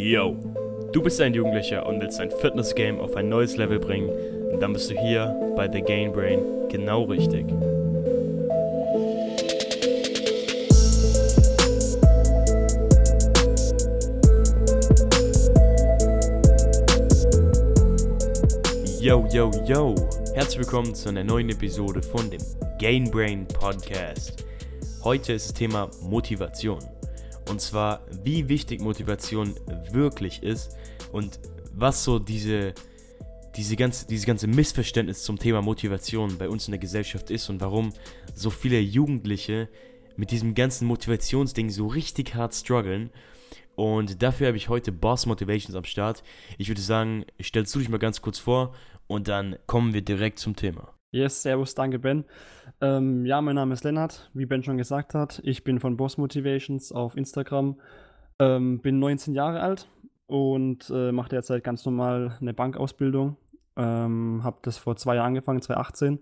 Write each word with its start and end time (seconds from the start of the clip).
Yo, 0.00 0.36
du 0.92 1.02
bist 1.02 1.20
ein 1.20 1.34
Jugendlicher 1.34 1.84
und 1.84 2.00
willst 2.00 2.20
dein 2.20 2.30
Fitness-Game 2.30 3.00
auf 3.00 3.16
ein 3.16 3.28
neues 3.28 3.56
Level 3.56 3.80
bringen, 3.80 4.08
dann 4.60 4.72
bist 4.72 4.88
du 4.88 4.94
hier 4.94 5.34
bei 5.56 5.68
The 5.68 5.80
Gain 5.80 6.12
Brain 6.12 6.38
genau 6.68 7.02
richtig. 7.02 7.44
Yo, 19.00 19.26
yo, 19.32 19.50
yo! 19.66 19.96
Herzlich 20.34 20.58
willkommen 20.60 20.94
zu 20.94 21.08
einer 21.08 21.24
neuen 21.24 21.50
Episode 21.50 22.02
von 22.02 22.30
dem 22.30 22.40
Gain 22.78 23.10
Brain 23.10 23.48
Podcast. 23.48 24.44
Heute 25.02 25.32
ist 25.32 25.48
das 25.48 25.54
Thema 25.54 25.90
Motivation. 26.02 26.78
Und 27.48 27.60
zwar, 27.60 28.06
wie 28.22 28.48
wichtig 28.48 28.80
Motivation 28.80 29.54
wirklich 29.90 30.42
ist 30.42 30.76
und 31.12 31.40
was 31.72 32.04
so 32.04 32.18
diese, 32.18 32.74
diese 33.56 33.76
ganze, 33.76 34.06
diese 34.06 34.26
ganze 34.26 34.46
Missverständnis 34.46 35.22
zum 35.22 35.38
Thema 35.38 35.62
Motivation 35.62 36.36
bei 36.38 36.48
uns 36.48 36.66
in 36.66 36.72
der 36.72 36.78
Gesellschaft 36.78 37.30
ist 37.30 37.48
und 37.48 37.60
warum 37.60 37.92
so 38.34 38.50
viele 38.50 38.78
Jugendliche 38.80 39.68
mit 40.16 40.30
diesem 40.30 40.54
ganzen 40.54 40.86
Motivationsding 40.86 41.70
so 41.70 41.86
richtig 41.86 42.34
hart 42.34 42.54
strugglen. 42.54 43.10
Und 43.76 44.22
dafür 44.22 44.48
habe 44.48 44.56
ich 44.56 44.68
heute 44.68 44.90
Boss 44.90 45.26
Motivations 45.26 45.76
am 45.76 45.84
Start. 45.84 46.24
Ich 46.58 46.68
würde 46.68 46.80
sagen, 46.80 47.24
stellst 47.40 47.74
du 47.74 47.78
dich 47.78 47.88
mal 47.88 47.98
ganz 47.98 48.20
kurz 48.20 48.38
vor 48.38 48.74
und 49.06 49.28
dann 49.28 49.56
kommen 49.66 49.94
wir 49.94 50.02
direkt 50.02 50.40
zum 50.40 50.56
Thema. 50.56 50.97
Yes, 51.10 51.40
servus, 51.42 51.74
danke 51.74 51.98
Ben. 51.98 52.26
Ähm, 52.82 53.24
ja, 53.24 53.40
mein 53.40 53.54
Name 53.54 53.72
ist 53.72 53.82
Lennart, 53.82 54.30
wie 54.34 54.44
Ben 54.44 54.62
schon 54.62 54.76
gesagt 54.76 55.14
hat. 55.14 55.40
Ich 55.42 55.64
bin 55.64 55.80
von 55.80 55.96
Boss 55.96 56.18
Motivations 56.18 56.92
auf 56.92 57.16
Instagram, 57.16 57.80
ähm, 58.38 58.80
bin 58.80 58.98
19 58.98 59.32
Jahre 59.32 59.60
alt 59.60 59.88
und 60.26 60.90
äh, 60.90 61.10
mache 61.10 61.30
derzeit 61.30 61.64
ganz 61.64 61.86
normal 61.86 62.36
eine 62.42 62.52
Bankausbildung. 62.52 63.38
Ähm, 63.76 64.42
habe 64.44 64.58
das 64.60 64.76
vor 64.76 64.96
zwei 64.96 65.14
Jahren 65.14 65.28
angefangen, 65.28 65.62
2018. 65.62 66.18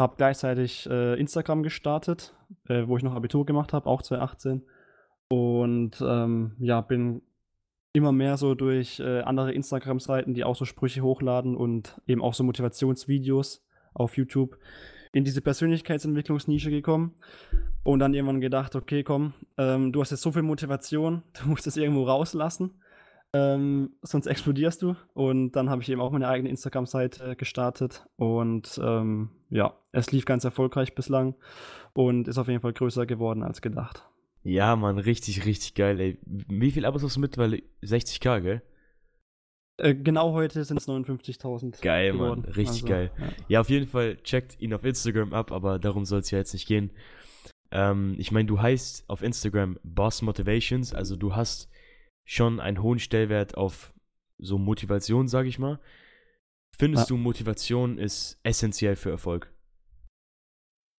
Habe 0.00 0.14
gleichzeitig 0.16 0.90
äh, 0.90 1.14
Instagram 1.20 1.62
gestartet, 1.62 2.34
äh, 2.68 2.88
wo 2.88 2.96
ich 2.96 3.04
noch 3.04 3.14
Abitur 3.14 3.46
gemacht 3.46 3.72
habe, 3.72 3.88
auch 3.88 4.02
2018. 4.02 4.62
Und 5.28 6.02
ähm, 6.04 6.56
ja, 6.58 6.80
bin 6.80 7.22
immer 7.92 8.10
mehr 8.10 8.36
so 8.38 8.56
durch 8.56 8.98
äh, 8.98 9.20
andere 9.20 9.52
Instagram-Seiten, 9.52 10.34
die 10.34 10.42
auch 10.42 10.56
so 10.56 10.64
Sprüche 10.64 11.02
hochladen 11.02 11.56
und 11.56 12.00
eben 12.08 12.22
auch 12.22 12.34
so 12.34 12.42
Motivationsvideos 12.42 13.65
auf 13.96 14.16
YouTube 14.16 14.58
in 15.12 15.24
diese 15.24 15.40
Persönlichkeitsentwicklungsnische 15.40 16.70
gekommen 16.70 17.14
und 17.82 18.00
dann 18.00 18.14
irgendwann 18.14 18.40
gedacht, 18.40 18.76
okay, 18.76 19.02
komm, 19.02 19.32
ähm, 19.56 19.92
du 19.92 20.00
hast 20.00 20.10
jetzt 20.10 20.22
so 20.22 20.32
viel 20.32 20.42
Motivation, 20.42 21.22
du 21.40 21.48
musst 21.48 21.66
es 21.66 21.76
irgendwo 21.76 22.04
rauslassen, 22.04 22.82
ähm, 23.32 23.94
sonst 24.02 24.26
explodierst 24.26 24.82
du. 24.82 24.94
Und 25.14 25.52
dann 25.52 25.70
habe 25.70 25.82
ich 25.82 25.88
eben 25.88 26.00
auch 26.00 26.12
meine 26.12 26.28
eigene 26.28 26.50
Instagram-Seite 26.50 27.36
gestartet 27.36 28.06
und 28.16 28.80
ähm, 28.82 29.30
ja, 29.50 29.74
es 29.92 30.12
lief 30.12 30.24
ganz 30.24 30.44
erfolgreich 30.44 30.94
bislang 30.94 31.34
und 31.92 32.28
ist 32.28 32.38
auf 32.38 32.48
jeden 32.48 32.60
Fall 32.60 32.72
größer 32.72 33.06
geworden 33.06 33.42
als 33.42 33.62
gedacht. 33.62 34.06
Ja, 34.42 34.76
Mann, 34.76 34.98
richtig, 34.98 35.44
richtig 35.44 35.74
geil, 35.74 35.98
ey. 35.98 36.18
Wie 36.24 36.70
viel 36.70 36.84
Abos 36.84 37.02
hast 37.02 37.16
du 37.16 37.20
mittlerweile? 37.20 37.62
60k, 37.82 38.40
gell? 38.40 38.62
Äh, 39.78 39.94
genau 39.94 40.32
heute 40.32 40.64
sind 40.64 40.78
es 40.78 40.88
59.000. 40.88 41.82
Geil, 41.82 42.12
geworden. 42.12 42.42
Mann. 42.42 42.52
Richtig 42.52 42.84
also, 42.84 42.86
geil. 42.86 43.10
Ja. 43.18 43.28
ja. 43.48 43.60
auf 43.60 43.68
jeden 43.68 43.86
Fall 43.86 44.16
checkt 44.18 44.60
ihn 44.60 44.72
auf 44.72 44.84
Instagram 44.84 45.32
ab, 45.32 45.52
aber 45.52 45.78
darum 45.78 46.04
soll 46.04 46.20
es 46.20 46.30
ja 46.30 46.38
jetzt 46.38 46.54
nicht 46.54 46.66
gehen. 46.66 46.90
Ähm, 47.70 48.14
ich 48.18 48.32
meine, 48.32 48.46
du 48.46 48.60
heißt 48.60 49.08
auf 49.08 49.22
Instagram 49.22 49.78
Boss 49.82 50.22
Motivations, 50.22 50.94
also 50.94 51.16
du 51.16 51.34
hast 51.34 51.68
schon 52.24 52.60
einen 52.60 52.82
hohen 52.82 52.98
Stellwert 52.98 53.56
auf 53.56 53.94
so 54.38 54.58
Motivation, 54.58 55.28
sag 55.28 55.46
ich 55.46 55.58
mal. 55.58 55.78
Findest 56.78 57.10
ja. 57.10 57.16
du, 57.16 57.22
Motivation 57.22 57.98
ist 57.98 58.38
essentiell 58.42 58.96
für 58.96 59.10
Erfolg? 59.10 59.52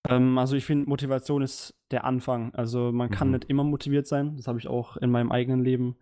Ähm, 0.07 0.37
also 0.37 0.55
ich 0.55 0.65
finde, 0.65 0.89
Motivation 0.89 1.41
ist 1.41 1.75
der 1.91 2.03
Anfang. 2.03 2.53
Also 2.53 2.91
man 2.91 3.09
kann 3.09 3.29
mhm. 3.29 3.33
nicht 3.35 3.45
immer 3.45 3.63
motiviert 3.63 4.07
sein. 4.07 4.35
Das 4.37 4.47
habe 4.47 4.59
ich 4.59 4.67
auch 4.67 4.97
in 4.97 5.11
meinem 5.11 5.31
eigenen 5.31 5.63
Leben 5.63 5.97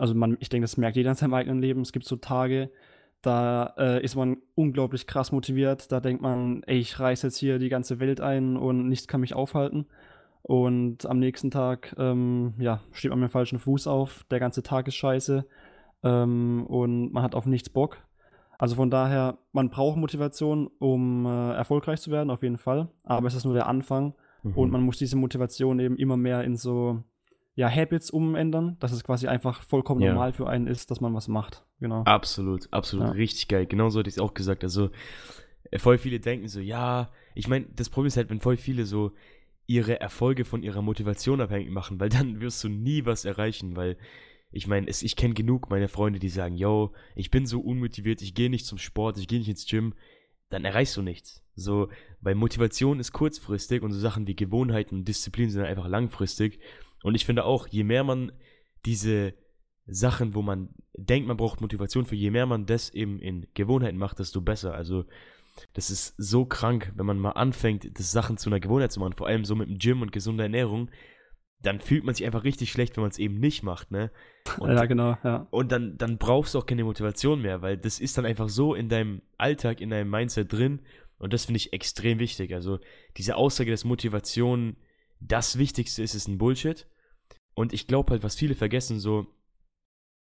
also 0.00 0.14
man, 0.14 0.38
ich 0.40 0.48
denke, 0.48 0.64
das 0.64 0.78
merkt 0.78 0.96
jeder 0.96 1.10
in 1.10 1.16
seinem 1.16 1.34
eigenen 1.34 1.60
Leben. 1.60 1.82
Es 1.82 1.92
gibt 1.92 2.06
so 2.06 2.16
Tage, 2.16 2.70
da 3.20 3.74
äh, 3.76 4.02
ist 4.02 4.16
man 4.16 4.38
unglaublich 4.54 5.06
krass 5.06 5.30
motiviert. 5.30 5.92
Da 5.92 6.00
denkt 6.00 6.22
man, 6.22 6.62
ey, 6.62 6.78
ich 6.78 6.98
reiße 6.98 7.26
jetzt 7.26 7.36
hier 7.36 7.58
die 7.58 7.68
ganze 7.68 8.00
Welt 8.00 8.20
ein 8.22 8.56
und 8.56 8.88
nichts 8.88 9.08
kann 9.08 9.20
mich 9.20 9.34
aufhalten. 9.34 9.86
Und 10.40 11.04
am 11.04 11.18
nächsten 11.18 11.50
Tag, 11.50 11.94
ähm, 11.98 12.54
ja, 12.58 12.80
steht 12.92 13.10
man 13.10 13.20
mit 13.20 13.28
dem 13.28 13.32
falschen 13.32 13.58
Fuß 13.58 13.86
auf. 13.86 14.24
Der 14.30 14.40
ganze 14.40 14.62
Tag 14.62 14.88
ist 14.88 14.94
scheiße. 14.94 15.44
Ähm, 16.02 16.64
und 16.66 17.12
man 17.12 17.22
hat 17.22 17.34
auf 17.34 17.44
nichts 17.44 17.68
Bock. 17.68 17.98
Also 18.58 18.76
von 18.76 18.90
daher, 18.90 19.36
man 19.52 19.68
braucht 19.68 19.98
Motivation, 19.98 20.70
um 20.78 21.26
äh, 21.26 21.52
erfolgreich 21.52 22.00
zu 22.00 22.10
werden, 22.10 22.30
auf 22.30 22.42
jeden 22.42 22.58
Fall. 22.58 22.88
Aber 23.04 23.26
es 23.26 23.34
ist 23.34 23.44
nur 23.44 23.54
der 23.54 23.66
Anfang. 23.66 24.14
Mhm. 24.44 24.54
Und 24.54 24.70
man 24.70 24.82
muss 24.82 24.96
diese 24.96 25.16
Motivation 25.16 25.78
eben 25.78 25.96
immer 25.96 26.16
mehr 26.16 26.42
in 26.42 26.56
so 26.56 27.04
ja, 27.60 27.70
Habits 27.70 28.08
umändern, 28.10 28.78
dass 28.80 28.90
es 28.90 29.04
quasi 29.04 29.28
einfach 29.28 29.62
vollkommen 29.62 30.00
ja. 30.00 30.12
normal 30.12 30.32
für 30.32 30.48
einen 30.48 30.66
ist, 30.66 30.90
dass 30.90 31.02
man 31.02 31.12
was 31.12 31.28
macht. 31.28 31.62
Genau. 31.78 32.04
Absolut, 32.04 32.72
absolut, 32.72 33.08
ja. 33.08 33.12
richtig 33.12 33.48
geil. 33.48 33.66
Genau 33.66 33.90
so 33.90 33.98
hätte 33.98 34.08
ich 34.08 34.16
es 34.16 34.18
auch 34.18 34.32
gesagt. 34.32 34.64
Also, 34.64 34.88
äh, 35.70 35.78
voll 35.78 35.98
viele 35.98 36.20
denken 36.20 36.48
so, 36.48 36.58
ja, 36.58 37.10
ich 37.34 37.48
meine, 37.48 37.66
das 37.76 37.90
Problem 37.90 38.06
ist 38.06 38.16
halt, 38.16 38.30
wenn 38.30 38.40
voll 38.40 38.56
viele 38.56 38.86
so 38.86 39.12
ihre 39.66 40.00
Erfolge 40.00 40.46
von 40.46 40.62
ihrer 40.62 40.80
Motivation 40.80 41.42
abhängig 41.42 41.70
machen, 41.70 42.00
weil 42.00 42.08
dann 42.08 42.40
wirst 42.40 42.64
du 42.64 42.70
nie 42.70 43.04
was 43.04 43.26
erreichen, 43.26 43.76
weil 43.76 43.98
ich 44.52 44.66
meine, 44.66 44.88
ich 44.88 45.14
kenne 45.14 45.34
genug 45.34 45.68
meine 45.68 45.88
Freunde, 45.88 46.18
die 46.18 46.30
sagen, 46.30 46.56
yo, 46.56 46.92
ich 47.14 47.30
bin 47.30 47.44
so 47.44 47.60
unmotiviert, 47.60 48.22
ich 48.22 48.32
gehe 48.32 48.48
nicht 48.48 48.64
zum 48.64 48.78
Sport, 48.78 49.18
ich 49.18 49.28
gehe 49.28 49.38
nicht 49.38 49.50
ins 49.50 49.66
Gym, 49.66 49.92
dann 50.48 50.64
erreichst 50.64 50.96
du 50.96 51.02
nichts. 51.02 51.44
So, 51.56 51.90
weil 52.22 52.34
Motivation 52.34 53.00
ist 53.00 53.12
kurzfristig 53.12 53.82
und 53.82 53.92
so 53.92 53.98
Sachen 53.98 54.26
wie 54.26 54.34
Gewohnheiten 54.34 54.94
und 54.94 55.04
Disziplin 55.06 55.50
sind 55.50 55.62
einfach 55.62 55.88
langfristig. 55.88 56.58
Und 57.02 57.14
ich 57.14 57.24
finde 57.24 57.44
auch, 57.44 57.66
je 57.68 57.84
mehr 57.84 58.04
man 58.04 58.32
diese 58.84 59.34
Sachen, 59.86 60.34
wo 60.34 60.42
man 60.42 60.70
denkt, 60.94 61.26
man 61.26 61.36
braucht 61.36 61.60
Motivation 61.60 62.06
für, 62.06 62.16
je 62.16 62.30
mehr 62.30 62.46
man 62.46 62.66
das 62.66 62.90
eben 62.90 63.20
in 63.20 63.46
Gewohnheiten 63.54 63.98
macht, 63.98 64.18
desto 64.18 64.40
besser. 64.40 64.74
Also, 64.74 65.04
das 65.74 65.90
ist 65.90 66.14
so 66.16 66.44
krank, 66.44 66.92
wenn 66.96 67.06
man 67.06 67.18
mal 67.18 67.32
anfängt, 67.32 67.98
das 67.98 68.12
Sachen 68.12 68.36
zu 68.36 68.48
einer 68.50 68.60
Gewohnheit 68.60 68.92
zu 68.92 69.00
machen, 69.00 69.14
vor 69.14 69.26
allem 69.26 69.44
so 69.44 69.54
mit 69.54 69.68
dem 69.68 69.78
Gym 69.78 70.02
und 70.02 70.12
gesunder 70.12 70.44
Ernährung, 70.44 70.90
dann 71.62 71.80
fühlt 71.80 72.04
man 72.04 72.14
sich 72.14 72.24
einfach 72.24 72.44
richtig 72.44 72.70
schlecht, 72.70 72.96
wenn 72.96 73.02
man 73.02 73.10
es 73.10 73.18
eben 73.18 73.38
nicht 73.38 73.62
macht, 73.62 73.90
ne? 73.90 74.10
Und, 74.58 74.70
ja, 74.70 74.86
genau, 74.86 75.18
ja. 75.22 75.46
Und 75.50 75.72
dann, 75.72 75.98
dann 75.98 76.16
brauchst 76.16 76.54
du 76.54 76.58
auch 76.58 76.66
keine 76.66 76.84
Motivation 76.84 77.42
mehr, 77.42 77.60
weil 77.60 77.76
das 77.76 78.00
ist 78.00 78.16
dann 78.16 78.24
einfach 78.24 78.48
so 78.48 78.74
in 78.74 78.88
deinem 78.88 79.20
Alltag, 79.36 79.80
in 79.80 79.90
deinem 79.90 80.08
Mindset 80.08 80.50
drin 80.52 80.80
und 81.18 81.34
das 81.34 81.44
finde 81.44 81.58
ich 81.58 81.74
extrem 81.74 82.18
wichtig. 82.18 82.54
Also 82.54 82.78
diese 83.18 83.36
Aussage, 83.36 83.70
dass 83.70 83.84
Motivation 83.84 84.76
das 85.20 85.58
Wichtigste 85.58 86.02
ist, 86.02 86.14
ist 86.14 86.28
ein 86.28 86.38
Bullshit. 86.38 86.86
Und 87.60 87.74
ich 87.74 87.86
glaube 87.86 88.12
halt, 88.12 88.22
was 88.22 88.36
viele 88.36 88.54
vergessen, 88.54 89.00
so 89.00 89.26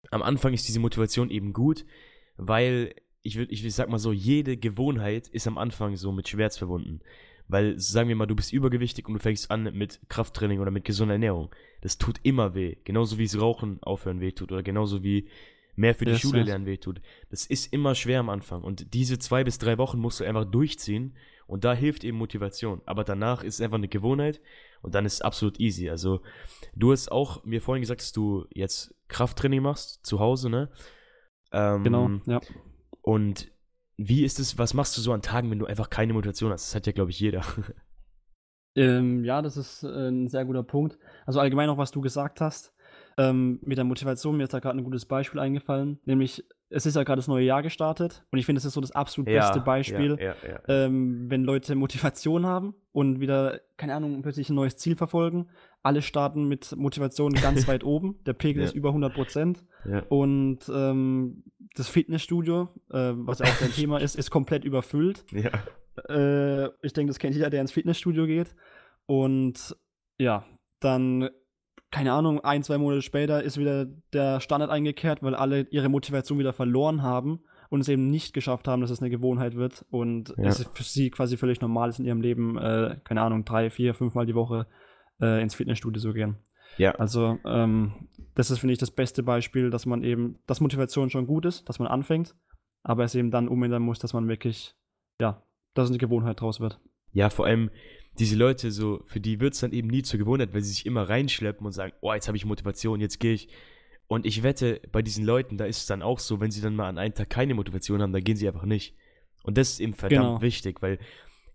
am 0.10 0.24
Anfang 0.24 0.56
ist 0.56 0.68
diese 0.68 0.80
Motivation 0.80 1.30
eben 1.30 1.54
gut, 1.54 1.86
weil 2.36 2.96
ich 3.22 3.38
würde, 3.38 3.52
ich 3.52 3.76
sag 3.76 3.90
mal 3.90 4.00
so, 4.00 4.12
jede 4.12 4.58
Gewohnheit 4.58 5.28
ist 5.28 5.46
am 5.46 5.60
Anfang 5.60 5.96
so 5.98 6.12
mit 6.12 6.28
Schmerz 6.28 6.58
verbunden. 6.58 7.02
Weil, 7.48 7.78
sagen 7.78 8.10
wir 8.10 8.16
mal, 8.16 8.26
du 8.26 8.36
bist 8.36 8.52
übergewichtig 8.52 9.08
und 9.08 9.14
du 9.14 9.20
fängst 9.20 9.52
an 9.52 9.72
mit 9.72 10.00
Krafttraining 10.10 10.62
oder 10.62 10.72
mit 10.72 10.84
gesunder 10.84 11.14
Ernährung. 11.14 11.54
Das 11.82 12.00
tut 12.00 12.20
immer 12.24 12.56
weh. 12.56 12.78
Genauso 12.86 13.20
wie 13.20 13.26
es 13.26 13.40
Rauchen 13.40 13.84
aufhören 13.84 14.20
weh 14.20 14.32
tut 14.32 14.52
oder 14.52 14.64
genauso 14.64 15.04
wie 15.04 15.28
mehr 15.76 15.94
für 15.94 16.06
die 16.06 16.14
das 16.14 16.22
Schule 16.22 16.42
lernen 16.42 16.66
weh 16.66 16.78
tut. 16.78 17.04
Das 17.30 17.46
ist 17.46 17.72
immer 17.72 17.94
schwer 17.94 18.22
am 18.22 18.30
Anfang. 18.30 18.64
Und 18.64 18.96
diese 18.96 19.20
zwei 19.20 19.44
bis 19.44 19.60
drei 19.60 19.78
Wochen 19.78 20.00
musst 20.00 20.22
du 20.22 20.24
einfach 20.24 20.46
durchziehen 20.46 21.14
und 21.48 21.64
da 21.64 21.74
hilft 21.74 22.04
eben 22.04 22.18
Motivation. 22.18 22.82
Aber 22.86 23.04
danach 23.04 23.44
ist 23.44 23.56
es 23.56 23.62
einfach 23.62 23.78
eine 23.78 23.88
Gewohnheit 23.88 24.42
und 24.82 24.96
dann 24.96 25.06
ist 25.06 25.16
es 25.16 25.22
absolut 25.22 25.60
easy. 25.60 25.90
Also, 25.90 26.22
du 26.76 26.92
hast 26.92 27.12
auch 27.12 27.44
mir 27.44 27.62
vorhin 27.62 27.82
gesagt, 27.82 28.02
dass 28.02 28.12
du 28.12 28.46
jetzt 28.54 28.96
Krafttraining 29.08 29.62
machst, 29.62 30.06
zu 30.06 30.20
Hause, 30.20 30.50
ne? 30.50 30.70
Ähm, 31.52 31.84
genau, 31.84 32.10
ja. 32.26 32.40
Und 33.02 33.52
wie 33.98 34.24
ist 34.24 34.40
es, 34.40 34.58
was 34.58 34.74
machst 34.74 34.98
du 34.98 35.02
so 35.02 35.14
an 35.14 35.22
Tagen, 35.22 35.52
wenn 35.52 35.60
du 35.60 35.66
einfach 35.66 35.90
keine 35.90 36.14
Motivation 36.14 36.52
hast? 36.52 36.70
Das 36.70 36.76
hat 36.76 36.88
ja, 36.88 36.94
glaube 36.94 37.12
ich, 37.12 37.20
jeder. 37.20 37.44
Ähm, 38.76 39.26
ja, 39.26 39.42
das 39.42 39.58
ist 39.58 39.84
äh, 39.84 40.08
ein 40.08 40.30
sehr 40.30 40.46
guter 40.46 40.64
Punkt. 40.64 40.98
Also 41.26 41.40
allgemein 41.40 41.70
auch, 41.70 41.78
was 41.78 41.92
du 41.92 42.02
gesagt 42.02 42.40
hast. 42.40 42.74
Ähm, 43.18 43.60
mit 43.64 43.78
der 43.78 43.86
Motivation, 43.86 44.38
mir 44.38 44.44
ist 44.44 44.54
da 44.54 44.60
gerade 44.60 44.78
ein 44.78 44.84
gutes 44.84 45.06
Beispiel 45.06 45.40
eingefallen, 45.40 46.00
nämlich 46.06 46.44
es 46.72 46.86
ist 46.86 46.96
ja 46.96 47.04
gerade 47.04 47.18
das 47.18 47.28
neue 47.28 47.46
Jahr 47.46 47.62
gestartet 47.62 48.24
und 48.32 48.40
ich 48.40 48.46
finde, 48.46 48.60
es 48.60 48.66
ist 48.66 48.74
so 48.74 48.82
das 48.82 48.92
absolut 48.92 49.30
ja, 49.30 49.42
beste 49.42 49.60
Beispiel, 49.60 50.18
ja, 50.20 50.36
ja, 50.48 50.62
ähm, 50.68 51.30
wenn 51.30 51.44
Leute 51.44 51.76
Motivation 51.76 52.46
haben 52.46 52.74
und 52.94 53.20
wieder, 53.20 53.60
keine 53.78 53.96
Ahnung, 53.96 54.22
plötzlich 54.22 54.50
ein 54.50 54.56
neues 54.56 54.78
Ziel 54.78 54.96
verfolgen. 54.96 55.50
Alle 55.84 56.02
starten 56.02 56.48
mit 56.48 56.76
Motivation 56.76 57.34
ganz 57.34 57.68
weit 57.68 57.84
oben. 57.84 58.20
Der 58.26 58.34
Pegel 58.34 58.64
ist 58.64 58.76
über 58.76 58.90
100 58.90 59.14
Prozent. 59.14 59.64
Und 60.10 60.60
ähm, 60.74 61.44
das 61.76 61.88
Fitnessstudio, 61.88 62.70
äh, 62.92 63.14
was 63.16 63.42
auch 63.42 63.58
dein 63.60 63.72
Thema 63.72 64.00
ist, 64.00 64.16
ist 64.16 64.30
komplett 64.30 64.64
überfüllt. 64.64 65.26
Äh, 66.08 66.68
ich 66.82 66.94
denke, 66.94 67.10
das 67.10 67.20
kennt 67.20 67.36
jeder, 67.36 67.50
der 67.50 67.60
ins 67.60 67.74
Fitnessstudio 67.74 68.26
geht. 68.26 68.56
Und 69.08 69.76
ja, 70.18 70.46
dann 70.80 71.30
keine 71.92 72.14
Ahnung, 72.14 72.40
ein, 72.40 72.64
zwei 72.64 72.78
Monate 72.78 73.02
später 73.02 73.44
ist 73.44 73.58
wieder 73.58 73.86
der 74.14 74.40
Standard 74.40 74.72
eingekehrt, 74.72 75.22
weil 75.22 75.36
alle 75.36 75.68
ihre 75.72 75.90
Motivation 75.90 76.40
wieder 76.40 76.54
verloren 76.54 77.04
haben 77.04 77.42
und 77.70 77.82
es 77.82 77.90
eben 77.90 78.08
nicht 78.08 78.34
geschafft 78.34 78.68
haben, 78.68 78.82
dass 78.82 78.92
es 78.92 79.02
eine 79.02 79.10
Gewohnheit 79.10 79.56
wird 79.56 79.86
und 79.92 80.34
ja. 80.38 80.46
es 80.46 80.66
für 80.74 80.84
sie 80.84 81.10
quasi 81.10 81.38
völlig 81.38 81.62
normal 81.62 81.90
ist 81.90 82.00
in 82.00 82.06
ihrem 82.06 82.22
Leben, 82.22 82.58
äh, 82.58 82.98
keine 83.04 83.22
Ahnung, 83.22 83.46
drei, 83.46 83.70
vier, 83.70 83.94
fünfmal 83.94 84.26
die 84.26 84.36
Woche 84.36 84.68
äh, 85.22 85.42
ins 85.42 85.56
Fitnessstudio 85.56 86.02
zu 86.02 86.14
gehen. 86.14 86.38
Ja. 86.78 86.92
Also, 86.96 87.38
ähm, 87.46 88.08
das 88.36 88.52
ist, 88.52 88.60
finde 88.60 88.74
ich, 88.74 88.80
das 88.80 88.92
beste 88.92 89.24
Beispiel, 89.24 89.70
dass 89.70 89.86
man 89.86 90.04
eben, 90.04 90.40
dass 90.48 90.62
Motivation 90.62 91.10
schon 91.10 91.28
gut 91.28 91.46
ist, 91.46 91.68
dass 91.68 91.80
man 91.80 91.90
anfängt, 91.90 92.36
aber 92.84 93.04
es 93.04 93.16
eben 93.16 93.32
dann 93.32 93.50
umändern 93.50 93.82
muss, 93.82 94.00
dass 94.00 94.14
man 94.14 94.28
wirklich, 94.28 94.76
ja, 95.20 95.44
dass 95.74 95.90
eine 95.90 95.98
Gewohnheit 95.98 96.40
draus 96.40 96.62
wird. 96.62 96.80
Ja, 97.12 97.30
vor 97.30 97.46
allem, 97.46 97.70
diese 98.22 98.36
Leute 98.36 98.70
so, 98.70 99.02
für 99.08 99.20
die 99.20 99.40
wird 99.40 99.56
es 99.56 99.62
dann 99.62 99.72
eben 99.72 99.88
nie 99.88 100.04
zur 100.04 100.20
Gewohnheit, 100.20 100.54
weil 100.54 100.62
sie 100.62 100.70
sich 100.70 100.86
immer 100.86 101.10
reinschleppen 101.10 101.66
und 101.66 101.72
sagen, 101.72 101.94
oh, 102.02 102.14
jetzt 102.14 102.28
habe 102.28 102.38
ich 102.38 102.46
Motivation, 102.46 103.02
jetzt 103.02 103.20
gehe 103.20 103.34
ich. 103.34 103.50
Und 104.06 104.28
ich 104.28 104.44
wette, 104.44 104.80
bei 104.92 105.02
diesen 105.02 105.26
Leuten, 105.26 105.58
da 105.58 105.66
ist 105.66 105.80
es 105.80 105.86
dann 105.88 106.04
auch 106.04 106.20
so, 106.20 106.40
wenn 106.40 106.52
sie 106.52 106.62
dann 106.62 106.76
mal 106.76 106.88
an 106.88 107.00
einem 107.00 107.16
Tag 107.16 107.32
keine 107.32 107.56
Motivation 107.56 108.00
haben, 108.00 108.14
dann 108.14 108.24
gehen 108.24 108.36
sie 108.36 108.48
einfach 108.48 108.66
nicht. 108.66 108.96
Und 109.42 109.58
das 109.58 109.72
ist 109.72 109.80
eben 109.80 109.96
verdammt 109.96 110.24
genau. 110.24 110.42
wichtig, 110.44 110.84
weil 110.84 111.00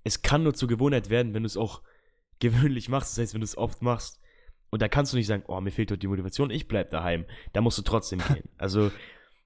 es 0.02 0.22
kann 0.22 0.42
nur 0.42 0.54
zur 0.54 0.68
Gewohnheit 0.68 1.08
werden, 1.08 1.34
wenn 1.34 1.44
du 1.44 1.46
es 1.46 1.56
auch 1.56 1.82
gewöhnlich 2.40 2.88
machst. 2.88 3.12
Das 3.12 3.22
heißt, 3.22 3.34
wenn 3.34 3.42
du 3.42 3.46
es 3.46 3.56
oft 3.56 3.80
machst. 3.82 4.20
Und 4.70 4.82
da 4.82 4.88
kannst 4.88 5.12
du 5.12 5.16
nicht 5.16 5.28
sagen, 5.28 5.44
oh, 5.46 5.60
mir 5.60 5.70
fehlt 5.70 5.92
dort 5.92 6.02
die 6.02 6.08
Motivation, 6.08 6.50
ich 6.50 6.66
bleib 6.66 6.90
daheim. 6.90 7.26
Da 7.52 7.60
musst 7.60 7.78
du 7.78 7.82
trotzdem 7.82 8.18
gehen. 8.34 8.48
Also, 8.58 8.90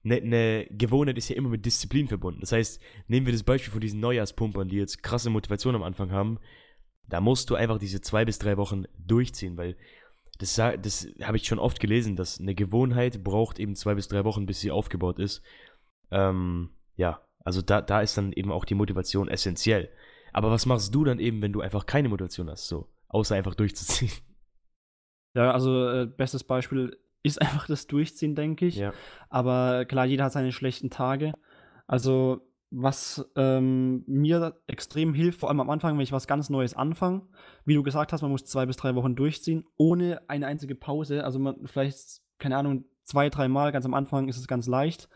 eine 0.03 0.21
ne 0.21 0.67
Gewohnheit 0.71 1.19
ist 1.19 1.29
ja 1.29 1.35
immer 1.35 1.49
mit 1.49 1.67
Disziplin 1.67 2.07
verbunden. 2.07 2.41
Das 2.41 2.51
heißt, 2.51 2.81
nehmen 3.07 3.27
wir 3.27 3.33
das 3.33 3.43
Beispiel 3.43 3.71
von 3.71 3.81
diesen 3.81 3.99
Neujahrspumpern, 3.99 4.69
die 4.69 4.77
jetzt 4.77 5.03
krasse 5.03 5.29
Motivation 5.29 5.75
am 5.75 5.83
Anfang 5.83 6.11
haben. 6.11 6.39
Da 7.07 7.21
musst 7.21 7.49
du 7.49 7.55
einfach 7.55 7.77
diese 7.77 8.01
zwei 8.01 8.25
bis 8.25 8.39
drei 8.39 8.57
Wochen 8.57 8.85
durchziehen, 8.97 9.57
weil 9.57 9.75
das, 10.39 10.55
das 10.55 11.07
habe 11.21 11.37
ich 11.37 11.45
schon 11.45 11.59
oft 11.59 11.79
gelesen, 11.79 12.15
dass 12.15 12.39
eine 12.39 12.55
Gewohnheit 12.55 13.23
braucht 13.23 13.59
eben 13.59 13.75
zwei 13.75 13.93
bis 13.95 14.07
drei 14.07 14.23
Wochen, 14.25 14.45
bis 14.45 14.59
sie 14.59 14.71
aufgebaut 14.71 15.19
ist. 15.19 15.43
Ähm, 16.09 16.69
ja, 16.95 17.21
also 17.43 17.61
da, 17.61 17.81
da 17.81 18.01
ist 18.01 18.17
dann 18.17 18.33
eben 18.33 18.51
auch 18.51 18.65
die 18.65 18.75
Motivation 18.75 19.27
essentiell. 19.27 19.89
Aber 20.33 20.49
was 20.49 20.65
machst 20.65 20.95
du 20.95 21.03
dann 21.03 21.19
eben, 21.19 21.41
wenn 21.41 21.53
du 21.53 21.61
einfach 21.61 21.85
keine 21.85 22.09
Motivation 22.09 22.49
hast, 22.49 22.67
so, 22.67 22.87
außer 23.07 23.35
einfach 23.35 23.55
durchzuziehen? 23.55 24.11
Ja, 25.33 25.51
also 25.51 25.87
äh, 25.89 26.07
bestes 26.07 26.43
Beispiel 26.43 26.97
ist 27.23 27.41
einfach 27.41 27.65
das 27.65 27.87
Durchziehen, 27.87 28.35
denke 28.35 28.65
ich. 28.65 28.75
Ja. 28.75 28.93
Aber 29.29 29.85
klar, 29.85 30.05
jeder 30.05 30.25
hat 30.25 30.33
seine 30.33 30.51
schlechten 30.51 30.89
Tage. 30.89 31.31
Also 31.87 32.41
was 32.71 33.29
ähm, 33.35 34.03
mir 34.07 34.55
extrem 34.67 35.13
hilft, 35.13 35.41
vor 35.41 35.49
allem 35.49 35.59
am 35.59 35.69
Anfang, 35.69 35.95
wenn 35.95 36.03
ich 36.03 36.13
was 36.13 36.25
ganz 36.25 36.49
Neues 36.49 36.73
anfange. 36.73 37.23
Wie 37.65 37.73
du 37.73 37.83
gesagt 37.83 38.13
hast, 38.13 38.21
man 38.21 38.31
muss 38.31 38.45
zwei 38.45 38.65
bis 38.65 38.77
drei 38.77 38.95
Wochen 38.95 39.15
durchziehen, 39.15 39.65
ohne 39.77 40.21
eine 40.29 40.47
einzige 40.47 40.73
Pause. 40.73 41.23
Also 41.25 41.37
man 41.37 41.67
vielleicht, 41.67 42.21
keine 42.39 42.57
Ahnung, 42.57 42.85
zwei, 43.03 43.29
drei 43.29 43.49
Mal 43.49 43.73
ganz 43.73 43.85
am 43.85 43.93
Anfang 43.93 44.29
ist 44.29 44.37
es 44.37 44.47
ganz 44.47 44.67
leicht. 44.67 45.09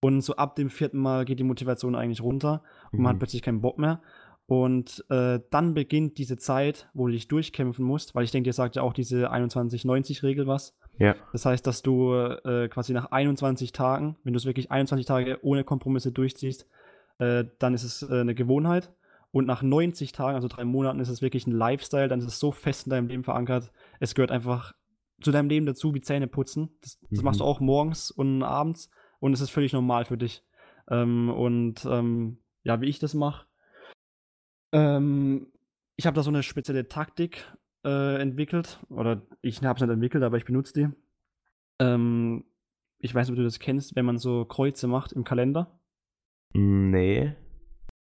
Und 0.00 0.22
so 0.22 0.36
ab 0.36 0.54
dem 0.54 0.70
vierten 0.70 0.98
Mal 0.98 1.24
geht 1.24 1.40
die 1.40 1.44
Motivation 1.44 1.94
eigentlich 1.94 2.22
runter 2.22 2.62
und 2.90 3.00
man 3.00 3.10
hat 3.10 3.16
mhm. 3.16 3.18
plötzlich 3.18 3.42
keinen 3.42 3.60
Bock 3.60 3.78
mehr. 3.78 4.00
Und 4.46 5.04
äh, 5.10 5.40
dann 5.50 5.74
beginnt 5.74 6.18
diese 6.18 6.36
Zeit, 6.36 6.88
wo 6.94 7.06
du 7.06 7.12
dich 7.12 7.28
durchkämpfen 7.28 7.84
musst, 7.84 8.14
weil 8.14 8.24
ich 8.24 8.32
denke, 8.32 8.48
ihr 8.48 8.54
sagt 8.54 8.76
ja 8.76 8.82
auch 8.82 8.92
diese 8.92 9.30
21-90-Regel 9.30 10.46
was. 10.46 10.76
Ja. 10.98 11.14
Das 11.32 11.46
heißt, 11.46 11.64
dass 11.66 11.82
du 11.82 12.14
äh, 12.14 12.68
quasi 12.68 12.92
nach 12.92 13.12
21 13.12 13.72
Tagen, 13.72 14.16
wenn 14.24 14.32
du 14.32 14.38
es 14.38 14.46
wirklich 14.46 14.70
21 14.70 15.06
Tage 15.06 15.38
ohne 15.42 15.62
Kompromisse 15.62 16.10
durchziehst, 16.10 16.66
äh, 17.20 17.44
dann 17.58 17.74
ist 17.74 17.84
es 17.84 18.02
äh, 18.02 18.20
eine 18.20 18.34
Gewohnheit. 18.34 18.92
Und 19.32 19.46
nach 19.46 19.62
90 19.62 20.10
Tagen, 20.10 20.34
also 20.34 20.48
drei 20.48 20.64
Monaten, 20.64 20.98
ist 20.98 21.08
es 21.08 21.22
wirklich 21.22 21.46
ein 21.46 21.52
Lifestyle, 21.52 22.08
dann 22.08 22.18
ist 22.18 22.26
es 22.26 22.40
so 22.40 22.50
fest 22.50 22.86
in 22.86 22.90
deinem 22.90 23.06
Leben 23.06 23.22
verankert. 23.22 23.70
Es 24.00 24.14
gehört 24.14 24.32
einfach 24.32 24.72
zu 25.22 25.30
deinem 25.30 25.48
Leben 25.48 25.66
dazu, 25.66 25.94
wie 25.94 26.00
Zähne 26.00 26.26
putzen. 26.26 26.70
Das, 26.80 26.98
das 27.10 27.20
mhm. 27.20 27.24
machst 27.24 27.40
du 27.40 27.44
auch 27.44 27.60
morgens 27.60 28.10
und 28.10 28.42
abends 28.42 28.90
und 29.20 29.32
es 29.32 29.40
ist 29.40 29.50
völlig 29.50 29.72
normal 29.72 30.04
für 30.04 30.18
dich. 30.18 30.42
Ähm, 30.88 31.30
und 31.30 31.84
ähm, 31.84 32.38
ja, 32.64 32.80
wie 32.80 32.88
ich 32.88 32.98
das 32.98 33.14
mache, 33.14 33.46
ähm, 34.72 35.46
ich 35.96 36.06
habe 36.06 36.14
da 36.14 36.22
so 36.22 36.30
eine 36.30 36.42
spezielle 36.42 36.88
Taktik 36.88 37.44
äh, 37.84 38.20
entwickelt, 38.20 38.80
oder 38.88 39.22
ich 39.42 39.62
habe 39.62 39.76
es 39.76 39.82
nicht 39.82 39.92
entwickelt, 39.92 40.24
aber 40.24 40.38
ich 40.38 40.44
benutze 40.44 40.72
die. 40.74 40.88
Ähm, 41.78 42.44
ich 42.98 43.14
weiß 43.14 43.28
nicht, 43.28 43.32
ob 43.32 43.36
du 43.36 43.44
das 43.44 43.58
kennst, 43.58 43.96
wenn 43.96 44.04
man 44.04 44.18
so 44.18 44.44
Kreuze 44.44 44.86
macht 44.86 45.12
im 45.12 45.24
Kalender. 45.24 45.79
Nee. 46.52 47.34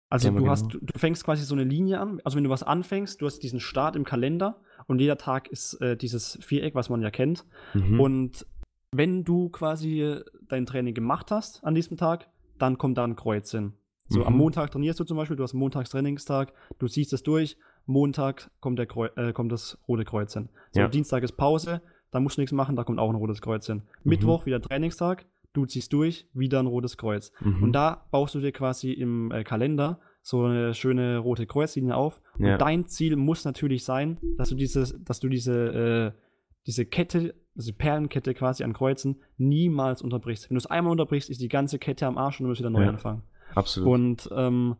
Also 0.08 0.30
du 0.30 0.48
hast, 0.48 0.70
genau. 0.70 0.84
du 0.84 0.98
fängst 0.98 1.24
quasi 1.24 1.44
so 1.44 1.54
eine 1.54 1.64
Linie 1.64 2.00
an. 2.00 2.20
Also 2.24 2.36
wenn 2.36 2.44
du 2.44 2.50
was 2.50 2.62
anfängst, 2.62 3.20
du 3.20 3.26
hast 3.26 3.40
diesen 3.40 3.60
Start 3.60 3.96
im 3.96 4.04
Kalender 4.04 4.60
und 4.86 5.00
jeder 5.00 5.18
Tag 5.18 5.48
ist 5.48 5.74
äh, 5.80 5.96
dieses 5.96 6.38
Viereck, 6.40 6.74
was 6.74 6.88
man 6.88 7.02
ja 7.02 7.10
kennt. 7.10 7.44
Mhm. 7.74 8.00
Und 8.00 8.46
wenn 8.92 9.24
du 9.24 9.48
quasi 9.48 10.20
dein 10.48 10.64
Training 10.64 10.94
gemacht 10.94 11.30
hast 11.30 11.64
an 11.64 11.74
diesem 11.74 11.96
Tag, 11.96 12.28
dann 12.58 12.78
kommt 12.78 12.98
da 12.98 13.04
ein 13.04 13.16
Kreuz 13.16 13.50
hin. 13.50 13.72
So 14.08 14.20
mhm. 14.20 14.26
am 14.26 14.36
Montag 14.36 14.70
trainierst 14.70 15.00
du 15.00 15.04
zum 15.04 15.16
Beispiel, 15.16 15.36
du 15.36 15.42
hast 15.42 15.54
Montags 15.54 15.90
Trainingstag, 15.90 16.52
du 16.78 16.86
ziehst 16.86 17.12
es 17.12 17.22
durch, 17.22 17.56
Montag 17.86 18.50
kommt, 18.60 18.78
der 18.78 18.86
Kreu 18.86 19.08
äh, 19.16 19.32
kommt 19.32 19.50
das 19.50 19.78
rote 19.88 20.04
Kreuz 20.04 20.34
hin. 20.34 20.48
So, 20.72 20.80
ja. 20.80 20.88
Dienstag 20.88 21.24
ist 21.24 21.32
Pause, 21.32 21.82
da 22.10 22.20
musst 22.20 22.36
du 22.36 22.40
nichts 22.40 22.52
machen, 22.52 22.76
da 22.76 22.84
kommt 22.84 22.98
auch 22.98 23.10
ein 23.10 23.16
rotes 23.16 23.40
Kreuz 23.40 23.66
hin. 23.66 23.82
Mhm. 24.02 24.10
Mittwoch 24.10 24.46
wieder 24.46 24.60
Trainingstag, 24.60 25.26
du 25.56 25.66
ziehst 25.66 25.92
durch, 25.92 26.28
wieder 26.32 26.60
ein 26.60 26.66
rotes 26.66 26.96
Kreuz. 26.96 27.32
Mhm. 27.40 27.62
Und 27.62 27.72
da 27.72 28.06
baust 28.10 28.34
du 28.34 28.40
dir 28.40 28.52
quasi 28.52 28.92
im 28.92 29.30
äh, 29.30 29.44
Kalender 29.44 30.00
so 30.22 30.44
eine 30.44 30.74
schöne 30.74 31.18
rote 31.18 31.46
Kreuzlinie 31.46 31.94
auf. 31.94 32.20
Ja. 32.38 32.54
Und 32.54 32.60
dein 32.60 32.86
Ziel 32.86 33.16
muss 33.16 33.44
natürlich 33.44 33.84
sein, 33.84 34.18
dass 34.38 34.48
du 34.48 34.56
diese, 34.56 34.98
dass 35.00 35.20
du 35.20 35.28
diese, 35.28 36.14
äh, 36.14 36.20
diese 36.66 36.84
Kette, 36.84 37.34
diese 37.54 37.72
Perlenkette 37.72 38.34
quasi 38.34 38.64
an 38.64 38.72
Kreuzen 38.72 39.20
niemals 39.36 40.02
unterbrichst. 40.02 40.50
Wenn 40.50 40.56
du 40.56 40.58
es 40.58 40.66
einmal 40.66 40.90
unterbrichst, 40.90 41.30
ist 41.30 41.40
die 41.40 41.48
ganze 41.48 41.78
Kette 41.78 42.06
am 42.06 42.18
Arsch 42.18 42.40
und 42.40 42.44
du 42.44 42.48
musst 42.48 42.60
wieder 42.60 42.70
neu 42.70 42.82
ja. 42.82 42.88
anfangen. 42.88 43.22
Absolut. 43.54 43.88
Und 43.88 44.28
ähm, 44.32 44.76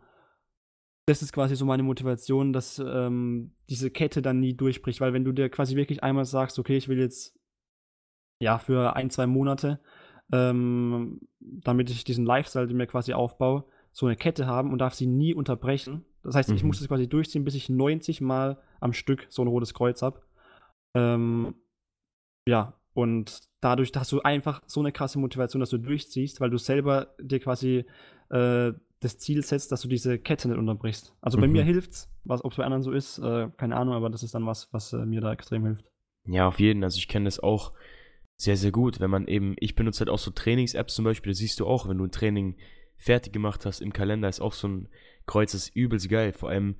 das 1.06 1.22
ist 1.22 1.32
quasi 1.32 1.54
so 1.54 1.64
meine 1.64 1.84
Motivation, 1.84 2.52
dass 2.52 2.82
ähm, 2.84 3.52
diese 3.70 3.90
Kette 3.90 4.22
dann 4.22 4.40
nie 4.40 4.54
durchbricht, 4.54 5.00
weil 5.00 5.12
wenn 5.12 5.24
du 5.24 5.30
dir 5.30 5.48
quasi 5.48 5.76
wirklich 5.76 6.02
einmal 6.02 6.24
sagst, 6.24 6.58
okay, 6.58 6.76
ich 6.76 6.88
will 6.88 6.98
jetzt 6.98 7.38
ja 8.40 8.58
für 8.58 8.96
ein, 8.96 9.10
zwei 9.10 9.26
Monate 9.26 9.80
ähm, 10.32 11.20
damit 11.40 11.90
ich 11.90 12.04
diesen 12.04 12.24
Lifestyle, 12.24 12.66
den 12.66 12.76
mir 12.76 12.86
quasi 12.86 13.12
aufbaue, 13.12 13.64
so 13.92 14.06
eine 14.06 14.16
Kette 14.16 14.46
haben 14.46 14.72
und 14.72 14.78
darf 14.78 14.94
sie 14.94 15.06
nie 15.06 15.34
unterbrechen. 15.34 16.04
Das 16.22 16.34
heißt, 16.34 16.50
mhm. 16.50 16.56
ich 16.56 16.64
muss 16.64 16.80
es 16.80 16.88
quasi 16.88 17.08
durchziehen, 17.08 17.44
bis 17.44 17.54
ich 17.54 17.68
90 17.68 18.20
Mal 18.20 18.58
am 18.80 18.92
Stück 18.92 19.26
so 19.28 19.42
ein 19.42 19.48
rotes 19.48 19.74
Kreuz 19.74 20.02
habe. 20.02 20.20
Ähm, 20.94 21.54
ja, 22.48 22.74
und 22.94 23.40
dadurch 23.60 23.92
hast 23.94 24.12
du 24.12 24.22
einfach 24.22 24.62
so 24.66 24.80
eine 24.80 24.92
krasse 24.92 25.18
Motivation, 25.18 25.60
dass 25.60 25.70
du 25.70 25.78
durchziehst, 25.78 26.40
weil 26.40 26.50
du 26.50 26.58
selber 26.58 27.14
dir 27.20 27.40
quasi 27.40 27.84
äh, 28.30 28.72
das 29.00 29.18
Ziel 29.18 29.44
setzt, 29.44 29.70
dass 29.72 29.82
du 29.82 29.88
diese 29.88 30.18
Kette 30.18 30.48
nicht 30.48 30.58
unterbrichst. 30.58 31.14
Also 31.20 31.38
bei 31.38 31.46
mhm. 31.46 31.52
mir 31.52 31.62
hilft's, 31.62 32.10
was 32.24 32.44
ob 32.44 32.52
es 32.52 32.56
bei 32.56 32.64
anderen 32.64 32.82
so 32.82 32.92
ist, 32.92 33.18
äh, 33.18 33.48
keine 33.56 33.76
Ahnung, 33.76 33.94
aber 33.94 34.10
das 34.10 34.22
ist 34.22 34.34
dann 34.34 34.46
was, 34.46 34.72
was 34.72 34.92
äh, 34.92 35.04
mir 35.04 35.20
da 35.20 35.32
extrem 35.32 35.64
hilft. 35.64 35.84
Ja, 36.26 36.48
auf 36.48 36.58
jeden. 36.58 36.82
Also 36.82 36.98
ich 36.98 37.08
kenne 37.08 37.26
das 37.26 37.38
auch 37.38 37.72
sehr, 38.36 38.56
sehr 38.56 38.70
gut. 38.70 39.00
Wenn 39.00 39.10
man 39.10 39.26
eben, 39.26 39.54
ich 39.58 39.74
benutze 39.74 40.00
halt 40.00 40.10
auch 40.10 40.18
so 40.18 40.30
Trainings-Apps 40.30 40.94
zum 40.94 41.04
Beispiel, 41.04 41.32
da 41.32 41.36
siehst 41.36 41.60
du 41.60 41.66
auch, 41.66 41.88
wenn 41.88 41.98
du 41.98 42.04
ein 42.04 42.12
Training 42.12 42.56
fertig 42.96 43.32
gemacht 43.32 43.66
hast 43.66 43.80
im 43.80 43.92
Kalender, 43.92 44.28
ist 44.28 44.40
auch 44.40 44.52
so 44.52 44.68
ein 44.68 44.88
Kreuz, 45.26 45.52
das 45.52 45.68
ist 45.68 45.76
übelst 45.76 46.08
geil. 46.08 46.32
Vor 46.32 46.50
allem, 46.50 46.76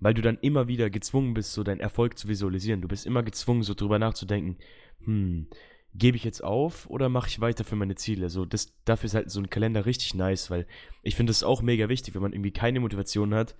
weil 0.00 0.14
du 0.14 0.22
dann 0.22 0.38
immer 0.40 0.68
wieder 0.68 0.90
gezwungen 0.90 1.34
bist, 1.34 1.52
so 1.52 1.62
deinen 1.62 1.80
Erfolg 1.80 2.18
zu 2.18 2.28
visualisieren. 2.28 2.80
Du 2.80 2.88
bist 2.88 3.06
immer 3.06 3.22
gezwungen, 3.22 3.62
so 3.62 3.74
drüber 3.74 3.98
nachzudenken, 3.98 4.58
hm, 5.04 5.48
gebe 5.94 6.16
ich 6.16 6.24
jetzt 6.24 6.42
auf 6.42 6.88
oder 6.90 7.08
mache 7.08 7.28
ich 7.28 7.40
weiter 7.40 7.64
für 7.64 7.76
meine 7.76 7.94
Ziele? 7.94 8.28
So, 8.28 8.44
das, 8.44 8.74
dafür 8.84 9.06
ist 9.06 9.14
halt 9.14 9.30
so 9.30 9.40
ein 9.40 9.50
Kalender 9.50 9.86
richtig 9.86 10.14
nice, 10.14 10.50
weil 10.50 10.66
ich 11.02 11.14
finde 11.14 11.30
es 11.30 11.44
auch 11.44 11.62
mega 11.62 11.88
wichtig, 11.88 12.14
wenn 12.14 12.22
man 12.22 12.32
irgendwie 12.32 12.50
keine 12.50 12.80
Motivation 12.80 13.34
hat, 13.34 13.56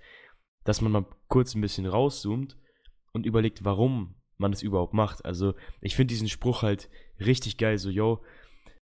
dass 0.63 0.81
man 0.81 0.91
mal 0.91 1.05
kurz 1.27 1.55
ein 1.55 1.61
bisschen 1.61 1.85
rauszoomt 1.85 2.57
und 3.13 3.25
überlegt, 3.25 3.63
warum 3.63 4.15
man 4.37 4.51
es 4.51 4.61
überhaupt 4.61 4.93
macht. 4.93 5.23
Also 5.23 5.53
ich 5.79 5.95
finde 5.95 6.13
diesen 6.13 6.27
Spruch 6.27 6.61
halt 6.61 6.89
richtig 7.19 7.57
geil, 7.57 7.77
so, 7.77 7.89
yo, 7.89 8.21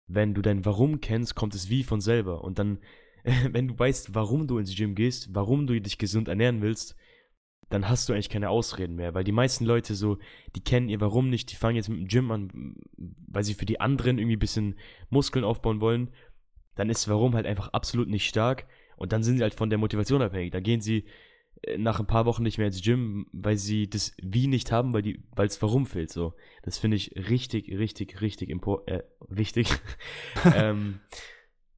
wenn 0.06 0.34
du 0.34 0.42
dein 0.42 0.64
Warum 0.64 1.00
kennst, 1.00 1.34
kommt 1.34 1.54
es 1.54 1.70
wie 1.70 1.84
von 1.84 2.00
selber. 2.00 2.42
Und 2.42 2.58
dann, 2.58 2.78
wenn 3.50 3.68
du 3.68 3.78
weißt, 3.78 4.14
warum 4.14 4.46
du 4.46 4.58
ins 4.58 4.74
Gym 4.74 4.94
gehst, 4.94 5.34
warum 5.34 5.66
du 5.66 5.80
dich 5.80 5.98
gesund 5.98 6.28
ernähren 6.28 6.62
willst, 6.62 6.96
dann 7.68 7.88
hast 7.88 8.08
du 8.08 8.12
eigentlich 8.12 8.28
keine 8.28 8.50
Ausreden 8.50 8.96
mehr, 8.96 9.14
weil 9.14 9.22
die 9.22 9.30
meisten 9.30 9.64
Leute 9.64 9.94
so, 9.94 10.18
die 10.56 10.60
kennen 10.60 10.88
ihr 10.88 11.00
Warum 11.00 11.30
nicht, 11.30 11.52
die 11.52 11.56
fangen 11.56 11.76
jetzt 11.76 11.88
mit 11.88 12.00
dem 12.00 12.08
Gym 12.08 12.30
an, 12.32 12.74
weil 13.28 13.44
sie 13.44 13.54
für 13.54 13.64
die 13.64 13.80
anderen 13.80 14.18
irgendwie 14.18 14.36
ein 14.36 14.40
bisschen 14.40 14.74
Muskeln 15.08 15.44
aufbauen 15.44 15.80
wollen, 15.80 16.10
dann 16.74 16.90
ist 16.90 17.08
Warum 17.08 17.34
halt 17.34 17.46
einfach 17.46 17.68
absolut 17.68 18.08
nicht 18.08 18.26
stark 18.26 18.66
und 18.96 19.12
dann 19.12 19.22
sind 19.22 19.36
sie 19.36 19.42
halt 19.42 19.54
von 19.54 19.70
der 19.70 19.78
Motivation 19.78 20.20
abhängig. 20.20 20.50
Da 20.50 20.58
gehen 20.58 20.80
sie 20.80 21.04
nach 21.76 22.00
ein 22.00 22.06
paar 22.06 22.26
Wochen 22.26 22.42
nicht 22.42 22.58
mehr 22.58 22.68
ins 22.68 22.82
Gym, 22.82 23.26
weil 23.32 23.56
sie 23.56 23.88
das 23.88 24.14
Wie 24.22 24.46
nicht 24.46 24.72
haben, 24.72 24.92
weil 24.92 25.02
die, 25.02 25.22
weil 25.34 25.46
es 25.46 25.60
warum 25.62 25.86
fehlt. 25.86 26.10
So, 26.10 26.34
das 26.62 26.78
finde 26.78 26.96
ich 26.96 27.14
richtig, 27.28 27.68
richtig, 27.70 28.20
richtig 28.20 28.48
impor 28.48 28.86
äh, 28.86 29.02
wichtig. 29.28 29.68
ähm, 30.54 31.00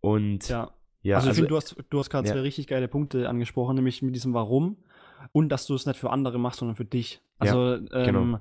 und 0.00 0.48
ja, 0.48 0.72
ja 1.02 1.16
also, 1.16 1.28
also, 1.28 1.30
ich 1.30 1.34
finde, 1.36 1.48
du 1.48 1.56
hast, 1.56 1.76
du 1.90 1.98
hast 1.98 2.10
gerade 2.10 2.28
ja. 2.28 2.34
zwei 2.34 2.40
richtig 2.40 2.66
geile 2.68 2.88
Punkte 2.88 3.28
angesprochen, 3.28 3.76
nämlich 3.76 4.02
mit 4.02 4.14
diesem 4.14 4.34
Warum 4.34 4.76
und 5.32 5.48
dass 5.48 5.66
du 5.66 5.74
es 5.74 5.86
nicht 5.86 5.98
für 5.98 6.10
andere 6.10 6.38
machst, 6.38 6.60
sondern 6.60 6.76
für 6.76 6.84
dich. 6.84 7.20
Also 7.38 7.74
ja, 7.74 8.04
genau. 8.04 8.20
ähm, 8.22 8.38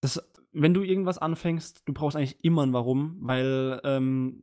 das 0.00 0.22
wenn 0.52 0.74
du 0.74 0.82
irgendwas 0.82 1.18
anfängst, 1.18 1.82
du 1.84 1.92
brauchst 1.92 2.16
eigentlich 2.16 2.42
immer 2.42 2.62
ein 2.64 2.72
Warum, 2.72 3.16
weil 3.20 3.80
ähm, 3.84 4.42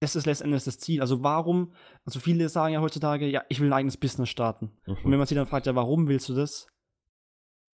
das 0.00 0.16
ist 0.16 0.26
letztendlich 0.26 0.64
das 0.64 0.78
Ziel. 0.78 1.00
Also 1.02 1.22
warum, 1.22 1.72
also 2.04 2.18
viele 2.20 2.48
sagen 2.48 2.74
ja 2.74 2.80
heutzutage, 2.80 3.26
ja, 3.26 3.44
ich 3.48 3.60
will 3.60 3.68
ein 3.68 3.74
eigenes 3.74 3.98
Business 3.98 4.30
starten. 4.30 4.72
Mhm. 4.86 4.96
Und 5.04 5.12
wenn 5.12 5.18
man 5.18 5.26
sie 5.26 5.34
dann 5.34 5.46
fragt, 5.46 5.66
ja, 5.66 5.74
warum 5.74 6.08
willst 6.08 6.28
du 6.28 6.34
das? 6.34 6.66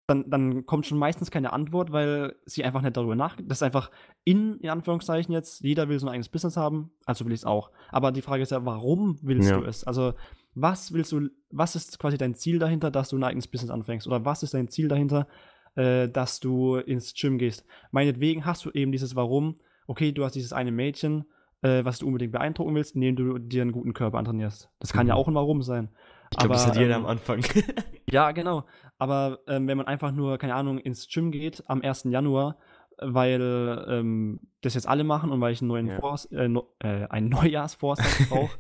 Dann, 0.08 0.30
dann 0.30 0.66
kommt 0.66 0.86
schon 0.86 0.98
meistens 0.98 1.32
keine 1.32 1.54
Antwort, 1.54 1.92
weil 1.92 2.36
sie 2.46 2.64
einfach 2.64 2.82
nicht 2.82 2.98
darüber 2.98 3.16
nachdenken. 3.16 3.50
Das 3.50 3.60
ist 3.60 3.64
einfach 3.64 3.90
in, 4.24 4.58
in 4.60 4.70
Anführungszeichen 4.70 5.34
jetzt, 5.34 5.62
jeder 5.62 5.88
will 5.88 6.00
so 6.00 6.08
ein 6.08 6.10
eigenes 6.10 6.28
Business 6.30 6.58
haben, 6.58 6.92
also 7.06 7.26
will 7.26 7.32
ich 7.32 7.42
es 7.42 7.46
auch. 7.46 7.72
Aber 7.90 8.12
die 8.12 8.22
Frage 8.22 8.44
ist 8.44 8.52
ja, 8.52 8.66
warum 8.66 9.18
willst 9.22 9.50
ja. 9.50 9.60
du 9.60 9.66
es? 9.66 9.86
Also, 9.86 10.14
was 10.56 10.92
willst 10.92 11.12
du, 11.14 11.30
was 11.52 11.76
ist 11.76 12.00
quasi 12.00 12.18
dein 12.18 12.36
Ziel 12.36 12.60
dahinter, 12.60 12.92
dass 12.92 13.10
du 13.10 13.18
ein 13.18 13.24
eigenes 13.24 13.48
Business 13.48 13.72
anfängst? 13.72 14.06
Oder 14.08 14.26
was 14.26 14.44
ist 14.44 14.54
dein 14.54 14.68
Ziel 14.68 14.90
dahinter, 14.90 15.28
äh, 15.76 16.10
dass 16.10 16.42
du 16.42 16.76
ins 16.76 17.14
Gym 17.14 17.38
gehst? 17.38 17.66
Meinetwegen 17.92 18.46
hast 18.46 18.66
du 18.66 18.72
eben 18.72 18.92
dieses 18.92 19.16
Warum, 19.16 19.56
okay, 19.88 20.12
du 20.12 20.26
hast 20.26 20.36
dieses 20.36 20.54
eine 20.54 20.72
Mädchen, 20.72 21.26
äh, 21.64 21.84
was 21.84 22.00
du 22.00 22.08
unbedingt 22.08 22.34
beeindrucken 22.34 22.76
willst, 22.76 22.96
indem 22.96 23.16
du 23.16 23.40
dir 23.40 23.62
einen 23.62 23.72
guten 23.72 23.94
Körper 23.94 24.20
antrainierst. 24.20 24.70
Das 24.80 24.94
kann 24.94 25.06
mhm. 25.06 25.10
ja 25.10 25.16
auch 25.16 25.28
ein 25.28 25.36
Warum 25.36 25.62
sein. 25.64 25.90
Ich 26.32 26.38
glaube, 26.38 26.54
das 26.54 26.68
hat 26.68 26.76
jeder 26.76 26.96
ähm, 26.96 27.06
am 27.06 27.06
Anfang. 27.06 27.44
ja, 28.10 28.32
genau. 28.32 28.66
Aber 28.98 29.40
ähm, 29.48 29.68
wenn 29.68 29.78
man 29.78 29.88
einfach 29.88 30.12
nur, 30.12 30.38
keine 30.38 30.56
Ahnung, 30.56 30.78
ins 30.78 31.08
Gym 31.08 31.32
geht 31.32 31.64
am 31.68 31.82
1. 31.82 32.06
Januar, 32.06 32.58
weil 33.00 33.86
ähm, 33.88 34.40
das 34.62 34.74
jetzt 34.74 34.88
alle 34.88 35.04
machen 35.04 35.32
und 35.32 35.42
weil 35.42 35.54
ich 35.54 35.62
einen 35.62 35.68
neuen 35.70 35.88
ja. 35.88 36.00
Vors 36.00 36.26
äh, 36.26 36.48
no, 36.48 36.74
äh, 36.80 37.08
einen 37.08 37.30
Neujahrsvorsatz 37.30 38.30
brauche, 38.30 38.58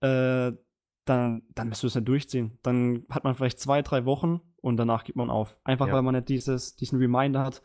äh, 0.00 0.56
dann, 1.04 1.42
dann 1.54 1.68
müsst 1.68 1.82
du 1.82 1.86
es 1.86 1.94
nicht 1.94 2.08
durchziehen. 2.08 2.58
Dann 2.62 3.04
hat 3.10 3.24
man 3.24 3.34
vielleicht 3.34 3.60
zwei, 3.60 3.82
drei 3.82 4.04
Wochen 4.04 4.40
und 4.60 4.76
danach 4.76 5.04
gibt 5.04 5.16
man 5.16 5.30
auf. 5.30 5.56
Einfach 5.64 5.88
ja. 5.88 5.94
weil 5.94 6.02
man 6.02 6.14
nicht 6.14 6.28
dieses, 6.28 6.76
diesen 6.76 6.98
Reminder 6.98 7.44
hat, 7.44 7.62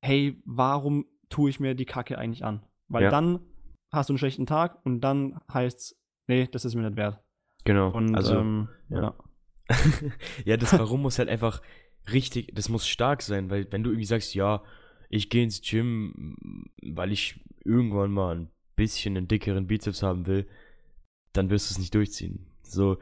hey, 0.00 0.40
warum 0.44 1.06
tue 1.28 1.50
ich 1.50 1.60
mir 1.60 1.74
die 1.74 1.84
Kacke 1.84 2.18
eigentlich 2.18 2.44
an? 2.44 2.62
Weil 2.88 3.04
ja. 3.04 3.10
dann 3.10 3.40
hast 3.90 4.08
du 4.08 4.12
einen 4.12 4.18
schlechten 4.18 4.46
Tag 4.46 4.84
und 4.84 5.00
dann 5.00 5.40
heißt 5.52 5.78
es, 5.78 6.00
nee, 6.26 6.48
das 6.50 6.64
ist 6.64 6.74
mir 6.74 6.82
nicht 6.82 6.96
wert. 6.96 7.20
Genau. 7.64 7.90
Und, 7.90 8.14
also, 8.14 8.38
ähm, 8.38 8.68
ja. 8.88 9.14
Ja. 9.68 9.76
ja, 10.44 10.56
das 10.56 10.72
Warum 10.72 11.02
muss 11.02 11.18
halt 11.18 11.28
einfach 11.28 11.60
richtig, 12.12 12.54
das 12.54 12.68
muss 12.68 12.86
stark 12.86 13.22
sein, 13.22 13.50
weil 13.50 13.70
wenn 13.70 13.82
du 13.82 13.90
irgendwie 13.90 14.06
sagst, 14.06 14.34
ja, 14.34 14.62
ich 15.08 15.28
gehe 15.28 15.42
ins 15.42 15.60
Gym, 15.60 16.34
weil 16.82 17.12
ich 17.12 17.40
irgendwann 17.64 18.12
mal 18.12 18.36
ein 18.36 18.50
bisschen 18.76 19.16
einen 19.16 19.28
dickeren 19.28 19.66
Bizeps 19.66 20.02
haben 20.02 20.26
will, 20.26 20.46
dann 21.32 21.50
wirst 21.50 21.70
du 21.70 21.74
es 21.74 21.78
nicht 21.78 21.94
durchziehen. 21.94 22.46
So, 22.62 22.98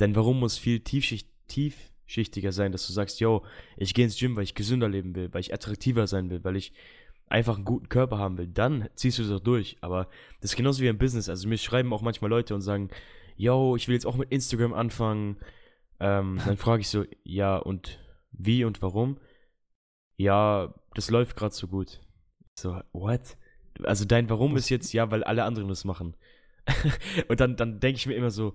denn 0.00 0.14
Warum 0.16 0.40
muss 0.40 0.58
viel 0.58 0.80
tiefschicht, 0.80 1.28
tiefschichtiger 1.48 2.52
sein, 2.52 2.72
dass 2.72 2.86
du 2.86 2.92
sagst, 2.92 3.20
yo, 3.20 3.44
ich 3.76 3.94
gehe 3.94 4.04
ins 4.04 4.18
Gym, 4.18 4.36
weil 4.36 4.44
ich 4.44 4.54
gesünder 4.54 4.88
leben 4.88 5.14
will, 5.14 5.32
weil 5.32 5.40
ich 5.40 5.54
attraktiver 5.54 6.06
sein 6.06 6.30
will, 6.30 6.42
weil 6.44 6.56
ich 6.56 6.72
einfach 7.32 7.56
einen 7.56 7.64
guten 7.64 7.88
Körper 7.88 8.18
haben 8.18 8.36
will, 8.36 8.46
dann 8.46 8.88
ziehst 8.94 9.18
du 9.18 9.22
es 9.22 9.30
auch 9.30 9.40
durch. 9.40 9.78
Aber 9.80 10.08
das 10.40 10.52
ist 10.52 10.56
genauso 10.56 10.82
wie 10.82 10.88
im 10.88 10.98
Business. 10.98 11.28
Also 11.28 11.48
mir 11.48 11.56
schreiben 11.56 11.92
auch 11.92 12.02
manchmal 12.02 12.30
Leute 12.30 12.54
und 12.54 12.60
sagen, 12.60 12.90
yo, 13.36 13.74
ich 13.74 13.88
will 13.88 13.94
jetzt 13.94 14.06
auch 14.06 14.16
mit 14.16 14.30
Instagram 14.30 14.74
anfangen. 14.74 15.38
Ähm, 15.98 16.40
dann 16.46 16.58
frage 16.58 16.82
ich 16.82 16.88
so, 16.88 17.04
ja, 17.24 17.56
und 17.56 17.98
wie 18.32 18.64
und 18.64 18.82
warum? 18.82 19.18
Ja, 20.16 20.74
das 20.94 21.10
läuft 21.10 21.36
gerade 21.36 21.54
so 21.54 21.68
gut. 21.68 22.00
So, 22.58 22.80
what? 22.92 23.36
Also 23.82 24.04
dein 24.04 24.28
Warum 24.28 24.56
ist 24.56 24.68
jetzt, 24.68 24.92
ja, 24.92 25.10
weil 25.10 25.24
alle 25.24 25.44
anderen 25.44 25.68
das 25.68 25.84
machen. 25.84 26.14
und 27.28 27.40
dann, 27.40 27.56
dann 27.56 27.80
denke 27.80 27.96
ich 27.96 28.06
mir 28.06 28.14
immer 28.14 28.30
so, 28.30 28.54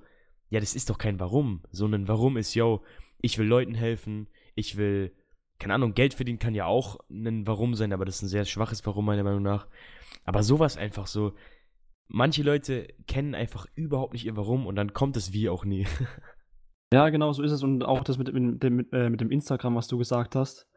ja, 0.49 0.59
das 0.59 0.75
ist 0.75 0.91
doch 0.91 0.99
kein 0.99 1.19
Warum, 1.19 1.63
sondern 1.71 2.07
Warum 2.07 2.37
ist, 2.37 2.53
yo, 2.53 2.83
ich 3.21 3.39
will 3.39 3.47
Leuten 3.47 3.73
helfen, 3.73 4.27
ich 4.53 4.77
will 4.77 5.11
keine 5.59 5.73
Ahnung, 5.73 5.93
Geld 5.93 6.13
verdienen 6.13 6.39
kann 6.39 6.55
ja 6.55 6.65
auch 6.65 6.97
ein 7.09 7.47
Warum 7.47 7.73
sein, 7.75 7.93
aber 7.93 8.05
das 8.05 8.17
ist 8.17 8.23
ein 8.23 8.29
sehr 8.29 8.45
schwaches 8.45 8.85
Warum 8.85 9.05
meiner 9.05 9.23
Meinung 9.23 9.41
nach. 9.41 9.67
Aber 10.25 10.43
sowas 10.43 10.77
einfach 10.77 11.07
so, 11.07 11.33
manche 12.07 12.43
Leute 12.43 12.87
kennen 13.07 13.35
einfach 13.35 13.65
überhaupt 13.75 14.13
nicht 14.13 14.25
ihr 14.25 14.37
Warum 14.37 14.67
und 14.67 14.75
dann 14.75 14.93
kommt 14.93 15.15
das 15.15 15.33
Wie 15.33 15.49
auch 15.49 15.65
nie. 15.65 15.87
Ja, 16.93 17.09
genau, 17.09 17.33
so 17.33 17.43
ist 17.43 17.51
es. 17.51 17.63
Und 17.63 17.83
auch 17.83 18.01
das 18.05 18.17
mit, 18.17 18.31
mit, 18.31 18.63
mit, 18.63 18.93
äh, 18.93 19.09
mit 19.09 19.19
dem 19.19 19.29
Instagram, 19.29 19.75
was 19.75 19.89
du 19.89 19.97
gesagt 19.97 20.37
hast, 20.37 20.69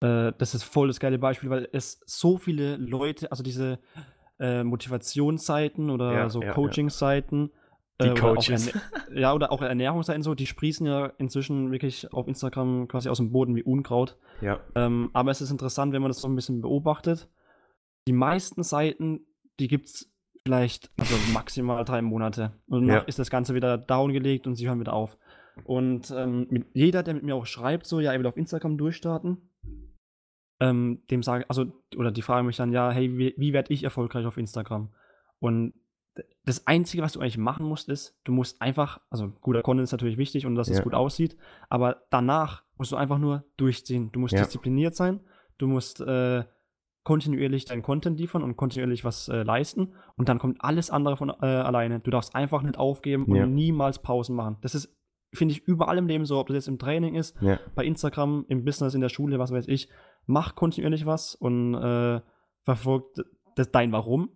äh, 0.00 0.32
das 0.36 0.56
ist 0.56 0.64
voll 0.64 0.88
das 0.88 0.98
geile 0.98 1.20
Beispiel, 1.20 1.50
weil 1.50 1.68
es 1.70 2.00
so 2.04 2.36
viele 2.36 2.74
Leute, 2.78 3.30
also 3.30 3.44
diese 3.44 3.78
äh, 4.40 4.64
Motivationsseiten 4.64 5.88
oder 5.88 6.12
ja, 6.14 6.28
so 6.28 6.42
ja, 6.42 6.50
Coaching-Seiten, 6.50 7.52
ja 7.52 7.61
die 8.00 8.08
äh, 8.08 8.14
Coaches. 8.14 8.72
ja, 9.14 9.34
oder 9.34 9.52
auch 9.52 9.62
Ernährungsseiten 9.62 10.22
so, 10.22 10.34
die 10.34 10.46
sprießen 10.46 10.86
ja 10.86 11.06
inzwischen 11.18 11.70
wirklich 11.70 12.12
auf 12.12 12.28
Instagram 12.28 12.88
quasi 12.88 13.08
aus 13.08 13.18
dem 13.18 13.32
Boden 13.32 13.54
wie 13.56 13.62
Unkraut. 13.62 14.18
Ja. 14.40 14.60
Ähm, 14.74 15.10
aber 15.12 15.30
es 15.30 15.40
ist 15.40 15.50
interessant, 15.50 15.92
wenn 15.92 16.02
man 16.02 16.10
das 16.10 16.20
so 16.20 16.28
ein 16.28 16.34
bisschen 16.34 16.60
beobachtet. 16.60 17.28
Die 18.08 18.12
meisten 18.12 18.62
Seiten, 18.62 19.26
die 19.60 19.68
gibt 19.68 19.86
es 19.86 20.12
vielleicht 20.44 20.90
also 20.98 21.14
maximal 21.32 21.84
drei 21.84 22.02
Monate. 22.02 22.52
Und 22.66 22.88
ja. 22.88 22.98
ist 22.98 23.18
das 23.18 23.30
Ganze 23.30 23.54
wieder 23.54 23.78
downgelegt 23.78 24.46
und 24.46 24.56
sie 24.56 24.66
hören 24.66 24.80
wieder 24.80 24.92
auf. 24.92 25.16
Und 25.64 26.10
ähm, 26.16 26.46
mit, 26.50 26.66
jeder, 26.72 27.02
der 27.02 27.14
mit 27.14 27.22
mir 27.22 27.36
auch 27.36 27.46
schreibt, 27.46 27.86
so, 27.86 28.00
ja, 28.00 28.12
er 28.12 28.18
will 28.18 28.26
auf 28.26 28.36
Instagram 28.36 28.78
durchstarten, 28.78 29.50
ähm, 30.60 31.02
dem 31.10 31.22
sage, 31.22 31.44
also, 31.48 31.66
oder 31.96 32.10
die 32.10 32.22
fragen 32.22 32.46
mich 32.46 32.56
dann, 32.56 32.72
ja, 32.72 32.90
hey, 32.90 33.16
wie, 33.18 33.34
wie 33.36 33.52
werde 33.52 33.72
ich 33.72 33.84
erfolgreich 33.84 34.26
auf 34.26 34.38
Instagram? 34.38 34.92
Und 35.40 35.74
das 36.44 36.66
Einzige, 36.66 37.02
was 37.02 37.12
du 37.12 37.20
eigentlich 37.20 37.38
machen 37.38 37.66
musst, 37.66 37.88
ist, 37.88 38.18
du 38.24 38.32
musst 38.32 38.60
einfach, 38.60 39.00
also 39.10 39.32
guter 39.40 39.62
Content 39.62 39.84
ist 39.84 39.92
natürlich 39.92 40.18
wichtig 40.18 40.44
und 40.44 40.56
dass 40.56 40.68
ja. 40.68 40.74
es 40.74 40.82
gut 40.82 40.94
aussieht, 40.94 41.36
aber 41.68 42.02
danach 42.10 42.64
musst 42.76 42.90
du 42.90 42.96
einfach 42.96 43.18
nur 43.18 43.44
durchziehen. 43.56 44.10
Du 44.12 44.18
musst 44.18 44.34
ja. 44.34 44.42
diszipliniert 44.42 44.96
sein, 44.96 45.20
du 45.58 45.68
musst 45.68 46.00
äh, 46.00 46.44
kontinuierlich 47.04 47.64
deinen 47.64 47.82
Content 47.82 48.18
liefern 48.18 48.42
und 48.42 48.56
kontinuierlich 48.56 49.04
was 49.04 49.28
äh, 49.28 49.42
leisten 49.42 49.92
und 50.16 50.28
dann 50.28 50.38
kommt 50.38 50.58
alles 50.64 50.90
andere 50.90 51.16
von 51.16 51.30
äh, 51.30 51.46
alleine. 51.46 52.00
Du 52.00 52.10
darfst 52.10 52.34
einfach 52.34 52.62
nicht 52.62 52.76
aufgeben 52.76 53.24
und 53.26 53.36
ja. 53.36 53.46
niemals 53.46 54.00
Pausen 54.00 54.34
machen. 54.34 54.56
Das 54.62 54.74
ist, 54.74 54.96
finde 55.32 55.52
ich, 55.52 55.60
überall 55.60 55.98
im 55.98 56.08
Leben 56.08 56.24
so, 56.24 56.40
ob 56.40 56.48
das 56.48 56.56
jetzt 56.56 56.68
im 56.68 56.78
Training 56.78 57.14
ist, 57.14 57.36
bei 57.74 57.84
Instagram, 57.84 58.44
im 58.48 58.64
Business, 58.64 58.94
in 58.94 59.00
der 59.00 59.08
Schule, 59.08 59.38
was 59.38 59.52
weiß 59.52 59.66
ich. 59.68 59.88
Mach 60.26 60.54
kontinuierlich 60.54 61.06
was 61.06 61.34
und 61.34 61.74
äh, 61.74 62.20
verfolgt 62.64 63.24
das 63.56 63.70
dein 63.70 63.92
Warum 63.92 64.30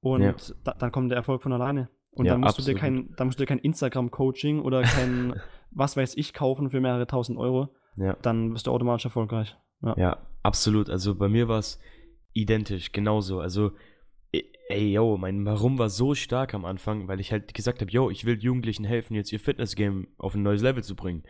und 0.00 0.22
ja. 0.22 0.34
da, 0.64 0.74
dann 0.74 0.92
kommt 0.92 1.10
der 1.10 1.16
Erfolg 1.16 1.42
von 1.42 1.52
alleine. 1.52 1.88
Und 2.12 2.26
ja, 2.26 2.32
dann, 2.32 2.40
musst 2.40 2.58
du 2.58 2.62
dir 2.62 2.74
kein, 2.74 3.14
dann 3.16 3.28
musst 3.28 3.38
du 3.38 3.42
dir 3.42 3.46
kein 3.46 3.58
Instagram-Coaching 3.58 4.60
oder 4.60 4.82
kein 4.82 5.40
was 5.70 5.96
weiß 5.96 6.16
ich 6.16 6.34
kaufen 6.34 6.70
für 6.70 6.80
mehrere 6.80 7.06
tausend 7.06 7.38
Euro. 7.38 7.68
Ja. 7.96 8.16
Dann 8.22 8.52
bist 8.52 8.66
du 8.66 8.72
automatisch 8.72 9.04
erfolgreich. 9.04 9.56
Ja, 9.82 9.94
ja 9.96 10.18
absolut. 10.42 10.90
Also 10.90 11.14
bei 11.14 11.28
mir 11.28 11.48
war 11.48 11.58
es 11.58 11.78
identisch, 12.32 12.92
genauso. 12.92 13.40
Also, 13.40 13.72
ey, 14.32 14.92
yo, 14.92 15.16
mein 15.16 15.44
Warum 15.44 15.78
war 15.78 15.90
so 15.90 16.14
stark 16.14 16.54
am 16.54 16.64
Anfang, 16.64 17.08
weil 17.08 17.20
ich 17.20 17.32
halt 17.32 17.54
gesagt 17.54 17.80
habe, 17.80 17.90
yo, 17.90 18.10
ich 18.10 18.24
will 18.24 18.38
Jugendlichen 18.38 18.84
helfen, 18.84 19.14
jetzt 19.14 19.32
ihr 19.32 19.40
Fitness-Game 19.40 20.08
auf 20.18 20.34
ein 20.34 20.42
neues 20.42 20.62
Level 20.62 20.82
zu 20.82 20.96
bringen. 20.96 21.24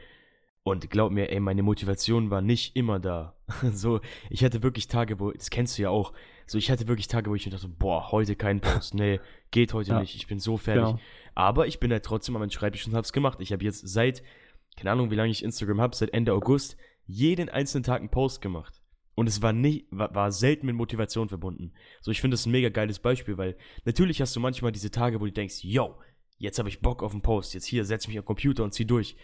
Und 0.63 0.91
glaub 0.91 1.11
mir, 1.11 1.31
ey, 1.31 1.41
meine 1.41 1.63
Motivation 1.63 2.31
war 2.31 2.43
nicht 2.43 2.77
immer 2.77 3.01
da. 3.01 3.35
so, 3.73 4.01
ich 4.29 4.45
hatte 4.45 4.63
wirklich 4.63 4.89
Tage, 4.89 5.19
wo, 5.19 5.31
das 5.31 5.51
kennst 5.51 5.79
du 5.79 5.83
ja 5.83 5.91
auch, 5.91 6.13
so, 6.51 6.59
ich 6.59 6.69
hatte 6.69 6.89
wirklich 6.89 7.07
Tage, 7.07 7.31
wo 7.31 7.37
ich 7.37 7.47
mir 7.47 7.53
dachte, 7.53 7.69
boah, 7.69 8.11
heute 8.11 8.35
kein 8.35 8.61
Post. 8.61 8.95
Nee, 8.95 9.21
geht 9.53 9.73
heute 9.73 9.91
ja. 9.91 10.01
nicht. 10.01 10.17
Ich 10.17 10.27
bin 10.27 10.41
so 10.41 10.57
fertig. 10.57 10.83
Genau. 10.83 10.99
Aber 11.37 11.69
ich 11.69 11.79
bin 11.79 11.93
halt 11.93 12.05
trotzdem 12.05 12.35
an 12.35 12.41
meinem 12.41 12.51
Schreibtisch 12.51 12.89
und 12.89 12.95
hab's 12.97 13.13
gemacht. 13.13 13.39
Ich 13.41 13.53
habe 13.53 13.63
jetzt 13.63 13.87
seit, 13.87 14.25
keine 14.77 14.91
Ahnung, 14.91 15.13
wie 15.13 15.15
lange 15.15 15.31
ich 15.31 15.45
Instagram 15.45 15.81
habe, 15.81 15.95
seit 15.95 16.13
Ende 16.13 16.33
August, 16.33 16.77
jeden 17.07 17.51
einzelnen 17.51 17.85
Tag 17.85 18.01
einen 18.01 18.11
Post 18.11 18.41
gemacht. 18.41 18.83
Und 19.15 19.29
es 19.29 19.43
war 19.43 19.53
nicht, 19.53 19.87
war, 19.93 20.13
war 20.13 20.33
selten 20.33 20.67
mit 20.67 20.75
Motivation 20.75 21.29
verbunden. 21.29 21.73
So, 22.01 22.11
ich 22.11 22.21
finde 22.21 22.35
das 22.35 22.47
ein 22.47 22.51
mega 22.51 22.69
geiles 22.69 22.99
Beispiel, 22.99 23.39
weil 23.39 23.57
natürlich 23.85 24.21
hast 24.21 24.35
du 24.35 24.41
manchmal 24.41 24.73
diese 24.73 24.91
Tage, 24.91 25.21
wo 25.21 25.27
du 25.27 25.33
denkst, 25.33 25.63
yo, 25.63 26.01
jetzt 26.39 26.59
habe 26.59 26.69
ich 26.69 26.81
Bock 26.81 27.05
auf 27.05 27.13
einen 27.13 27.23
Post. 27.23 27.55
Jetzt 27.55 27.67
hier, 27.67 27.85
setz 27.85 28.09
mich 28.09 28.19
am 28.19 28.25
Computer 28.25 28.65
und 28.65 28.75
zieh 28.75 28.87
durch. 28.87 29.15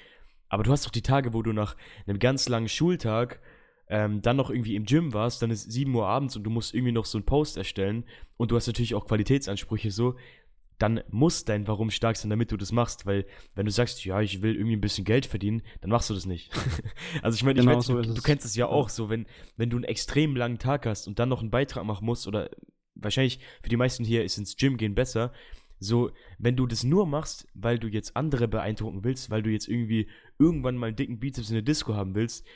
Aber 0.49 0.63
du 0.63 0.71
hast 0.71 0.87
doch 0.87 0.93
die 0.93 1.03
Tage, 1.03 1.35
wo 1.35 1.43
du 1.43 1.53
nach 1.53 1.77
einem 2.07 2.21
ganz 2.21 2.49
langen 2.49 2.69
Schultag 2.69 3.41
ähm, 3.89 4.23
dann 4.23 4.37
noch 4.37 4.51
irgendwie 4.51 4.77
im 4.77 4.85
Gym 4.85 5.13
warst, 5.13 5.43
dann 5.43 5.51
ist 5.51 5.71
7 5.71 5.95
Uhr 5.95 6.07
abends 6.07 6.37
und 6.37 6.45
du 6.45 6.51
musst 6.51 6.75
irgendwie 6.75 6.93
noch 6.93 7.05
so 7.05 7.19
einen 7.19 7.25
Post 7.25 7.57
erstellen 7.57 8.05
und 8.37 8.51
du 8.51 8.57
hast 8.57 8.67
natürlich 8.67 8.95
auch 8.95 9.07
Qualitätsansprüche 9.07 9.91
so, 9.91 10.17
dann 10.79 11.03
muss 11.09 11.45
dein 11.45 11.67
Warum 11.67 11.91
stark 11.91 12.17
sein, 12.17 12.31
damit 12.31 12.53
du 12.53 12.57
das 12.57 12.73
machst, 12.73 13.07
weil 13.07 13.25
wenn 13.55 13.65
du 13.65 13.73
sagst, 13.73 14.05
ja, 14.05 14.21
ich 14.21 14.43
will 14.43 14.55
irgendwie 14.55 14.77
ein 14.77 14.81
bisschen 14.81 15.05
Geld 15.05 15.25
verdienen, 15.25 15.63
dann 15.81 15.91
machst 15.91 16.11
du 16.11 16.15
das 16.15 16.27
nicht. 16.27 16.53
also 17.23 17.35
ich 17.37 17.45
meine, 17.45 17.61
genau 17.61 17.73
ich 17.73 17.77
mein, 17.77 17.83
so 17.83 18.03
du, 18.03 18.15
du, 18.15 18.23
kennst 18.23 18.45
es 18.45 18.57
ja. 18.57 18.67
auch 18.67 18.89
so, 18.89 19.09
wenn, 19.09 19.27
wenn 19.57 19.71
du 19.71 19.77
einen 19.77 19.85
extrem 19.85 20.37
langen 20.37 20.59
Tag 20.59 20.85
hast 20.85 21.09
und 21.09 21.19
dann 21.19 21.29
noch 21.29 21.41
einen 21.41 21.51
Beitrag 21.51 21.85
machen 21.85 22.05
musst 22.05 22.27
oder 22.27 22.51
wahrscheinlich 22.95 23.41
für 23.63 23.69
die 23.69 23.77
meisten 23.77 24.05
hier 24.05 24.25
ist 24.25 24.37
ins 24.37 24.57
Gym 24.57 24.77
gehen 24.77 24.95
besser, 24.95 25.33
so, 25.79 26.11
wenn 26.39 26.57
du 26.57 26.67
das 26.67 26.85
nur 26.85 27.07
machst, 27.07 27.47
weil 27.55 27.79
du 27.79 27.89
jetzt 27.89 28.17
andere 28.17 28.49
beeindrucken 28.49 29.05
willst, 29.05 29.31
weil 29.31 29.43
du 29.43 29.51
jetzt 29.51 29.69
irgendwie 29.69 30.09
irgendwann 30.39 30.77
mal 30.77 30.89
einen 30.89 30.97
dicken 30.97 31.19
Bizeps 31.19 31.51
in 31.51 31.55
der 31.55 31.63
Disco 31.63 31.95
haben 31.95 32.15
willst, 32.15 32.47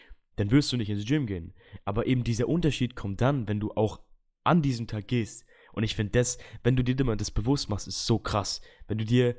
dann 0.40 0.50
wirst 0.50 0.72
du 0.72 0.78
nicht 0.78 0.88
ins 0.88 1.04
Gym 1.04 1.26
gehen. 1.26 1.52
Aber 1.84 2.06
eben 2.06 2.24
dieser 2.24 2.48
Unterschied 2.48 2.96
kommt 2.96 3.20
dann, 3.20 3.46
wenn 3.46 3.60
du 3.60 3.72
auch 3.72 4.00
an 4.42 4.62
diesem 4.62 4.86
Tag 4.86 5.06
gehst. 5.06 5.44
Und 5.72 5.82
ich 5.82 5.94
finde 5.94 6.12
das, 6.12 6.38
wenn 6.62 6.76
du 6.76 6.82
dir 6.82 6.98
immer 6.98 7.14
das 7.14 7.30
bewusst 7.30 7.68
machst, 7.68 7.86
ist 7.86 8.06
so 8.06 8.18
krass. 8.18 8.62
Wenn 8.88 8.96
du 8.96 9.04
dir, 9.04 9.36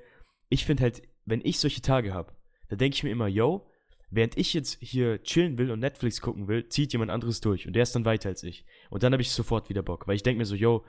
ich 0.49 0.63
finde 0.63 0.83
halt, 0.83 1.01
wenn 1.25 1.41
ich 1.43 1.59
solche 1.59 1.81
Tage 1.81 2.13
habe, 2.13 2.33
da 2.69 2.75
denke 2.75 2.95
ich 2.95 3.03
mir 3.03 3.09
immer, 3.09 3.27
yo, 3.27 3.67
während 4.11 4.37
ich 4.37 4.53
jetzt 4.53 4.77
hier 4.79 5.23
chillen 5.23 5.57
will 5.57 5.71
und 5.71 5.79
Netflix 5.79 6.21
gucken 6.21 6.47
will, 6.47 6.69
zieht 6.69 6.93
jemand 6.93 7.09
anderes 7.09 7.41
durch 7.41 7.65
und 7.65 7.73
der 7.73 7.83
ist 7.83 7.95
dann 7.95 8.05
weiter 8.05 8.29
als 8.29 8.43
ich. 8.43 8.63
Und 8.91 9.01
dann 9.01 9.11
habe 9.11 9.23
ich 9.23 9.31
sofort 9.31 9.69
wieder 9.69 9.81
Bock, 9.81 10.07
weil 10.07 10.15
ich 10.15 10.23
denke 10.23 10.37
mir 10.37 10.45
so, 10.45 10.55
yo, 10.55 10.85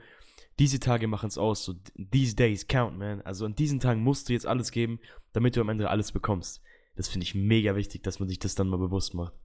diese 0.59 0.79
Tage 0.79 1.07
machen 1.07 1.27
es 1.27 1.39
aus, 1.39 1.65
so 1.65 1.73
these 2.11 2.35
days 2.35 2.67
count, 2.67 2.99
man. 2.99 3.21
Also 3.21 3.45
an 3.45 3.55
diesen 3.55 3.79
Tagen 3.79 4.03
musst 4.03 4.29
du 4.29 4.33
jetzt 4.33 4.45
alles 4.45 4.71
geben, 4.71 4.99
damit 5.31 5.55
du 5.55 5.61
am 5.61 5.69
Ende 5.69 5.89
alles 5.89 6.11
bekommst. 6.11 6.61
Das 6.95 7.09
finde 7.09 7.25
ich 7.25 7.33
mega 7.33 7.75
wichtig, 7.75 8.03
dass 8.03 8.19
man 8.19 8.29
sich 8.29 8.37
das 8.37 8.53
dann 8.53 8.69
mal 8.69 8.77
bewusst 8.77 9.15
macht. 9.15 9.42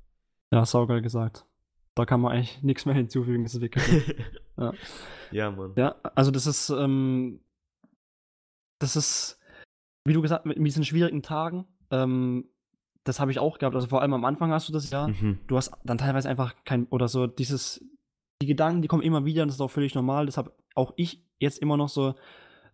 Ja, 0.53 0.65
saugeil 0.65 1.03
gesagt. 1.03 1.45
Da 1.95 2.05
kann 2.05 2.21
man 2.21 2.33
eigentlich 2.33 2.63
nichts 2.63 2.87
mehr 2.87 2.95
hinzufügen, 2.95 3.43
das 3.43 3.55
ist 3.55 3.61
wirklich. 3.61 3.85
ja. 4.57 4.73
ja, 5.33 5.51
Mann. 5.51 5.73
Ja, 5.77 5.97
also 6.15 6.31
das 6.31 6.47
ist, 6.47 6.71
ähm, 6.71 7.41
das 8.79 8.97
ist, 8.97 9.41
wie 10.05 10.13
du 10.13 10.23
gesagt, 10.23 10.47
mit, 10.47 10.59
mit 10.59 10.69
diesen 10.69 10.85
schwierigen 10.85 11.23
Tagen, 11.23 11.67
ähm, 11.91 12.49
das 13.05 13.21
habe 13.21 13.31
ich 13.31 13.39
auch 13.39 13.59
gehabt. 13.59 13.75
Also 13.75 13.89
vor 13.89 14.03
allem 14.03 14.13
am 14.13 14.25
Anfang 14.25 14.53
hast 14.53 14.69
du 14.69 14.73
das 14.73 14.91
ja. 14.91 15.09
Mhm. 15.09 15.39
Du 15.47 15.57
hast 15.57 15.73
dann 15.85 15.99
teilweise 15.99 16.29
einfach 16.29 16.55
kein, 16.65 16.87
oder 16.87 17.09
so 17.09 17.27
dieses, 17.27 17.85
die 18.41 18.47
Gedanken, 18.47 18.83
die 18.83 18.89
kommen 18.89 19.03
immer 19.03 19.25
wieder 19.25 19.43
und 19.43 19.49
das 19.49 19.57
ist 19.57 19.61
auch 19.61 19.71
völlig 19.71 19.95
normal. 19.95 20.27
Das 20.27 20.37
habe 20.37 20.53
auch 20.75 20.93
ich 20.97 21.25
jetzt 21.39 21.59
immer 21.61 21.77
noch 21.77 21.89
so, 21.89 22.15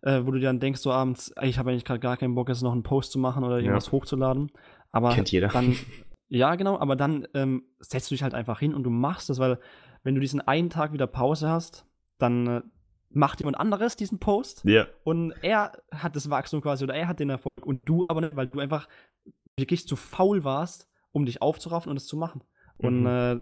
äh, 0.01 0.21
wo 0.25 0.31
du 0.31 0.39
dir 0.39 0.47
dann 0.47 0.59
denkst, 0.59 0.81
so 0.81 0.91
abends, 0.91 1.33
ich 1.41 1.57
habe 1.57 1.71
eigentlich 1.71 1.85
gerade 1.85 1.99
gar 1.99 2.17
keinen 2.17 2.35
Bock, 2.35 2.49
jetzt 2.49 2.61
noch 2.61 2.73
einen 2.73 2.83
Post 2.83 3.11
zu 3.11 3.19
machen 3.19 3.43
oder 3.43 3.57
irgendwas 3.57 3.87
ja. 3.87 3.91
hochzuladen. 3.93 4.51
Aber 4.91 5.13
Kennt 5.13 5.31
jeder. 5.31 5.47
dann, 5.47 5.75
ja, 6.27 6.55
genau, 6.55 6.79
aber 6.79 6.95
dann 6.95 7.27
ähm, 7.33 7.63
setzt 7.79 8.09
du 8.09 8.15
dich 8.15 8.23
halt 8.23 8.33
einfach 8.33 8.59
hin 8.59 8.73
und 8.73 8.83
du 8.83 8.89
machst 8.89 9.29
das, 9.29 9.39
weil 9.39 9.59
wenn 10.03 10.15
du 10.15 10.21
diesen 10.21 10.41
einen 10.41 10.69
Tag 10.69 10.93
wieder 10.93 11.07
Pause 11.07 11.49
hast, 11.49 11.85
dann 12.17 12.47
äh, 12.47 12.61
macht 13.09 13.39
jemand 13.39 13.59
anderes 13.59 13.95
diesen 13.95 14.19
Post 14.19 14.63
ja. 14.65 14.87
und 15.03 15.31
er 15.41 15.71
hat 15.91 16.15
das 16.15 16.29
Wachstum 16.29 16.61
quasi 16.61 16.83
oder 16.83 16.95
er 16.95 17.07
hat 17.07 17.19
den 17.19 17.29
Erfolg 17.29 17.65
und 17.65 17.81
du 17.85 18.05
aber 18.09 18.21
nicht, 18.21 18.35
weil 18.35 18.47
du 18.47 18.59
einfach 18.59 18.87
wirklich 19.57 19.87
zu 19.87 19.95
faul 19.95 20.43
warst, 20.43 20.89
um 21.11 21.25
dich 21.25 21.41
aufzuraffen 21.41 21.89
und 21.89 21.97
es 21.97 22.07
zu 22.07 22.17
machen. 22.17 22.43
Und 22.77 23.01
mhm. 23.01 23.07
äh, 23.07 23.39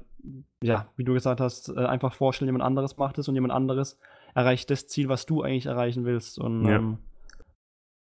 ja, 0.63 0.87
wie 0.95 1.03
du 1.03 1.13
gesagt 1.13 1.41
hast, 1.41 1.69
äh, 1.69 1.85
einfach 1.85 2.13
vorstellen, 2.13 2.47
jemand 2.47 2.63
anderes 2.63 2.97
macht 2.97 3.17
es 3.17 3.27
und 3.27 3.35
jemand 3.35 3.53
anderes 3.53 3.97
erreicht 4.35 4.69
das 4.69 4.87
Ziel, 4.87 5.09
was 5.09 5.25
du 5.25 5.41
eigentlich 5.41 5.65
erreichen 5.65 6.05
willst. 6.05 6.37
Und 6.39 6.65
ja. 6.65 6.75
ähm, 6.75 6.99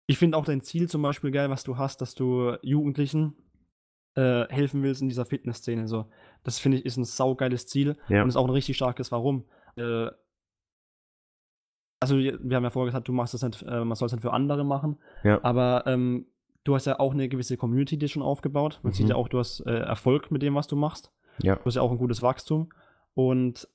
ich 0.07 0.17
finde 0.17 0.38
auch 0.38 0.45
dein 0.45 0.62
Ziel 0.62 0.89
zum 0.89 1.01
Beispiel 1.01 1.31
geil, 1.31 1.50
was 1.50 1.63
du 1.63 1.77
hast, 1.77 2.01
dass 2.01 2.15
du 2.15 2.57
Jugendlichen 2.62 3.34
äh, 4.15 4.45
helfen 4.50 4.84
willst 4.84 5.01
in 5.01 5.10
dieser 5.10 5.25
Fitnessszene. 5.25 5.88
So, 5.88 6.05
das 6.43 6.60
finde 6.60 6.77
ich 6.77 6.86
ist 6.86 6.98
ein 6.98 7.03
saugeiles 7.03 7.67
Ziel 7.67 7.98
ja. 8.07 8.24
und 8.24 8.29
ist 8.29 8.36
auch 8.36 8.45
ein 8.45 8.51
richtig 8.51 8.75
starkes 8.75 9.12
Warum. 9.12 9.45
Äh, 9.75 10.07
also 12.00 12.17
wir 12.17 12.55
haben 12.55 12.63
ja 12.63 12.69
vorher 12.69 12.91
gesagt, 12.91 13.07
du 13.07 13.13
machst 13.13 13.34
das 13.34 13.41
nicht, 13.41 13.63
äh, 13.63 13.84
man 13.84 13.95
soll 13.95 14.07
es 14.07 14.12
nicht 14.12 14.22
für 14.22 14.34
andere 14.34 14.63
machen. 14.63 14.98
Ja. 15.24 15.39
Aber 15.43 15.84
ähm, 15.88 16.27
du 16.63 16.75
hast 16.75 16.86
ja 16.86 17.00
auch 17.00 17.13
eine 17.13 17.29
gewisse 17.29 17.57
Community 17.57 17.98
dir 17.98 18.10
schon 18.10 18.22
aufgebaut. 18.22 18.79
Man 18.84 18.91
mhm. 18.91 18.95
sieht 18.95 19.10
ja 19.10 19.15
auch, 19.15 19.27
du 19.27 19.39
hast 19.39 19.62
äh, 19.62 19.79
Erfolg 19.79 20.31
mit 20.31 20.41
dem, 20.41 20.55
was 20.55 20.67
du 20.67 20.75
machst. 20.75 21.12
Ja. 21.41 21.55
Du 21.55 21.65
hast 21.65 21.75
ja 21.75 21.81
auch 21.81 21.91
ein 21.91 21.98
gutes 21.98 22.22
Wachstum. 22.22 22.69
Und 23.13 23.67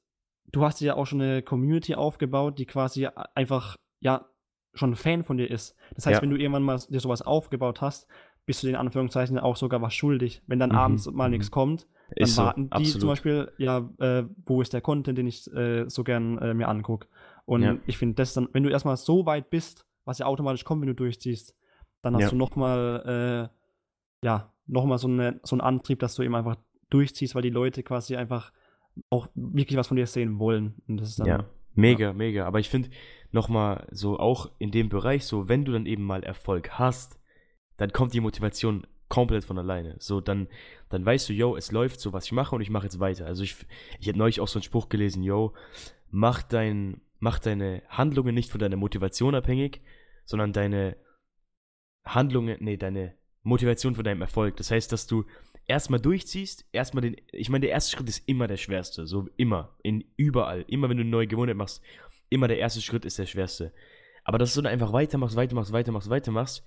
du 0.53 0.65
hast 0.65 0.81
ja 0.81 0.95
auch 0.95 1.07
schon 1.07 1.21
eine 1.21 1.43
Community 1.43 1.95
aufgebaut, 1.95 2.59
die 2.59 2.67
quasi 2.67 3.07
einfach, 3.35 3.77
ja, 4.01 4.27
schon 4.75 4.93
ein 4.93 4.97
Fan 4.97 5.25
von 5.25 5.37
dir 5.37 5.51
ist. 5.51 5.75
Das 5.95 6.07
heißt, 6.07 6.17
ja. 6.19 6.23
wenn 6.23 6.31
du 6.31 6.37
irgendwann 6.37 6.63
mal 6.63 6.79
dir 6.79 7.01
sowas 7.01 7.23
aufgebaut 7.23 7.81
hast, 7.81 8.07
bist 8.47 8.63
du 8.63 8.67
den 8.67 8.77
Anführungszeichen 8.77 9.39
auch 9.39 9.57
sogar 9.57 9.83
was 9.83 9.95
schuldig. 9.95 10.43
Wenn 10.47 10.59
dann 10.59 10.71
mhm. 10.71 10.77
abends 10.77 11.11
mal 11.11 11.29
mhm. 11.29 11.33
nichts 11.33 11.51
kommt, 11.51 11.87
dann 12.17 12.29
ist 12.29 12.37
warten 12.37 12.63
so, 12.65 12.69
die 12.69 12.73
absolut. 12.73 13.01
zum 13.01 13.09
Beispiel, 13.09 13.53
ja, 13.59 13.89
äh, 13.99 14.25
wo 14.45 14.63
ist 14.63 14.73
der 14.73 14.81
Content, 14.81 15.19
den 15.19 15.27
ich 15.27 15.53
äh, 15.53 15.89
so 15.89 16.05
gern 16.05 16.39
äh, 16.39 16.55
mir 16.55 16.69
angucke. 16.69 17.07
Und 17.45 17.63
ja. 17.63 17.77
ich 17.87 17.99
finde, 17.99 18.17
das 18.17 18.35
dann, 18.35 18.49
wenn 18.53 18.63
du 18.63 18.71
erstmal 18.71 18.97
so 18.97 19.27
weit 19.27 19.51
bist, 19.51 19.87
was 20.05 20.19
ja 20.19 20.27
automatisch 20.27 20.65
kommt, 20.65 20.83
wenn 20.83 20.89
du 20.89 20.95
durchziehst, 20.95 21.55
dann 22.03 22.15
hast 22.15 22.23
ja. 22.23 22.31
du 22.31 22.37
nochmal, 22.37 23.51
äh, 23.53 24.27
ja, 24.27 24.53
nochmal 24.67 24.99
so, 24.99 25.09
eine, 25.09 25.41
so 25.43 25.55
einen 25.55 25.61
Antrieb, 25.61 26.01
dass 26.01 26.15
du 26.15 26.23
eben 26.23 26.35
einfach 26.35 26.57
durchziehst, 26.91 27.35
weil 27.35 27.43
die 27.43 27.51
Leute 27.51 27.83
quasi 27.83 28.17
einfach 28.17 28.53
auch 29.09 29.29
wirklich 29.35 29.79
was 29.79 29.89
von 29.89 29.97
dir 29.97 30.07
sehen 30.07 30.39
wollen. 30.39 30.75
Und 30.89 31.01
das 31.01 31.11
ist 31.11 31.21
dann, 31.21 31.27
ja, 31.27 31.45
mega, 31.75 32.07
ja. 32.07 32.13
mega. 32.13 32.47
Aber 32.47 32.59
ich 32.59 32.69
finde 32.69 32.91
nochmal 33.31 33.87
so 33.91 34.19
auch 34.19 34.51
in 34.59 34.71
dem 34.71 34.89
Bereich, 34.89 35.25
so 35.25 35.49
wenn 35.49 35.65
du 35.65 35.73
dann 35.73 35.87
eben 35.87 36.03
mal 36.03 36.23
Erfolg 36.23 36.79
hast, 36.79 37.20
dann 37.81 37.93
kommt 37.93 38.13
die 38.13 38.21
Motivation 38.21 38.87
komplett 39.09 39.43
von 39.43 39.59
alleine. 39.59 39.97
So, 40.01 40.21
dann, 40.21 40.49
dann 40.91 41.03
weißt 41.03 41.31
du, 41.31 41.33
yo, 41.33 41.57
es 41.57 41.73
läuft 41.73 41.99
so, 41.99 42.13
was 42.13 42.27
ich 42.27 42.33
mache 42.33 42.55
und 42.55 42.61
ich 42.61 42.69
mache 42.69 42.85
jetzt 42.85 43.01
weiter. 43.01 43.25
Also 43.25 43.43
ich, 43.43 43.57
ich 43.99 44.07
habe 44.07 44.19
neulich 44.19 44.39
auch 44.39 44.49
so 44.49 44.59
einen 44.59 44.65
Spruch 44.65 44.91
gelesen, 44.91 45.23
yo, 45.23 45.55
mach 46.11 46.43
dein, 46.43 47.01
mach 47.21 47.39
deine 47.39 47.83
Handlungen 47.89 48.35
nicht 48.35 48.51
von 48.51 48.61
deiner 48.61 48.77
Motivation 48.77 49.35
abhängig, 49.35 49.81
sondern 50.27 50.53
deine 50.53 50.95
Handlungen, 52.05 52.59
nee, 52.61 52.77
deine 52.77 53.15
Motivation 53.43 53.95
von 53.95 54.05
deinem 54.05 54.21
Erfolg. 54.21 54.59
Das 54.59 54.71
heißt, 54.71 54.93
dass 54.93 55.07
du 55.07 55.25
erstmal 55.67 56.01
durchziehst, 56.01 56.67
erstmal 56.73 57.01
den, 57.01 57.17
ich 57.33 57.49
meine, 57.49 57.63
der 57.63 57.71
erste 57.71 57.97
Schritt 57.97 58.11
ist 58.11 58.29
immer 58.29 58.47
der 58.47 58.59
schwerste, 58.59 59.07
so 59.07 59.27
immer, 59.39 59.75
in 59.83 60.05
überall, 60.19 60.67
immer 60.69 60.91
wenn 60.91 60.99
du 60.99 61.03
eine 61.03 61.11
neue 61.11 61.27
Gewohnheit 61.27 61.57
machst, 61.57 61.83
immer 62.29 62.47
der 62.47 62.59
erste 62.59 62.83
Schritt 62.83 63.07
ist 63.07 63.19
der 63.19 63.25
schwerste. 63.25 63.73
Aber 64.23 64.37
dass 64.37 64.53
du 64.53 64.61
dann 64.61 64.71
einfach 64.71 64.93
weitermachst, 64.93 65.35
weitermachst, 65.35 65.73
weitermachst, 65.73 66.11
weitermachst 66.11 66.63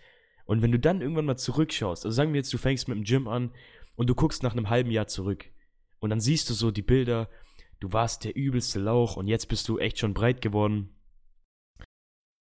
und 0.45 0.61
wenn 0.61 0.71
du 0.71 0.79
dann 0.79 1.01
irgendwann 1.01 1.25
mal 1.25 1.37
zurückschaust, 1.37 2.05
also 2.05 2.15
sagen 2.15 2.33
wir 2.33 2.39
jetzt, 2.39 2.53
du 2.53 2.57
fängst 2.57 2.87
mit 2.87 2.97
dem 2.97 3.03
Gym 3.03 3.27
an 3.27 3.51
und 3.95 4.09
du 4.09 4.15
guckst 4.15 4.43
nach 4.43 4.53
einem 4.53 4.69
halben 4.69 4.91
Jahr 4.91 5.07
zurück 5.07 5.45
und 5.99 6.09
dann 6.09 6.19
siehst 6.19 6.49
du 6.49 6.53
so 6.53 6.71
die 6.71 6.81
Bilder, 6.81 7.29
du 7.79 7.93
warst 7.93 8.23
der 8.23 8.35
übelste 8.35 8.79
Lauch 8.79 9.15
und 9.15 9.27
jetzt 9.27 9.47
bist 9.47 9.67
du 9.69 9.77
echt 9.79 9.99
schon 9.99 10.13
breit 10.13 10.41
geworden. 10.41 10.89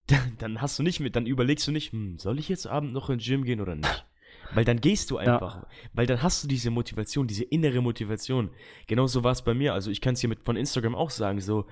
Dann 0.38 0.60
hast 0.60 0.78
du 0.78 0.82
nicht 0.82 0.98
mit, 0.98 1.14
dann 1.14 1.26
überlegst 1.26 1.68
du 1.68 1.70
nicht, 1.70 1.92
hm, 1.92 2.16
soll 2.18 2.40
ich 2.40 2.48
jetzt 2.48 2.66
Abend 2.66 2.92
noch 2.92 3.08
ins 3.08 3.24
Gym 3.24 3.44
gehen 3.44 3.60
oder 3.60 3.76
nicht? 3.76 4.04
Weil 4.52 4.64
dann 4.64 4.80
gehst 4.80 5.10
du 5.10 5.16
einfach. 5.16 5.62
Ja. 5.62 5.68
Weil 5.92 6.06
dann 6.06 6.22
hast 6.22 6.42
du 6.42 6.48
diese 6.48 6.70
Motivation, 6.70 7.28
diese 7.28 7.44
innere 7.44 7.80
Motivation. 7.80 8.50
Genauso 8.88 9.22
war 9.24 9.32
es 9.32 9.42
bei 9.42 9.54
mir. 9.54 9.72
Also 9.72 9.90
ich 9.90 10.00
kann 10.00 10.14
es 10.14 10.20
hier 10.20 10.28
mit 10.28 10.42
von 10.42 10.56
Instagram 10.56 10.96
auch 10.96 11.10
sagen. 11.10 11.40
So, 11.40 11.66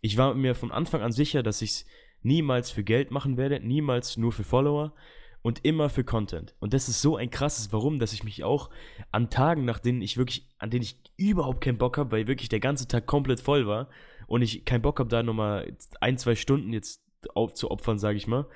ich 0.00 0.16
war 0.16 0.32
mir 0.34 0.54
von 0.54 0.70
Anfang 0.70 1.02
an 1.02 1.12
sicher, 1.12 1.42
dass 1.42 1.60
ich 1.60 1.70
es 1.70 1.86
niemals 2.22 2.70
für 2.70 2.84
Geld 2.84 3.10
machen 3.10 3.36
werde, 3.36 3.60
niemals 3.60 4.16
nur 4.16 4.32
für 4.32 4.44
Follower 4.44 4.94
und 5.42 5.64
immer 5.64 5.88
für 5.88 6.04
Content. 6.04 6.54
Und 6.60 6.72
das 6.72 6.88
ist 6.88 7.02
so 7.02 7.16
ein 7.16 7.30
krasses 7.30 7.72
Warum, 7.72 7.98
dass 7.98 8.12
ich 8.12 8.24
mich 8.24 8.44
auch 8.44 8.70
an 9.10 9.30
Tagen, 9.30 9.64
nach 9.64 9.78
denen 9.78 10.00
ich 10.00 10.16
wirklich, 10.16 10.48
an 10.58 10.70
denen 10.70 10.82
ich 10.82 10.98
überhaupt 11.16 11.60
keinen 11.60 11.78
Bock 11.78 11.98
habe, 11.98 12.12
weil 12.12 12.26
wirklich 12.26 12.48
der 12.48 12.60
ganze 12.60 12.88
Tag 12.88 13.06
komplett 13.06 13.40
voll 13.40 13.66
war 13.66 13.88
und 14.26 14.42
ich 14.42 14.64
keinen 14.64 14.82
Bock 14.82 14.98
habe, 14.98 15.08
da 15.10 15.22
nochmal 15.22 15.76
ein, 16.00 16.16
zwei 16.16 16.36
Stunden 16.36 16.72
jetzt 16.72 17.02
zu 17.54 17.70
opfern, 17.70 17.98
sage 17.98 18.16
ich 18.16 18.26
mal. 18.26 18.46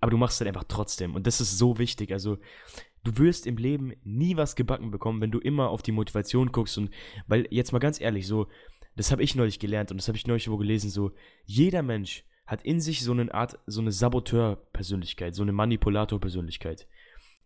Aber 0.00 0.10
du 0.10 0.18
machst 0.18 0.36
es 0.36 0.40
halt 0.40 0.48
einfach 0.48 0.68
trotzdem. 0.68 1.14
Und 1.14 1.26
das 1.26 1.40
ist 1.40 1.58
so 1.58 1.78
wichtig. 1.78 2.12
Also, 2.12 2.38
du 3.04 3.18
wirst 3.18 3.46
im 3.46 3.56
Leben 3.56 3.92
nie 4.02 4.36
was 4.36 4.54
gebacken 4.54 4.90
bekommen, 4.90 5.20
wenn 5.20 5.30
du 5.30 5.38
immer 5.38 5.70
auf 5.70 5.82
die 5.82 5.92
Motivation 5.92 6.52
guckst 6.52 6.76
und 6.78 6.90
weil 7.26 7.46
jetzt 7.50 7.72
mal 7.72 7.78
ganz 7.78 8.00
ehrlich, 8.00 8.26
so 8.26 8.48
das 8.96 9.10
habe 9.10 9.22
ich 9.22 9.34
neulich 9.34 9.58
gelernt 9.58 9.90
und 9.90 9.98
das 9.98 10.08
habe 10.08 10.16
ich 10.16 10.26
neulich 10.26 10.50
wo 10.50 10.56
gelesen, 10.56 10.90
so 10.90 11.12
jeder 11.44 11.82
Mensch 11.82 12.24
hat 12.46 12.62
in 12.62 12.80
sich 12.80 13.02
so 13.02 13.12
eine 13.12 13.32
Art 13.32 13.58
so 13.66 13.80
eine 13.80 13.92
Saboteur-Persönlichkeit, 13.92 15.34
so 15.34 15.42
eine 15.42 15.52
Manipulator-Persönlichkeit. 15.52 16.86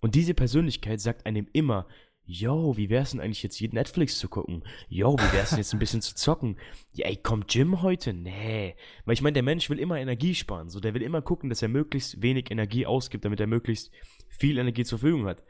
Und 0.00 0.14
diese 0.14 0.34
Persönlichkeit 0.34 1.00
sagt 1.00 1.26
einem 1.26 1.48
immer, 1.52 1.86
yo, 2.24 2.76
wie 2.76 2.90
wär's 2.90 3.12
denn 3.12 3.20
eigentlich 3.20 3.42
jetzt 3.42 3.60
Netflix 3.60 4.18
zu 4.18 4.28
gucken? 4.28 4.62
Yo, 4.88 5.14
wie 5.14 5.32
wär's 5.32 5.50
denn 5.50 5.58
jetzt 5.58 5.72
ein 5.72 5.78
bisschen 5.78 6.02
zu 6.02 6.14
zocken? 6.14 6.58
Ja, 6.92 7.06
ey, 7.06 7.16
kommt 7.16 7.52
Jim 7.54 7.80
heute? 7.80 8.12
Nee. 8.12 8.76
Weil 9.06 9.14
ich 9.14 9.22
meine, 9.22 9.32
der 9.32 9.42
Mensch 9.42 9.70
will 9.70 9.78
immer 9.78 9.98
Energie 9.98 10.34
sparen. 10.34 10.68
So, 10.68 10.78
der 10.78 10.92
will 10.94 11.02
immer 11.02 11.22
gucken, 11.22 11.48
dass 11.48 11.62
er 11.62 11.68
möglichst 11.68 12.20
wenig 12.20 12.50
Energie 12.50 12.84
ausgibt, 12.84 13.24
damit 13.24 13.40
er 13.40 13.46
möglichst 13.46 13.90
viel 14.28 14.58
Energie 14.58 14.84
zur 14.84 14.98
Verfügung 14.98 15.26
hat. 15.26 15.42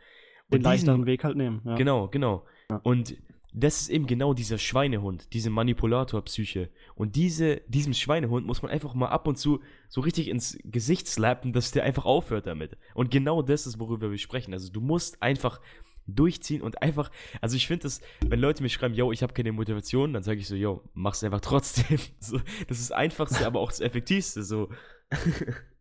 Und 0.50 0.58
Den 0.58 0.62
leichteren 0.62 1.04
Weg 1.04 1.24
halt 1.24 1.36
nehmen. 1.36 1.62
Ja. 1.64 1.74
Genau, 1.74 2.08
genau. 2.08 2.46
Ja. 2.70 2.80
Und 2.84 3.16
das 3.52 3.80
ist 3.82 3.88
eben 3.88 4.06
genau 4.06 4.34
dieser 4.34 4.58
Schweinehund, 4.58 5.32
diese 5.32 5.50
Manipulator-Psyche. 5.50 6.70
Und 6.94 7.16
diese, 7.16 7.62
diesem 7.66 7.94
Schweinehund 7.94 8.46
muss 8.46 8.62
man 8.62 8.70
einfach 8.70 8.94
mal 8.94 9.08
ab 9.08 9.26
und 9.26 9.36
zu 9.36 9.60
so 9.88 10.00
richtig 10.02 10.28
ins 10.28 10.58
Gesicht 10.64 11.08
slappen, 11.08 11.52
dass 11.52 11.70
der 11.70 11.84
einfach 11.84 12.04
aufhört 12.04 12.46
damit. 12.46 12.76
Und 12.94 13.10
genau 13.10 13.42
das 13.42 13.66
ist, 13.66 13.80
worüber 13.80 14.10
wir 14.10 14.18
sprechen. 14.18 14.52
Also 14.52 14.70
du 14.70 14.80
musst 14.80 15.22
einfach 15.22 15.60
durchziehen 16.06 16.62
und 16.62 16.82
einfach, 16.82 17.10
also 17.40 17.56
ich 17.56 17.66
finde 17.66 17.84
das, 17.84 18.00
wenn 18.26 18.40
Leute 18.40 18.62
mir 18.62 18.68
schreiben, 18.68 18.94
yo, 18.94 19.12
ich 19.12 19.22
habe 19.22 19.34
keine 19.34 19.52
Motivation, 19.52 20.12
dann 20.12 20.22
sage 20.22 20.40
ich 20.40 20.48
so, 20.48 20.54
yo, 20.54 20.82
mach's 20.94 21.22
einfach 21.24 21.40
trotzdem. 21.40 21.98
So, 22.20 22.38
das 22.68 22.80
ist 22.80 22.90
das 22.90 22.92
Einfachste, 22.92 23.46
aber 23.46 23.60
auch 23.60 23.70
das 23.70 23.80
Effektivste. 23.80 24.42
So. 24.42 24.68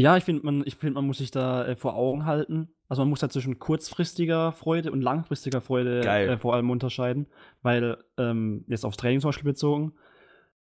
Ja, 0.00 0.16
ich 0.16 0.24
finde, 0.24 0.44
man, 0.44 0.64
find, 0.64 0.94
man 0.94 1.06
muss 1.06 1.18
sich 1.18 1.30
da 1.30 1.66
äh, 1.66 1.76
vor 1.76 1.94
Augen 1.94 2.24
halten. 2.24 2.68
Also 2.88 3.02
man 3.02 3.10
muss 3.10 3.20
halt 3.20 3.32
zwischen 3.32 3.58
kurzfristiger 3.58 4.50
Freude 4.50 4.92
und 4.92 5.02
langfristiger 5.02 5.60
Freude 5.60 6.00
äh, 6.00 6.38
vor 6.38 6.54
allem 6.54 6.70
unterscheiden. 6.70 7.26
Weil, 7.60 7.98
ähm, 8.16 8.64
jetzt 8.66 8.86
aufs 8.86 8.96
Training 8.96 9.20
zum 9.20 9.28
Beispiel 9.28 9.50
bezogen, 9.50 9.92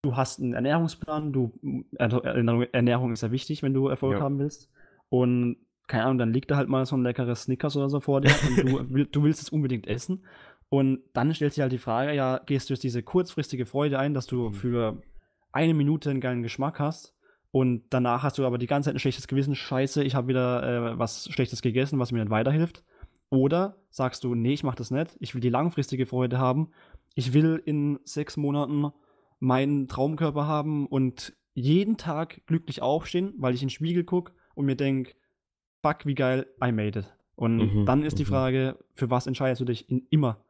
du 0.03 0.16
hast 0.16 0.40
einen 0.40 0.55
Ernährungsplan, 0.55 1.33
du, 1.33 1.53
Ernährung, 1.96 2.66
Ernährung 2.72 3.12
ist 3.12 3.22
ja 3.22 3.31
wichtig, 3.31 3.62
wenn 3.62 3.74
du 3.74 3.87
Erfolg 3.87 4.14
ja. 4.14 4.20
haben 4.20 4.40
willst. 4.40 4.72
Und 5.09 5.59
keine 5.87 6.05
Ahnung, 6.05 6.18
dann 6.18 6.33
liegt 6.33 6.51
da 6.51 6.57
halt 6.57 6.68
mal 6.68 6.85
so 6.85 6.96
ein 6.96 7.05
leckeres 7.05 7.44
Snickers 7.44 7.77
oder 7.77 7.88
so 7.88 8.01
vor 8.01 8.20
dir 8.20 8.35
und 8.48 8.90
du, 8.90 9.05
du 9.05 9.22
willst 9.22 9.40
es 9.40 9.51
unbedingt 9.51 9.87
essen. 9.87 10.24
Und 10.68 11.01
dann 11.12 11.33
stellt 11.33 11.55
sich 11.55 11.62
halt 11.62 11.72
die 11.72 11.79
Frage, 11.79 12.12
ja, 12.12 12.40
gehst 12.44 12.68
du 12.68 12.74
jetzt 12.74 12.83
diese 12.83 13.05
kurzfristige 13.05 13.66
Freude 13.66 14.01
ein, 14.01 14.14
dass 14.14 14.27
du 14.27 14.48
mhm. 14.48 14.53
für 14.53 15.03
eine 15.53 15.74
Minute 15.74 16.11
einen 16.11 16.20
geilen 16.20 16.42
Geschmack 16.42 16.81
hast 16.81 17.14
und 17.51 17.85
danach 17.91 18.23
hast 18.23 18.39
du 18.39 18.47
aber 18.47 18.59
die 18.59 18.67
ganze 18.67 18.89
Zeit 18.89 18.97
ein 18.97 19.01
schlechtes 19.01 19.29
Gewissen, 19.29 19.55
scheiße, 19.55 20.05
ich 20.05 20.15
habe 20.15 20.29
wieder 20.29 20.93
äh, 20.93 20.99
was 20.99 21.29
Schlechtes 21.31 21.63
gegessen, 21.63 21.99
was 21.99 22.13
mir 22.13 22.21
nicht 22.21 22.31
weiterhilft. 22.31 22.85
Oder 23.31 23.77
sagst 23.91 24.25
du, 24.25 24.35
nee, 24.35 24.53
ich 24.53 24.65
mache 24.65 24.77
das 24.77 24.91
nicht, 24.91 25.17
ich 25.21 25.35
will 25.35 25.41
die 25.41 25.51
langfristige 25.51 26.07
Freude 26.07 26.39
haben, 26.39 26.71
ich 27.15 27.33
will 27.33 27.61
in 27.65 27.99
sechs 28.05 28.37
Monaten 28.37 28.91
meinen 29.39 29.89
Traumkörper 29.89 30.47
haben 30.47 30.87
und 30.87 31.35
jeden 31.55 31.97
Tag 31.97 32.47
glücklich 32.47 32.83
aufstehen, 32.83 33.35
weil 33.39 33.55
ich 33.55 33.63
in 33.63 33.67
den 33.67 33.73
Spiegel 33.73 34.05
gucke 34.05 34.33
und 34.55 34.67
mir 34.67 34.77
denke, 34.77 35.15
fuck, 35.83 36.07
wie 36.07 36.15
geil, 36.15 36.47
I 36.63 36.73
made 36.73 36.99
it. 36.99 37.15
Und 37.35 37.57
mhm, 37.59 37.87
dann 37.87 38.03
ist 38.03 38.19
die 38.19 38.25
mhm. 38.25 38.29
Frage, 38.29 38.79
für 38.95 39.11
was 39.11 39.27
entscheidest 39.27 39.61
du 39.61 39.65
dich 39.65 39.89
in, 39.89 40.07
immer? 40.11 40.45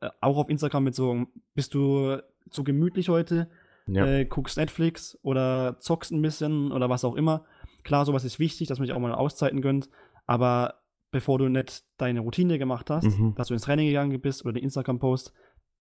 Äh, 0.00 0.10
auch 0.20 0.36
auf 0.36 0.48
Instagram 0.48 0.84
mit 0.84 0.94
so, 0.94 1.26
bist 1.54 1.74
du 1.74 2.18
zu 2.50 2.64
gemütlich 2.64 3.08
heute, 3.08 3.48
ja. 3.88 4.06
äh, 4.06 4.24
guckst 4.24 4.56
Netflix 4.56 5.18
oder 5.22 5.78
zockst 5.80 6.12
ein 6.12 6.22
bisschen 6.22 6.72
oder 6.72 6.88
was 6.88 7.04
auch 7.04 7.14
immer. 7.14 7.44
Klar, 7.84 8.04
sowas 8.04 8.24
ist 8.24 8.38
wichtig, 8.38 8.68
dass 8.68 8.78
man 8.78 8.86
sich 8.86 8.94
auch 8.94 9.00
mal 9.00 9.12
Auszeiten 9.12 9.60
gönnt, 9.60 9.88
aber 10.26 10.82
bevor 11.10 11.38
du 11.38 11.48
nicht 11.48 11.84
deine 11.96 12.20
Routine 12.20 12.58
gemacht 12.58 12.90
hast, 12.90 13.18
mhm. 13.18 13.34
dass 13.34 13.48
du 13.48 13.54
ins 13.54 13.62
Training 13.62 13.86
gegangen 13.86 14.20
bist 14.20 14.44
oder 14.44 14.52
den 14.52 14.62
Instagram-Post, 14.64 15.32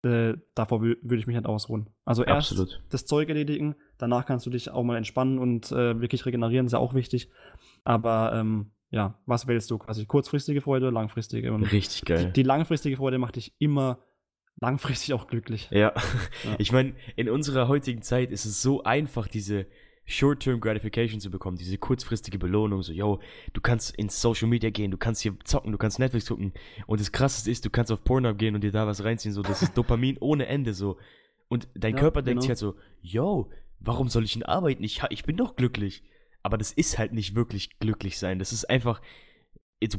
äh, 0.05 0.35
davor 0.55 0.81
würde 0.81 1.17
ich 1.17 1.27
mich 1.27 1.37
nicht 1.37 1.47
ausruhen. 1.47 1.91
Also 2.05 2.25
erst 2.25 2.53
Absolut. 2.53 2.83
das 2.89 3.07
Zeug 3.07 3.29
erledigen, 3.29 3.77
danach 3.99 4.27
kannst 4.27 4.47
du 4.47 4.51
dich 4.51 4.71
auch 4.71 4.83
mal 4.83 4.97
entspannen 4.97 5.39
und 5.39 5.71
äh, 5.71 6.01
wirklich 6.01 6.27
regenerieren, 6.27 6.67
ist 6.67 6.73
ja 6.73 6.79
auch 6.79 6.95
wichtig. 6.95 7.31
Aber 7.85 8.33
ähm, 8.35 8.73
ja, 8.91 9.19
was 9.27 9.47
wählst 9.47 9.71
du 9.71 9.79
quasi? 9.79 10.07
Kurzfristige 10.07 10.61
Freude 10.61 10.91
langfristige? 10.91 11.53
Und 11.53 11.65
Richtig 11.65 12.05
geil. 12.05 12.27
Die, 12.27 12.33
die, 12.33 12.43
langfristige 12.43 12.97
Freude 12.97 13.19
macht 13.19 13.37
dich 13.37 13.55
immer 13.59 14.01
langfristig 14.61 15.15
auch 15.15 15.27
glücklich. 15.27 15.69
Ja, 15.71 15.79
ja. 15.79 15.93
ich 16.59 16.73
meine, 16.73 16.95
in 17.17 17.29
unserer 17.29 17.69
heutigen 17.69 18.03
Zeit 18.03 18.31
ist 18.31 18.45
es 18.45 18.63
so 18.63 18.85
einfach, 18.85 19.29
diese 19.29 19.67
Short-Term 20.05 20.61
Gratification 20.61 21.21
zu 21.21 21.31
bekommen, 21.31 21.57
diese 21.57 21.79
kurzfristige 21.79 22.39
Belohnung, 22.39 22.83
so, 22.83 22.93
yo, 22.93 23.21
du 23.53 23.61
kannst 23.61 23.97
ins 23.97 24.21
Social 24.21 24.49
Media 24.49 24.71
gehen, 24.71 24.91
du 24.91 24.99
kannst 24.99 25.23
hier 25.23 25.35
zocken, 25.45 25.73
du 25.73 25.79
kannst 25.79 25.99
Netflix 25.99 26.27
gucken 26.27 26.53
und 26.87 27.01
das 27.01 27.13
krasseste 27.13 27.51
ist, 27.51 27.65
du 27.65 27.71
kannst 27.71 27.93
auf 27.93 28.03
Pornhub 28.05 28.37
gehen 28.37 28.55
und 28.55 28.63
dir 28.63 28.73
da 28.73 28.87
was 28.87 29.05
reinziehen, 29.05 29.33
so, 29.33 29.43
das 29.43 29.63
ist 29.63 29.77
Dopamin 29.77 30.19
ohne 30.21 30.47
Ende, 30.47 30.75
so. 30.75 30.99
Und 31.49 31.69
dein 31.75 31.95
ja, 31.95 32.01
Körper 32.01 32.23
genau. 32.23 32.31
denkt 32.31 32.43
sich 32.43 32.49
halt 32.51 32.59
so, 32.59 32.77
yo, 33.01 33.51
warum 33.79 34.09
soll 34.09 34.25
ich 34.25 34.33
denn 34.33 34.43
arbeiten? 34.43 34.83
Ich, 34.83 35.03
ich 35.11 35.25
bin 35.25 35.37
doch 35.37 35.57
glücklich. 35.57 36.03
Aber 36.43 36.59
das 36.59 36.73
ist 36.73 36.99
halt 36.99 37.13
nicht 37.13 37.35
wirklich 37.35 37.79
glücklich 37.79 38.19
sein. 38.19 38.39
Das 38.39 38.53
ist 38.53 38.69
einfach 38.69 39.01
so 39.87 39.99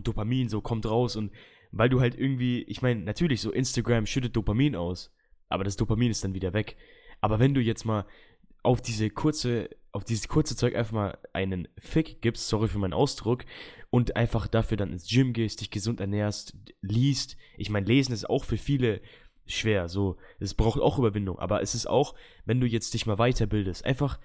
Dopamin, 0.00 0.48
so 0.48 0.60
kommt 0.60 0.86
raus 0.86 1.16
und 1.16 1.32
weil 1.70 1.88
du 1.88 2.00
halt 2.00 2.18
irgendwie, 2.18 2.62
ich 2.62 2.82
meine, 2.82 3.02
natürlich, 3.02 3.40
so 3.40 3.50
Instagram 3.50 4.06
schüttet 4.06 4.36
Dopamin 4.36 4.76
aus, 4.76 5.12
aber 5.48 5.64
das 5.64 5.76
Dopamin 5.76 6.10
ist 6.10 6.24
dann 6.24 6.34
wieder 6.34 6.52
weg. 6.52 6.76
Aber 7.20 7.38
wenn 7.38 7.54
du 7.54 7.60
jetzt 7.60 7.84
mal 7.84 8.06
auf 8.62 8.82
diese 8.82 9.10
kurze, 9.10 9.70
auf 9.92 10.04
dieses 10.04 10.28
kurze 10.28 10.56
Zeug 10.56 10.74
einfach 10.74 10.92
mal 10.92 11.18
einen 11.32 11.68
Fick 11.78 12.20
gibst, 12.20 12.48
sorry 12.48 12.68
für 12.68 12.78
meinen 12.78 12.92
Ausdruck, 12.92 13.44
und 13.90 14.16
einfach 14.16 14.46
dafür 14.46 14.76
dann 14.76 14.92
ins 14.92 15.08
Gym 15.08 15.32
gehst, 15.32 15.60
dich 15.60 15.70
gesund 15.70 16.00
ernährst, 16.00 16.54
liest. 16.82 17.36
Ich 17.56 17.70
meine, 17.70 17.86
lesen 17.86 18.12
ist 18.12 18.28
auch 18.28 18.44
für 18.44 18.58
viele 18.58 19.00
schwer, 19.46 19.88
so, 19.88 20.18
es 20.40 20.52
braucht 20.52 20.78
auch 20.78 20.98
Überwindung, 20.98 21.38
aber 21.38 21.62
es 21.62 21.74
ist 21.74 21.86
auch, 21.86 22.14
wenn 22.44 22.60
du 22.60 22.66
jetzt 22.66 22.92
dich 22.92 23.06
mal 23.06 23.16
weiterbildest, 23.16 23.84
einfach 23.84 24.18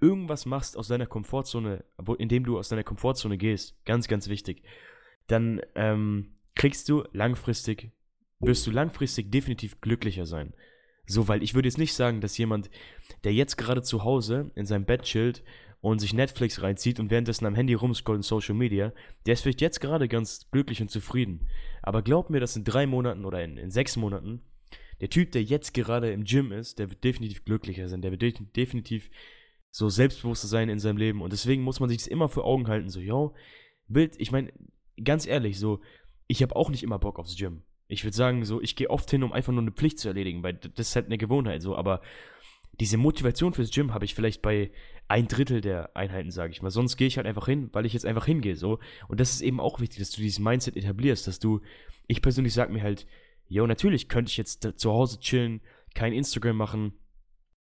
irgendwas 0.00 0.46
machst 0.46 0.78
aus 0.78 0.88
deiner 0.88 1.06
Komfortzone, 1.06 1.84
indem 2.18 2.44
du 2.44 2.58
aus 2.58 2.70
deiner 2.70 2.82
Komfortzone 2.82 3.36
gehst, 3.36 3.76
ganz, 3.84 4.08
ganz 4.08 4.28
wichtig, 4.28 4.62
dann 5.26 5.60
ähm, 5.74 6.31
kriegst 6.54 6.88
du 6.88 7.04
langfristig, 7.12 7.90
wirst 8.40 8.66
du 8.66 8.70
langfristig 8.70 9.30
definitiv 9.30 9.80
glücklicher 9.80 10.26
sein. 10.26 10.52
So, 11.06 11.28
weil 11.28 11.42
ich 11.42 11.54
würde 11.54 11.68
jetzt 11.68 11.78
nicht 11.78 11.94
sagen, 11.94 12.20
dass 12.20 12.38
jemand, 12.38 12.70
der 13.24 13.34
jetzt 13.34 13.56
gerade 13.56 13.82
zu 13.82 14.04
Hause 14.04 14.50
in 14.54 14.66
seinem 14.66 14.84
Bett 14.84 15.02
chillt 15.02 15.42
und 15.80 15.98
sich 15.98 16.14
Netflix 16.14 16.62
reinzieht 16.62 17.00
und 17.00 17.10
währenddessen 17.10 17.44
am 17.44 17.56
Handy 17.56 17.74
rumscrollt 17.74 18.18
in 18.18 18.22
Social 18.22 18.54
Media, 18.54 18.92
der 19.26 19.34
ist 19.34 19.42
vielleicht 19.42 19.60
jetzt 19.60 19.80
gerade 19.80 20.06
ganz 20.08 20.48
glücklich 20.52 20.80
und 20.80 20.90
zufrieden. 20.90 21.48
Aber 21.82 22.02
glaub 22.02 22.30
mir, 22.30 22.38
dass 22.38 22.56
in 22.56 22.64
drei 22.64 22.86
Monaten 22.86 23.24
oder 23.24 23.42
in, 23.42 23.56
in 23.56 23.70
sechs 23.70 23.96
Monaten 23.96 24.42
der 25.00 25.10
Typ, 25.10 25.32
der 25.32 25.42
jetzt 25.42 25.74
gerade 25.74 26.12
im 26.12 26.22
Gym 26.22 26.52
ist, 26.52 26.78
der 26.78 26.88
wird 26.88 27.02
definitiv 27.02 27.44
glücklicher 27.44 27.88
sein, 27.88 28.02
der 28.02 28.12
wird 28.12 28.22
de 28.22 28.32
definitiv 28.54 29.10
so 29.72 29.88
selbstbewusster 29.88 30.46
sein 30.46 30.68
in 30.68 30.78
seinem 30.78 30.98
Leben. 30.98 31.20
Und 31.20 31.32
deswegen 31.32 31.62
muss 31.62 31.80
man 31.80 31.88
sich 31.88 31.98
das 31.98 32.06
immer 32.06 32.28
vor 32.28 32.44
Augen 32.44 32.68
halten, 32.68 32.88
so, 32.88 33.00
yo, 33.00 33.34
Bild, 33.88 34.14
ich 34.18 34.30
meine, 34.30 34.52
ganz 35.02 35.26
ehrlich, 35.26 35.58
so, 35.58 35.80
ich 36.26 36.42
habe 36.42 36.56
auch 36.56 36.70
nicht 36.70 36.82
immer 36.82 36.98
Bock 36.98 37.18
aufs 37.18 37.36
Gym. 37.36 37.62
Ich 37.88 38.04
würde 38.04 38.16
sagen, 38.16 38.44
so, 38.44 38.60
ich 38.60 38.76
gehe 38.76 38.90
oft 38.90 39.10
hin, 39.10 39.22
um 39.22 39.32
einfach 39.32 39.52
nur 39.52 39.62
eine 39.62 39.72
Pflicht 39.72 39.98
zu 39.98 40.08
erledigen, 40.08 40.42
weil 40.42 40.54
das 40.54 40.88
ist 40.88 40.96
halt 40.96 41.06
eine 41.06 41.18
Gewohnheit, 41.18 41.62
so, 41.62 41.76
aber 41.76 42.00
diese 42.80 42.96
Motivation 42.96 43.52
fürs 43.52 43.70
Gym 43.70 43.92
habe 43.92 44.04
ich 44.04 44.14
vielleicht 44.14 44.40
bei 44.40 44.70
ein 45.08 45.28
Drittel 45.28 45.60
der 45.60 45.94
Einheiten, 45.94 46.30
sage 46.30 46.52
ich 46.52 46.62
mal. 46.62 46.70
Sonst 46.70 46.96
gehe 46.96 47.06
ich 47.06 47.18
halt 47.18 47.26
einfach 47.26 47.46
hin, 47.46 47.68
weil 47.72 47.84
ich 47.84 47.92
jetzt 47.92 48.06
einfach 48.06 48.24
hingehe, 48.24 48.56
so. 48.56 48.78
Und 49.08 49.20
das 49.20 49.32
ist 49.32 49.42
eben 49.42 49.60
auch 49.60 49.78
wichtig, 49.80 49.98
dass 49.98 50.10
du 50.10 50.22
dieses 50.22 50.38
Mindset 50.38 50.76
etablierst, 50.76 51.26
dass 51.26 51.38
du, 51.38 51.60
ich 52.06 52.22
persönlich 52.22 52.54
sage 52.54 52.72
mir 52.72 52.82
halt, 52.82 53.06
yo, 53.46 53.66
natürlich 53.66 54.08
könnte 54.08 54.30
ich 54.30 54.38
jetzt 54.38 54.66
zu 54.76 54.90
Hause 54.90 55.20
chillen, 55.20 55.60
kein 55.94 56.14
Instagram 56.14 56.56
machen, 56.56 56.94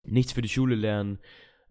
nichts 0.03 0.33
für 0.33 0.41
die 0.41 0.49
Schule 0.49 0.75
lernen, 0.75 1.19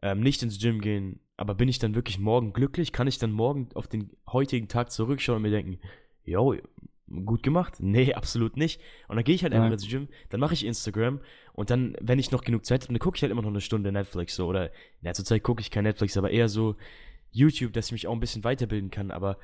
ähm, 0.01 0.21
nicht 0.21 0.43
ins 0.43 0.59
Gym 0.59 0.81
gehen, 0.81 1.21
aber 1.37 1.55
bin 1.55 1.69
ich 1.69 1.79
dann 1.79 1.95
wirklich 1.95 2.19
morgen 2.19 2.53
glücklich? 2.55 2.93
Kann 2.93 3.07
ich 3.07 3.19
dann 3.19 3.33
morgen 3.33 3.69
auf 3.75 3.89
den 3.89 4.11
heutigen 4.27 4.69
Tag 4.69 4.91
zurückschauen 4.91 5.37
und 5.37 5.43
mir 5.43 5.51
denken, 5.51 5.79
yo, 6.27 6.55
gut 7.25 7.43
gemacht? 7.43 7.75
Nee, 7.79 8.15
absolut 8.15 8.57
nicht. 8.57 8.81
Und 9.09 9.17
dann 9.17 9.25
gehe 9.25 9.35
ich 9.35 9.43
halt 9.43 9.53
einfach 9.53 9.71
ins 9.71 9.89
Gym, 9.89 10.09
dann 10.29 10.41
mache 10.41 10.55
ich 10.55 10.67
Instagram 10.67 11.21
und 11.53 11.71
dann, 11.71 11.97
wenn 12.01 12.19
ich 12.19 12.33
noch 12.33 12.43
genug 12.43 12.67
Zeit 12.67 12.83
habe, 12.83 12.93
dann 12.93 12.99
gucke 12.99 13.17
ich 13.17 13.23
halt 13.23 13.33
immer 13.33 13.43
noch 13.43 13.49
eine 13.49 13.61
Stunde 13.61 13.93
Netflix 13.93 14.35
so. 14.35 14.47
Oder, 14.47 14.71
ja, 15.03 15.15
zurzeit 15.15 15.43
gucke 15.43 15.61
ich 15.61 15.71
kein 15.71 15.85
Netflix, 15.85 16.17
aber 16.17 16.31
eher 16.31 16.49
so 16.49 16.77
YouTube, 17.31 17.73
dass 17.73 17.87
ich 17.87 17.93
mich 17.93 18.07
auch 18.07 18.13
ein 18.13 18.21
bisschen 18.21 18.45
weiterbilden 18.45 18.91
kann. 18.91 19.11
Aber 19.11 19.39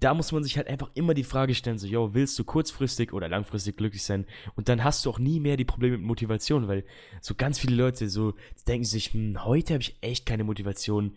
da 0.00 0.14
muss 0.14 0.32
man 0.32 0.42
sich 0.42 0.56
halt 0.56 0.68
einfach 0.68 0.90
immer 0.94 1.14
die 1.14 1.24
Frage 1.24 1.54
stellen, 1.54 1.78
so, 1.78 1.86
yo, 1.86 2.14
willst 2.14 2.38
du 2.38 2.44
kurzfristig 2.44 3.12
oder 3.12 3.28
langfristig 3.28 3.76
glücklich 3.76 4.02
sein? 4.02 4.26
Und 4.54 4.68
dann 4.68 4.84
hast 4.84 5.04
du 5.04 5.10
auch 5.10 5.18
nie 5.18 5.40
mehr 5.40 5.56
die 5.56 5.64
Probleme 5.64 5.98
mit 5.98 6.06
Motivation, 6.06 6.68
weil 6.68 6.84
so 7.20 7.34
ganz 7.34 7.58
viele 7.58 7.76
Leute 7.76 8.08
so 8.08 8.34
denken 8.66 8.84
sich, 8.84 9.12
hm, 9.12 9.44
heute 9.44 9.74
habe 9.74 9.82
ich 9.82 9.96
echt 10.00 10.26
keine 10.26 10.44
Motivation, 10.44 11.16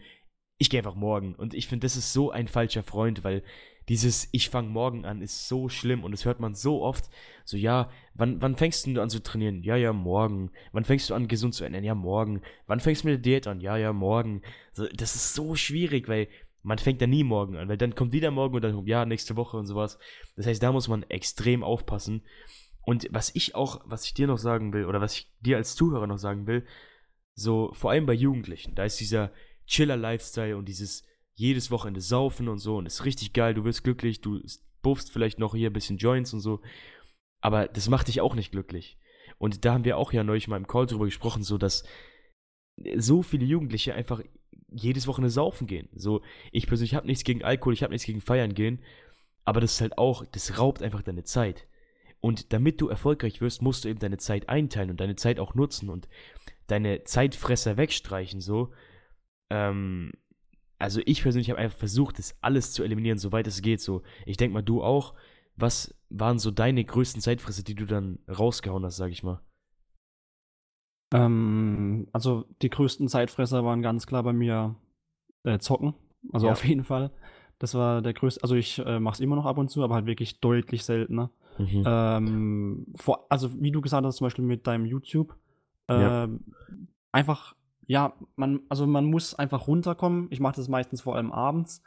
ich 0.57 0.69
gehe 0.69 0.79
einfach 0.79 0.95
morgen. 0.95 1.35
Und 1.35 1.53
ich 1.53 1.67
finde, 1.67 1.85
das 1.85 1.95
ist 1.95 2.13
so 2.13 2.31
ein 2.31 2.47
falscher 2.47 2.83
Freund, 2.83 3.23
weil 3.23 3.43
dieses 3.89 4.27
Ich 4.31 4.49
fange 4.49 4.69
morgen 4.69 5.05
an 5.05 5.21
ist 5.21 5.47
so 5.47 5.69
schlimm 5.69 6.03
und 6.03 6.11
das 6.11 6.25
hört 6.25 6.39
man 6.39 6.55
so 6.55 6.81
oft. 6.81 7.09
So, 7.45 7.55
ja, 7.55 7.89
wann, 8.15 8.41
wann 8.41 8.57
fängst 8.57 8.85
du 8.85 9.01
an 9.01 9.09
zu 9.09 9.23
trainieren? 9.23 9.63
Ja, 9.63 9.77
ja, 9.77 9.93
morgen. 9.93 10.51
Wann 10.73 10.83
fängst 10.83 11.09
du 11.09 11.13
an, 11.13 11.29
gesund 11.29 11.53
zu 11.53 11.63
ernähren? 11.63 11.85
Ja, 11.85 11.95
morgen. 11.95 12.41
Wann 12.65 12.81
fängst 12.81 13.03
du 13.03 13.07
mit 13.07 13.15
der 13.15 13.21
Diät 13.21 13.47
an? 13.47 13.61
Ja, 13.61 13.77
ja, 13.77 13.93
morgen. 13.93 14.41
So, 14.73 14.87
das 14.93 15.15
ist 15.15 15.35
so 15.35 15.55
schwierig, 15.55 16.09
weil 16.09 16.27
man 16.63 16.79
fängt 16.79 16.99
ja 16.99 17.07
nie 17.07 17.23
morgen 17.23 17.55
an, 17.55 17.69
weil 17.69 17.77
dann 17.77 17.95
kommt 17.95 18.11
wieder 18.11 18.29
morgen 18.29 18.55
und 18.55 18.61
dann, 18.61 18.85
ja, 18.85 19.05
nächste 19.05 19.37
Woche 19.37 19.55
und 19.55 19.67
sowas. 19.67 19.97
Das 20.35 20.47
heißt, 20.47 20.61
da 20.61 20.73
muss 20.73 20.89
man 20.89 21.03
extrem 21.03 21.63
aufpassen. 21.63 22.23
Und 22.81 23.07
was 23.11 23.33
ich 23.35 23.55
auch, 23.55 23.81
was 23.85 24.05
ich 24.05 24.13
dir 24.13 24.27
noch 24.27 24.37
sagen 24.37 24.73
will, 24.73 24.85
oder 24.85 24.99
was 24.99 25.13
ich 25.13 25.31
dir 25.39 25.55
als 25.55 25.75
Zuhörer 25.75 26.07
noch 26.07 26.17
sagen 26.17 26.45
will, 26.45 26.65
so, 27.35 27.71
vor 27.73 27.91
allem 27.91 28.05
bei 28.05 28.13
Jugendlichen, 28.13 28.75
da 28.75 28.83
ist 28.83 28.99
dieser 28.99 29.31
Chiller-Lifestyle 29.67 30.57
und 30.57 30.67
dieses 30.67 31.03
jedes 31.33 31.69
Wochenende 31.69 32.01
saufen 32.01 32.47
und 32.47 32.57
so 32.57 32.77
und 32.77 32.87
ist 32.87 33.05
richtig 33.05 33.33
geil, 33.33 33.53
du 33.53 33.63
wirst 33.63 33.83
glücklich, 33.83 34.21
du 34.21 34.41
buffst 34.81 35.11
vielleicht 35.11 35.37
noch 35.37 35.53
hier 35.53 35.69
ein 35.69 35.73
bisschen 35.73 35.97
Joints 35.97 36.33
und 36.33 36.39
so. 36.39 36.61
Aber 37.41 37.67
das 37.67 37.89
macht 37.89 38.07
dich 38.07 38.21
auch 38.21 38.33
nicht 38.33 38.51
glücklich. 38.51 38.97
Und 39.37 39.65
da 39.65 39.73
haben 39.73 39.85
wir 39.85 39.97
auch 39.97 40.13
ja 40.13 40.23
neulich 40.23 40.47
mal 40.47 40.57
im 40.57 40.67
Call 40.67 40.87
drüber 40.87 41.05
gesprochen, 41.05 41.43
so 41.43 41.57
dass 41.57 41.83
so 42.95 43.21
viele 43.21 43.45
Jugendliche 43.45 43.93
einfach 43.93 44.21
jedes 44.69 45.07
Wochenende 45.07 45.31
saufen 45.31 45.67
gehen. 45.67 45.89
So, 45.93 46.21
ich 46.51 46.67
persönlich 46.67 46.95
habe 46.95 47.07
nichts 47.07 47.23
gegen 47.23 47.43
Alkohol, 47.43 47.73
ich 47.73 47.83
habe 47.83 47.93
nichts 47.93 48.05
gegen 48.05 48.21
Feiern 48.21 48.53
gehen, 48.53 48.81
aber 49.45 49.61
das 49.61 49.73
ist 49.73 49.81
halt 49.81 49.97
auch, 49.97 50.25
das 50.25 50.57
raubt 50.57 50.81
einfach 50.81 51.03
deine 51.03 51.23
Zeit. 51.23 51.67
Und 52.19 52.51
damit 52.51 52.81
du 52.81 52.89
erfolgreich 52.89 53.41
wirst, 53.41 53.61
musst 53.61 53.85
du 53.85 53.89
eben 53.89 53.99
deine 53.99 54.17
Zeit 54.17 54.49
einteilen 54.49 54.89
und 54.89 54.99
deine 54.99 55.15
Zeit 55.15 55.39
auch 55.39 55.53
nutzen 55.53 55.89
und 55.89 56.07
deine 56.67 57.03
Zeitfresser 57.03 57.77
wegstreichen, 57.77 58.41
so. 58.41 58.71
Ähm, 59.49 60.11
also 60.79 61.01
ich 61.05 61.21
persönlich 61.21 61.49
habe 61.49 61.59
einfach 61.59 61.77
versucht, 61.77 62.19
das 62.19 62.35
alles 62.41 62.71
zu 62.71 62.83
eliminieren, 62.83 63.17
soweit 63.17 63.47
es 63.47 63.61
geht. 63.61 63.81
So, 63.81 64.03
ich 64.25 64.37
denke 64.37 64.53
mal, 64.53 64.61
du 64.61 64.83
auch. 64.83 65.13
Was 65.59 65.95
waren 66.09 66.37
so 66.37 66.51
deine 66.51 66.85
größten 66.85 67.19
Zeitfresser, 67.19 67.63
die 67.63 67.73
du 67.73 67.85
dann 67.85 68.19
rausgehauen 68.29 68.85
hast, 68.85 68.97
sag 68.97 69.11
ich 69.11 69.23
mal? 69.23 69.41
Ähm, 71.13 72.07
also 72.13 72.45
die 72.61 72.69
größten 72.69 73.07
Zeitfresser 73.07 73.65
waren 73.65 73.81
ganz 73.81 74.05
klar 74.05 74.21
bei 74.23 74.33
mir 74.33 74.75
äh, 75.43 75.57
Zocken. 75.57 75.95
Also 76.31 76.47
ja. 76.47 76.51
auf 76.51 76.63
jeden 76.63 76.83
Fall. 76.83 77.11
Das 77.59 77.73
war 77.73 78.03
der 78.03 78.13
größte, 78.13 78.43
also 78.43 78.55
ich 78.55 78.79
äh, 78.79 78.99
mache 78.99 79.15
es 79.15 79.19
immer 79.19 79.35
noch 79.35 79.45
ab 79.45 79.57
und 79.57 79.69
zu, 79.69 79.83
aber 79.83 79.95
halt 79.95 80.05
wirklich 80.05 80.39
deutlich 80.39 80.83
seltener. 80.83 81.31
Mhm. 81.57 81.83
Ähm, 81.85 82.87
vor, 82.95 83.25
also 83.29 83.59
wie 83.59 83.71
du 83.71 83.81
gesagt 83.81 84.05
hast, 84.05 84.17
zum 84.17 84.25
Beispiel 84.25 84.45
mit 84.45 84.67
deinem 84.67 84.85
YouTube, 84.85 85.35
äh, 85.87 85.93
ja. 85.93 86.23
Ähm, 86.25 86.41
einfach, 87.11 87.55
ja, 87.87 88.13
man, 88.35 88.59
also 88.69 88.85
man 88.85 89.05
muss 89.05 89.33
einfach 89.33 89.67
runterkommen. 89.67 90.27
Ich 90.29 90.39
mache 90.39 90.57
das 90.57 90.67
meistens 90.67 91.01
vor 91.01 91.15
allem 91.15 91.31
abends. 91.31 91.81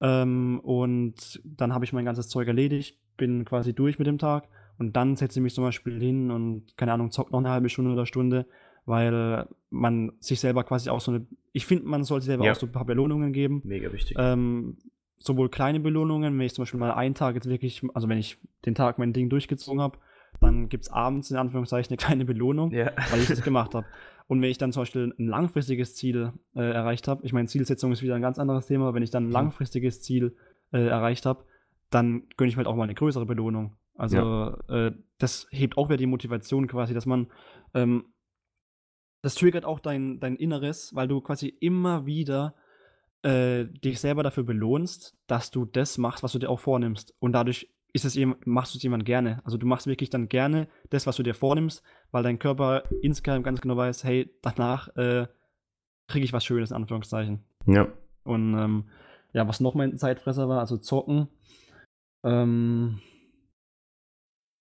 Ähm, 0.00 0.60
und 0.62 1.40
dann 1.44 1.74
habe 1.74 1.84
ich 1.84 1.92
mein 1.92 2.04
ganzes 2.04 2.28
Zeug 2.28 2.48
erledigt, 2.48 2.98
bin 3.16 3.44
quasi 3.44 3.74
durch 3.74 3.98
mit 3.98 4.06
dem 4.06 4.18
Tag 4.18 4.48
und 4.78 4.96
dann 4.96 5.16
setze 5.16 5.38
ich 5.38 5.42
mich 5.42 5.54
zum 5.54 5.64
Beispiel 5.64 6.00
hin 6.00 6.30
und, 6.30 6.76
keine 6.76 6.92
Ahnung, 6.92 7.10
zockt 7.10 7.32
noch 7.32 7.38
eine 7.38 7.50
halbe 7.50 7.68
Stunde 7.68 7.92
oder 7.92 8.06
Stunde, 8.06 8.46
weil 8.84 9.46
man 9.70 10.12
sich 10.18 10.40
selber 10.40 10.64
quasi 10.64 10.90
auch 10.90 11.00
so 11.00 11.12
eine, 11.12 11.26
ich 11.52 11.66
finde, 11.66 11.86
man 11.86 12.02
sollte 12.04 12.26
selber 12.26 12.44
ja. 12.44 12.52
auch 12.52 12.56
so 12.56 12.66
ein 12.66 12.72
paar 12.72 12.84
Belohnungen 12.84 13.32
geben. 13.32 13.62
Mega 13.64 13.92
wichtig. 13.92 14.16
Ähm, 14.18 14.76
sowohl 15.16 15.50
kleine 15.50 15.78
Belohnungen, 15.78 16.36
wenn 16.36 16.46
ich 16.46 16.54
zum 16.54 16.62
Beispiel 16.62 16.80
mal 16.80 16.92
einen 16.92 17.14
Tag 17.14 17.36
jetzt 17.36 17.48
wirklich, 17.48 17.82
also 17.94 18.08
wenn 18.08 18.18
ich 18.18 18.38
den 18.66 18.74
Tag 18.74 18.98
mein 18.98 19.12
Ding 19.12 19.28
durchgezogen 19.28 19.80
habe, 19.80 19.98
dann 20.40 20.68
gibt 20.68 20.84
es 20.84 20.90
abends 20.90 21.30
in 21.30 21.36
Anführungszeichen 21.36 21.90
eine 21.90 21.96
kleine 21.96 22.24
Belohnung, 22.24 22.72
Ja. 22.72 22.90
weil 23.10 23.20
ich 23.20 23.28
das 23.28 23.42
gemacht 23.42 23.74
habe. 23.74 23.86
Und 24.32 24.40
wenn 24.40 24.48
ich 24.48 24.56
dann 24.56 24.72
zum 24.72 24.80
Beispiel 24.80 25.14
ein 25.18 25.26
langfristiges 25.26 25.94
Ziel 25.94 26.32
äh, 26.54 26.62
erreicht 26.62 27.06
habe, 27.06 27.22
ich 27.26 27.34
meine, 27.34 27.48
Zielsetzung 27.48 27.92
ist 27.92 28.00
wieder 28.00 28.14
ein 28.14 28.22
ganz 28.22 28.38
anderes 28.38 28.66
Thema, 28.66 28.94
wenn 28.94 29.02
ich 29.02 29.10
dann 29.10 29.24
ein 29.24 29.26
Mhm. 29.26 29.32
langfristiges 29.32 30.00
Ziel 30.00 30.34
äh, 30.72 30.86
erreicht 30.86 31.26
habe, 31.26 31.44
dann 31.90 32.22
gönne 32.38 32.48
ich 32.48 32.56
mir 32.56 32.60
halt 32.60 32.66
auch 32.66 32.76
mal 32.76 32.84
eine 32.84 32.94
größere 32.94 33.26
Belohnung. 33.26 33.76
Also 33.94 34.56
äh, 34.68 34.92
das 35.18 35.48
hebt 35.50 35.76
auch 35.76 35.90
wieder 35.90 35.98
die 35.98 36.06
Motivation 36.06 36.66
quasi, 36.66 36.94
dass 36.94 37.04
man 37.04 37.26
ähm, 37.74 38.06
das 39.20 39.34
triggert 39.34 39.66
auch 39.66 39.80
dein, 39.80 40.18
dein 40.18 40.36
Inneres, 40.36 40.94
weil 40.94 41.08
du 41.08 41.20
quasi 41.20 41.48
immer 41.48 42.06
wieder 42.06 42.54
äh, 43.20 43.66
dich 43.66 44.00
selber 44.00 44.22
dafür 44.22 44.44
belohnst, 44.44 45.14
dass 45.26 45.50
du 45.50 45.66
das 45.66 45.98
machst, 45.98 46.22
was 46.22 46.32
du 46.32 46.38
dir 46.38 46.48
auch 46.48 46.60
vornimmst. 46.60 47.14
Und 47.18 47.32
dadurch 47.32 47.68
ist 47.94 48.04
es 48.04 48.16
eben, 48.16 48.36
machst 48.44 48.74
du 48.74 48.78
es 48.78 48.82
jemand 48.82 49.04
gerne. 49.04 49.42
Also 49.44 49.58
du 49.58 49.66
machst 49.66 49.86
wirklich 49.86 50.10
dann 50.10 50.28
gerne 50.28 50.68
das, 50.90 51.06
was 51.06 51.16
du 51.16 51.22
dir 51.22 51.34
vornimmst, 51.34 51.82
weil 52.10 52.22
dein 52.22 52.38
Körper 52.38 52.84
insgeheim 53.02 53.42
ganz 53.42 53.60
genau 53.60 53.76
weiß, 53.76 54.04
hey, 54.04 54.30
danach 54.42 54.88
äh, 54.96 55.26
kriege 56.08 56.24
ich 56.24 56.32
was 56.32 56.44
Schönes, 56.44 56.70
in 56.70 56.76
Anführungszeichen. 56.76 57.44
Ja. 57.66 57.88
Und 58.24 58.54
ähm, 58.58 58.88
ja, 59.32 59.46
was 59.46 59.60
noch 59.60 59.74
mein 59.74 59.96
Zeitfresser 59.98 60.48
war, 60.48 60.60
also 60.60 60.78
zocken. 60.78 61.28
Ähm, 62.24 63.00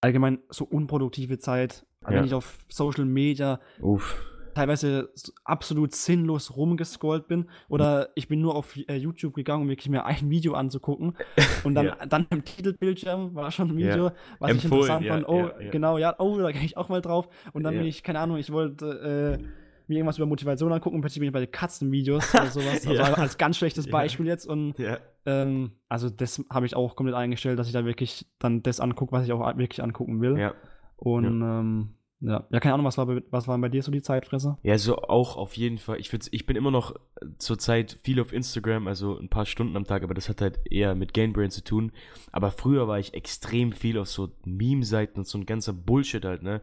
allgemein 0.02 0.40
so 0.50 0.66
unproduktive 0.66 1.38
Zeit, 1.40 1.86
Ja. 2.04 2.10
wenn 2.12 2.26
ich 2.26 2.34
auf 2.34 2.66
Social 2.70 3.06
Media 3.06 3.60
Uff. 3.80 4.26
Teilweise 4.54 5.10
absolut 5.44 5.94
sinnlos 5.96 6.56
rumgescrollt 6.56 7.28
bin 7.28 7.50
oder 7.70 8.10
ich 8.16 8.28
bin 8.28 8.42
nur 8.42 8.56
auf 8.56 8.76
äh, 8.88 8.96
YouTube 8.96 9.34
gegangen, 9.34 9.64
um 9.64 9.70
wirklich 9.70 9.90
mir 9.90 10.06
ein 10.06 10.30
Video 10.30 10.54
anzugucken 10.54 11.16
und 11.64 11.76
dann, 11.76 11.86
Ja. 11.88 11.96
dann 12.10 12.28
im 12.30 12.44
Titelbildschirm 12.44 13.36
war 13.36 13.52
schon 13.52 13.70
ein 13.72 13.80
Ja. 13.80 13.94
Video, 13.94 14.12
was 14.40 14.52
ich 14.56 14.64
Empfohlen, 14.64 14.82
interessant 14.82 15.06
ja, 15.06 15.14
fand. 15.14 15.28
Oh, 15.30 15.38
ja, 15.58 15.62
ja. 15.66 15.72
genau, 15.72 15.98
ja, 15.98 16.16
oh, 16.20 16.38
da 16.38 16.52
gehe 16.52 16.64
ich 16.64 16.78
auch 16.78 16.90
mal 16.90 17.02
drauf 17.02 17.30
und 17.54 17.64
dann 17.64 17.74
Ja. 17.74 17.80
bin 17.82 17.88
ich, 17.90 18.04
keine 18.04 18.20
Ahnung, 18.20 18.38
ich 18.38 18.52
wollte 18.52 19.40
äh, 19.40 19.44
mir 19.88 19.98
irgendwas 19.98 20.18
über 20.18 20.26
Motivation 20.28 20.72
angucken 20.72 20.96
und 20.96 21.02
plötzlich 21.02 21.20
bin 21.20 21.28
ich 21.28 21.34
bei 21.34 21.46
Katzenvideos 21.46 22.34
oder 22.34 22.46
sowas, 22.52 22.88
also 22.88 22.94
Ja. 22.94 23.14
als 23.14 23.38
ganz 23.38 23.58
schlechtes 23.58 23.86
Ja. 23.88 23.92
Beispiel 23.92 24.26
jetzt 24.28 24.46
und 24.46 24.78
Ja. 24.80 24.98
ähm, 25.26 25.72
also 25.90 26.10
das 26.10 26.44
habe 26.50 26.66
ich 26.66 26.76
auch 26.76 26.96
komplett 26.96 27.16
eingestellt, 27.16 27.60
dass 27.60 27.68
ich 27.68 27.74
da 27.74 27.84
wirklich 27.86 28.26
dann 28.40 28.64
das 28.64 28.80
angucke, 28.80 29.12
was 29.12 29.26
ich 29.26 29.34
auch 29.34 29.40
wirklich 29.58 29.84
angucken 29.84 30.22
will. 30.22 30.38
Ja. 30.40 30.54
Und 30.98 31.26
ähm, 31.26 31.96
ja. 32.22 32.48
ja, 32.50 32.60
keine 32.60 32.76
Ahnung, 32.76 32.86
was 32.86 32.98
war, 32.98 33.08
bei, 33.08 33.24
was 33.32 33.48
waren 33.48 33.62
bei 33.62 33.70
dir 33.70 33.82
so 33.82 33.92
die 33.92 34.02
Zeitfresser? 34.02 34.60
Ja, 34.62 34.78
so 34.78 34.98
auch 34.98 35.36
auf 35.36 35.58
jeden 35.58 35.80
Fall. 35.80 36.00
Ich, 36.00 36.14
ich 36.32 36.46
bin 36.46 36.56
immer 36.56 36.72
noch 36.72 36.96
zurzeit 37.40 37.98
viel 38.04 38.22
auf 38.22 38.32
Instagram, 38.32 38.88
also 38.88 39.18
ein 39.18 39.30
paar 39.30 39.46
Stunden 39.46 39.76
am 39.76 39.86
Tag, 39.86 40.04
aber 40.04 40.14
das 40.14 40.30
hat 40.30 40.42
halt 40.42 40.60
eher 40.70 40.96
mit 40.96 41.14
Gainbrain 41.14 41.50
zu 41.50 41.64
tun. 41.64 41.92
Aber 42.32 42.52
früher 42.52 42.88
war 42.88 43.00
ich 43.00 43.16
extrem 43.16 43.72
viel 43.72 43.98
auf 43.98 44.08
so 44.08 44.30
Meme-Seiten 44.46 45.20
und 45.20 45.28
so 45.28 45.38
ein 45.38 45.46
ganzer 45.46 45.74
Bullshit 45.74 46.24
halt, 46.24 46.44
ne? 46.44 46.62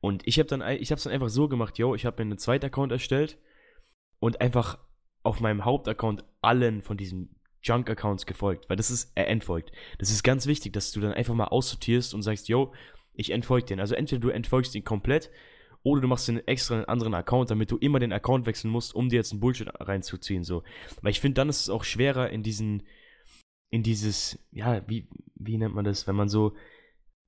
Und 0.00 0.26
ich 0.26 0.38
habe 0.38 0.48
dann, 0.48 0.62
ich 0.80 0.90
hab's 0.90 1.04
dann 1.04 1.12
einfach 1.12 1.28
so 1.28 1.48
gemacht, 1.48 1.78
yo, 1.78 1.94
ich 1.94 2.06
habe 2.06 2.24
mir 2.24 2.30
einen 2.30 2.38
zweiten 2.38 2.66
Account 2.66 2.90
erstellt 2.90 3.38
und 4.18 4.40
einfach 4.40 4.78
auf 5.22 5.40
meinem 5.40 5.64
Hauptaccount 5.64 6.24
allen 6.40 6.82
von 6.82 6.96
diesen 6.96 7.40
Junk-Accounts 7.62 8.26
gefolgt, 8.26 8.68
weil 8.68 8.76
das 8.76 8.90
ist, 8.90 9.12
äh, 9.16 9.22
entfolgt. 9.24 9.72
Das 9.98 10.10
ist 10.10 10.22
ganz 10.22 10.46
wichtig, 10.46 10.72
dass 10.72 10.92
du 10.92 11.00
dann 11.00 11.12
einfach 11.12 11.34
mal 11.34 11.46
aussortierst 11.46 12.14
und 12.14 12.22
sagst, 12.22 12.48
yo, 12.48 12.72
ich 13.14 13.30
entfolge 13.30 13.66
den. 13.66 13.80
Also 13.80 13.94
entweder 13.94 14.20
du 14.20 14.28
entfolgst 14.30 14.74
ihn 14.74 14.84
komplett 14.84 15.30
oder 15.82 16.00
du 16.00 16.08
machst 16.08 16.28
einen 16.28 16.46
extra 16.46 16.76
einen 16.76 16.84
anderen 16.84 17.14
Account, 17.14 17.50
damit 17.50 17.70
du 17.70 17.76
immer 17.76 17.98
den 17.98 18.12
Account 18.12 18.46
wechseln 18.46 18.70
musst, 18.70 18.94
um 18.94 19.08
dir 19.08 19.16
jetzt 19.16 19.32
einen 19.32 19.40
Bullshit 19.40 19.68
reinzuziehen. 19.80 20.44
So. 20.44 20.62
Weil 21.00 21.10
ich 21.10 21.20
finde, 21.20 21.34
dann 21.34 21.48
ist 21.48 21.60
es 21.60 21.70
auch 21.70 21.84
schwerer 21.84 22.30
in 22.30 22.42
diesen, 22.42 22.84
in 23.70 23.82
dieses, 23.82 24.38
ja, 24.52 24.82
wie, 24.88 25.08
wie 25.34 25.56
nennt 25.56 25.74
man 25.74 25.84
das, 25.84 26.06
wenn 26.06 26.14
man 26.14 26.28
so 26.28 26.54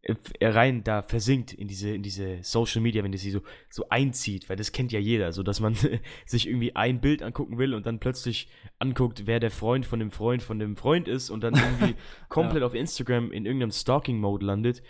äh, 0.03 0.15
rein 0.43 0.85
da 0.85 1.03
versinkt 1.03 1.53
in 1.53 1.67
diese, 1.67 1.91
in 1.91 2.03
diese 2.03 2.39
Social 2.43 2.81
Media, 2.81 3.03
wenn 3.03 3.13
das 3.13 3.23
sie 3.23 3.31
so, 3.31 3.41
so 3.71 3.89
einzieht, 3.89 4.49
weil 4.49 4.57
das 4.57 4.71
kennt 4.71 4.93
ja 4.93 5.01
jeder, 5.01 5.33
so 5.33 5.43
dass 5.43 5.61
man 5.61 5.75
sich 6.27 6.47
irgendwie 6.47 6.77
ein 6.77 7.01
Bild 7.01 7.23
angucken 7.23 7.59
will 7.59 7.75
und 7.75 7.87
dann 7.87 7.99
plötzlich 8.01 8.49
anguckt, 8.79 9.27
wer 9.27 9.41
der 9.41 9.51
Freund 9.51 9.87
von 9.87 9.99
dem 9.99 10.11
Freund 10.11 10.43
von 10.43 10.59
dem 10.59 10.77
Freund 10.77 11.09
ist 11.09 11.31
und 11.31 11.43
dann 11.43 11.55
irgendwie 11.55 11.95
komplett 12.29 12.63
auf 12.63 12.75
Instagram 12.75 13.33
in 13.33 13.47
irgendeinem 13.47 13.73
Stalking-Mode 13.73 14.45
landet 14.45 14.83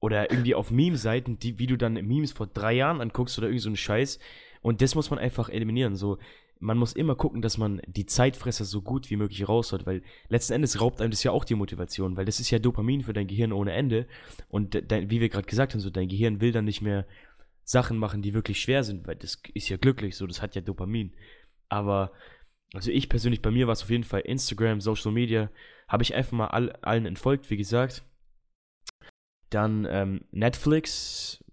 oder 0.00 0.30
irgendwie 0.30 0.54
auf 0.54 0.70
Meme-Seiten, 0.70 1.38
die, 1.38 1.58
wie 1.58 1.66
du 1.66 1.76
dann 1.76 1.94
Memes 1.94 2.32
vor 2.32 2.46
drei 2.46 2.74
Jahren 2.74 3.00
anguckst 3.00 3.38
oder 3.38 3.48
irgend 3.48 3.62
so 3.62 3.68
einen 3.68 3.76
Scheiß. 3.76 4.18
Und 4.62 4.82
das 4.82 4.94
muss 4.94 5.10
man 5.10 5.18
einfach 5.18 5.48
eliminieren. 5.48 5.96
So, 5.96 6.18
man 6.58 6.78
muss 6.78 6.92
immer 6.92 7.14
gucken, 7.14 7.42
dass 7.42 7.58
man 7.58 7.80
die 7.86 8.06
Zeitfresser 8.06 8.64
so 8.64 8.82
gut 8.82 9.10
wie 9.10 9.16
möglich 9.16 9.48
rausholt, 9.48 9.86
weil 9.86 10.02
letzten 10.28 10.54
Endes 10.54 10.80
raubt 10.80 11.00
einem 11.00 11.10
das 11.10 11.22
ja 11.22 11.30
auch 11.30 11.44
die 11.44 11.54
Motivation, 11.54 12.16
weil 12.16 12.24
das 12.24 12.40
ist 12.40 12.50
ja 12.50 12.58
Dopamin 12.58 13.02
für 13.02 13.12
dein 13.12 13.26
Gehirn 13.26 13.52
ohne 13.52 13.72
Ende. 13.72 14.06
Und 14.48 14.74
de, 14.74 14.82
de, 14.82 15.10
wie 15.10 15.20
wir 15.20 15.28
gerade 15.28 15.46
gesagt 15.46 15.72
haben, 15.72 15.80
so 15.80 15.90
dein 15.90 16.08
Gehirn 16.08 16.40
will 16.40 16.52
dann 16.52 16.64
nicht 16.64 16.82
mehr 16.82 17.06
Sachen 17.64 17.98
machen, 17.98 18.22
die 18.22 18.32
wirklich 18.32 18.60
schwer 18.60 18.84
sind, 18.84 19.06
weil 19.06 19.16
das 19.16 19.42
ist 19.54 19.68
ja 19.68 19.76
glücklich, 19.76 20.16
so 20.16 20.26
das 20.26 20.40
hat 20.40 20.54
ja 20.54 20.60
Dopamin. 20.60 21.12
Aber 21.68 22.12
also 22.74 22.90
ich 22.90 23.08
persönlich, 23.08 23.42
bei 23.42 23.50
mir 23.50 23.66
war 23.66 23.72
es 23.72 23.82
auf 23.82 23.90
jeden 23.90 24.04
Fall 24.04 24.20
Instagram, 24.20 24.80
Social 24.80 25.12
Media, 25.12 25.50
habe 25.88 26.02
ich 26.02 26.14
einfach 26.14 26.32
mal 26.32 26.48
all, 26.48 26.72
allen 26.82 27.06
entfolgt, 27.06 27.50
wie 27.50 27.56
gesagt. 27.56 28.04
Dann 29.50 29.86
ähm, 29.88 30.24
Netflix 30.30 31.44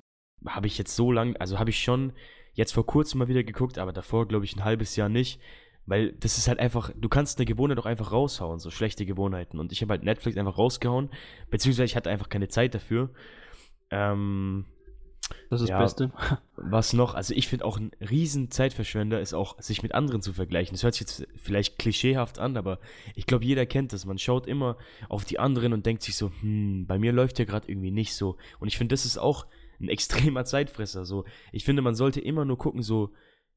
habe 0.45 0.67
ich 0.67 0.77
jetzt 0.77 0.95
so 0.95 1.11
lang, 1.11 1.35
also 1.37 1.59
habe 1.59 1.69
ich 1.69 1.81
schon 1.81 2.13
jetzt 2.53 2.73
vor 2.73 2.85
kurzem 2.85 3.19
mal 3.19 3.27
wieder 3.27 3.43
geguckt, 3.43 3.77
aber 3.77 3.93
davor 3.93 4.27
glaube 4.27 4.45
ich 4.45 4.55
ein 4.55 4.63
halbes 4.63 4.95
Jahr 4.95 5.09
nicht, 5.09 5.39
weil 5.85 6.13
das 6.13 6.37
ist 6.37 6.47
halt 6.47 6.59
einfach, 6.59 6.91
du 6.95 7.09
kannst 7.09 7.37
eine 7.37 7.45
Gewohnheit 7.45 7.77
doch 7.77 7.85
einfach 7.85 8.11
raushauen, 8.11 8.59
so 8.59 8.69
schlechte 8.69 9.05
Gewohnheiten. 9.05 9.59
Und 9.59 9.71
ich 9.71 9.81
habe 9.81 9.91
halt 9.91 10.03
Netflix 10.03 10.37
einfach 10.37 10.57
rausgehauen, 10.57 11.09
beziehungsweise 11.49 11.85
ich 11.85 11.95
hatte 11.95 12.09
einfach 12.09 12.29
keine 12.29 12.47
Zeit 12.47 12.73
dafür. 12.73 13.09
Ähm, 13.89 14.65
Das 15.49 15.61
ist 15.61 15.69
Ja. 15.69 15.79
das 15.79 15.95
Beste. 15.95 16.11
was 16.55 16.93
noch? 16.93 17.13
Also 17.15 17.33
ich 17.33 17.47
finde 17.47 17.65
auch 17.65 17.77
ein 17.77 17.91
riesen 17.99 18.49
Zeitverschwender 18.51 19.19
ist 19.21 19.33
auch, 19.33 19.59
sich 19.61 19.83
mit 19.83 19.93
anderen 19.93 20.21
zu 20.21 20.33
vergleichen. 20.33 20.73
Das 20.73 20.83
hört 20.83 20.93
sich 20.95 21.01
jetzt 21.01 21.27
vielleicht 21.35 21.77
klischeehaft 21.79 22.39
an, 22.39 22.57
aber 22.57 22.79
ich 23.15 23.25
glaube, 23.25 23.45
jeder 23.45 23.65
kennt 23.65 23.93
das. 23.93 24.05
Man 24.05 24.17
schaut 24.17 24.47
immer 24.47 24.77
auf 25.09 25.25
die 25.25 25.39
anderen 25.39 25.73
und 25.73 25.85
denkt 25.85 26.03
sich 26.03 26.15
so, 26.15 26.31
hm, 26.41 26.85
bei 26.87 26.97
mir 26.97 27.11
läuft 27.11 27.39
ja 27.39 27.45
gerade 27.45 27.69
irgendwie 27.69 27.91
nicht 27.91 28.13
so. 28.15 28.37
Und 28.59 28.67
ich 28.67 28.77
finde, 28.77 28.93
das 28.93 29.05
ist 29.05 29.17
auch 29.17 29.45
ein 29.79 29.89
extremer 30.33 30.45
Zeitfresser. 30.45 31.05
So, 31.05 31.25
ich 31.51 31.65
finde, 31.65 31.81
man 31.81 31.95
sollte 31.95 32.19
immer 32.21 32.45
nur 32.45 32.57
gucken, 32.57 32.81
so, 32.81 33.11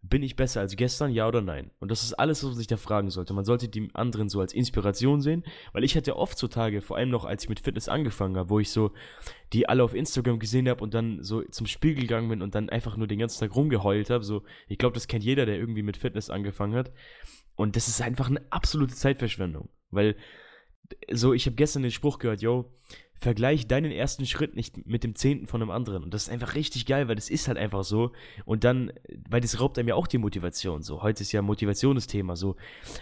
bin 0.09 0.23
ich 0.23 0.37
besser 0.37 0.61
als 0.61 0.77
gestern, 0.77 1.11
ja 1.11 1.27
oder 1.27 1.41
nein? 1.41 1.71
Und 1.81 1.91
das 1.91 2.03
ist 2.03 2.15
alles, 2.15 2.43
was 2.43 2.51
man 2.51 2.59
sich 2.59 2.67
da 2.67 2.77
fragen 2.77 3.11
sollte. 3.11 3.35
Man 3.35 3.45
sollte 3.45 3.69
die 3.69 3.89
anderen 3.95 4.29
so 4.29 4.41
als 4.41 4.53
Inspiration 4.53 5.21
sehen, 5.21 5.45
weil 5.73 5.85
ich 5.85 5.97
hatte 5.97 6.17
oft 6.17 6.39
so 6.39 6.49
Tage, 6.49 6.81
vor 6.81 6.97
allem 6.97 7.11
noch 7.11 7.25
als 7.25 7.45
ich 7.45 7.49
mit 7.49 7.61
Fitness 7.61 7.89
angefangen 7.89 8.37
habe, 8.37 8.51
wo 8.51 8.61
ich 8.61 8.71
so 8.71 8.93
die 9.53 9.69
alle 9.69 9.83
auf 9.83 9.95
Instagram 9.95 10.39
gesehen 10.39 10.69
habe 10.69 10.83
und 10.83 10.95
dann 10.95 11.23
so 11.23 11.43
zum 11.43 11.67
Spiegel 11.67 12.03
gegangen 12.03 12.29
bin 12.29 12.43
und 12.43 12.55
dann 12.55 12.69
einfach 12.69 12.97
nur 12.97 13.07
den 13.07 13.19
ganzen 13.19 13.41
Tag 13.41 13.55
rumgeheult 13.57 14.11
habe. 14.11 14.25
So, 14.25 14.43
ich 14.69 14.79
glaube, 14.79 14.95
das 14.95 15.09
kennt 15.09 15.25
jeder, 15.25 15.47
der 15.47 15.57
irgendwie 15.57 15.83
mit 15.83 15.97
Fitness 15.97 16.31
angefangen 16.31 16.75
hat. 16.75 16.93
Und 17.55 17.77
das 17.77 17.89
ist 17.89 18.03
einfach 18.03 18.29
eine 18.29 18.43
absolute 18.51 18.95
Zeitverschwendung, 18.95 19.71
weil 19.91 20.17
so, 21.11 21.33
ich 21.33 21.47
habe 21.47 21.57
gestern 21.57 21.83
den 21.83 21.91
Spruch 21.91 22.19
gehört, 22.19 22.43
yo, 22.43 22.73
vergleich 23.19 23.67
deinen 23.67 23.91
ersten 23.91 24.27
Schritt 24.27 24.55
nicht 24.55 24.87
mit 24.87 25.03
dem 25.03 25.15
zehnten 25.15 25.47
von 25.47 25.63
einem 25.63 25.71
anderen. 25.71 26.05
Und 26.05 26.13
das 26.13 26.25
ist 26.25 26.29
einfach 26.29 26.55
richtig 26.55 26.87
geil, 26.87 27.09
weil 27.09 27.15
das 27.15 27.31
ist 27.31 27.49
halt 27.49 27.59
einfach 27.59 27.85
so. 27.85 28.13
Und 28.45 28.65
dann, 28.65 28.93
weil 29.29 29.41
das 29.41 29.61
raubt 29.61 29.79
einem 29.79 29.89
ja 29.89 29.95
auch 29.95 30.07
die 30.07 30.19
Motivation. 30.19 30.83
So, 30.83 31.03
heute 31.03 31.23
ist 31.23 31.33
ja 31.33 31.43
Motivation 31.43 31.95
das 31.95 32.07
Thema. 32.07 32.37
So, 32.37 32.57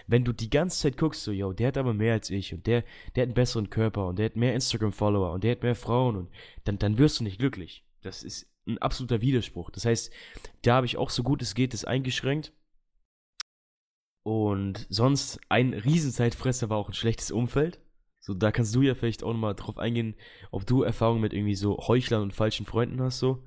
wenn 0.06 0.24
du 0.24 0.32
die 0.32 0.50
ganze 0.50 0.78
Zeit 0.78 0.96
guckst, 0.96 1.22
so, 1.22 1.32
yo, 1.32 1.52
der 1.52 1.68
hat 1.68 1.78
aber 1.78 1.94
mehr 1.94 2.14
als 2.14 2.30
ich 2.30 2.54
und 2.54 2.66
der, 2.66 2.84
der 3.14 3.22
hat 3.22 3.28
einen 3.28 3.34
besseren 3.34 3.70
Körper 3.70 4.06
und 4.06 4.18
der 4.18 4.26
hat 4.26 4.36
mehr 4.36 4.54
Instagram-Follower 4.54 5.32
und 5.32 5.44
der 5.44 5.52
hat 5.52 5.62
mehr 5.62 5.74
Frauen 5.74 6.16
und 6.16 6.30
dann, 6.64 6.78
dann 6.78 6.98
wirst 6.98 7.20
du 7.20 7.24
nicht 7.24 7.38
glücklich. 7.38 7.84
Das 8.02 8.22
ist 8.22 8.50
ein 8.66 8.78
absoluter 8.78 9.20
Widerspruch. 9.20 9.70
Das 9.70 9.84
heißt, 9.84 10.12
da 10.62 10.76
habe 10.76 10.86
ich 10.86 10.96
auch 10.96 11.10
so 11.10 11.22
gut 11.22 11.42
es 11.42 11.54
geht 11.54 11.72
das 11.72 11.84
eingeschränkt. 11.84 12.52
Und 14.26 14.86
sonst 14.88 15.38
ein 15.50 15.74
Riesenzeitfresser 15.74 16.70
war 16.70 16.78
auch 16.78 16.88
ein 16.88 16.94
schlechtes 16.94 17.30
Umfeld. 17.30 17.83
So, 18.24 18.32
da 18.32 18.50
kannst 18.52 18.74
du 18.74 18.80
ja 18.80 18.94
vielleicht 18.94 19.22
auch 19.22 19.34
nochmal 19.34 19.54
drauf 19.54 19.76
eingehen, 19.76 20.14
ob 20.50 20.64
du 20.64 20.82
Erfahrungen 20.82 21.20
mit 21.20 21.34
irgendwie 21.34 21.54
so 21.54 21.76
Heuchlern 21.76 22.22
und 22.22 22.32
falschen 22.32 22.64
Freunden 22.64 23.02
hast, 23.02 23.18
so. 23.18 23.44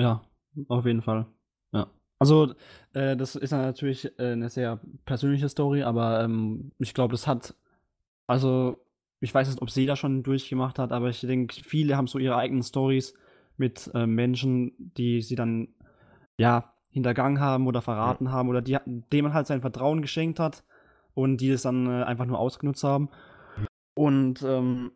Ja, 0.00 0.22
auf 0.68 0.86
jeden 0.86 1.02
Fall. 1.02 1.26
Ja. 1.72 1.88
Also, 2.18 2.54
äh, 2.94 3.18
das 3.18 3.36
ist 3.36 3.50
natürlich 3.50 4.18
äh, 4.18 4.32
eine 4.32 4.48
sehr 4.48 4.80
persönliche 5.04 5.50
Story, 5.50 5.82
aber 5.82 6.24
ähm, 6.24 6.72
ich 6.78 6.94
glaube, 6.94 7.12
das 7.12 7.26
hat, 7.26 7.54
also, 8.26 8.78
ich 9.20 9.34
weiß 9.34 9.46
nicht, 9.46 9.60
ob 9.60 9.68
sie 9.68 9.84
da 9.84 9.94
schon 9.94 10.22
durchgemacht 10.22 10.78
hat, 10.78 10.90
aber 10.90 11.10
ich 11.10 11.20
denke, 11.20 11.56
viele 11.62 11.98
haben 11.98 12.06
so 12.06 12.18
ihre 12.18 12.36
eigenen 12.36 12.62
Stories 12.62 13.12
mit 13.58 13.90
äh, 13.92 14.06
Menschen, 14.06 14.72
die 14.96 15.20
sie 15.20 15.34
dann, 15.34 15.68
ja, 16.38 16.72
hintergangen 16.92 17.40
haben 17.40 17.66
oder 17.66 17.82
verraten 17.82 18.32
haben 18.32 18.48
oder 18.48 18.62
die, 18.62 18.78
denen 18.86 19.24
man 19.24 19.34
halt 19.34 19.48
sein 19.48 19.60
Vertrauen 19.60 20.00
geschenkt 20.00 20.40
hat 20.40 20.64
und 21.12 21.42
die 21.42 21.50
das 21.50 21.60
dann 21.60 21.86
äh, 21.88 22.04
einfach 22.04 22.24
nur 22.24 22.38
ausgenutzt 22.38 22.84
haben. 22.84 23.10
Und 23.94 24.42
ähm, 24.42 24.92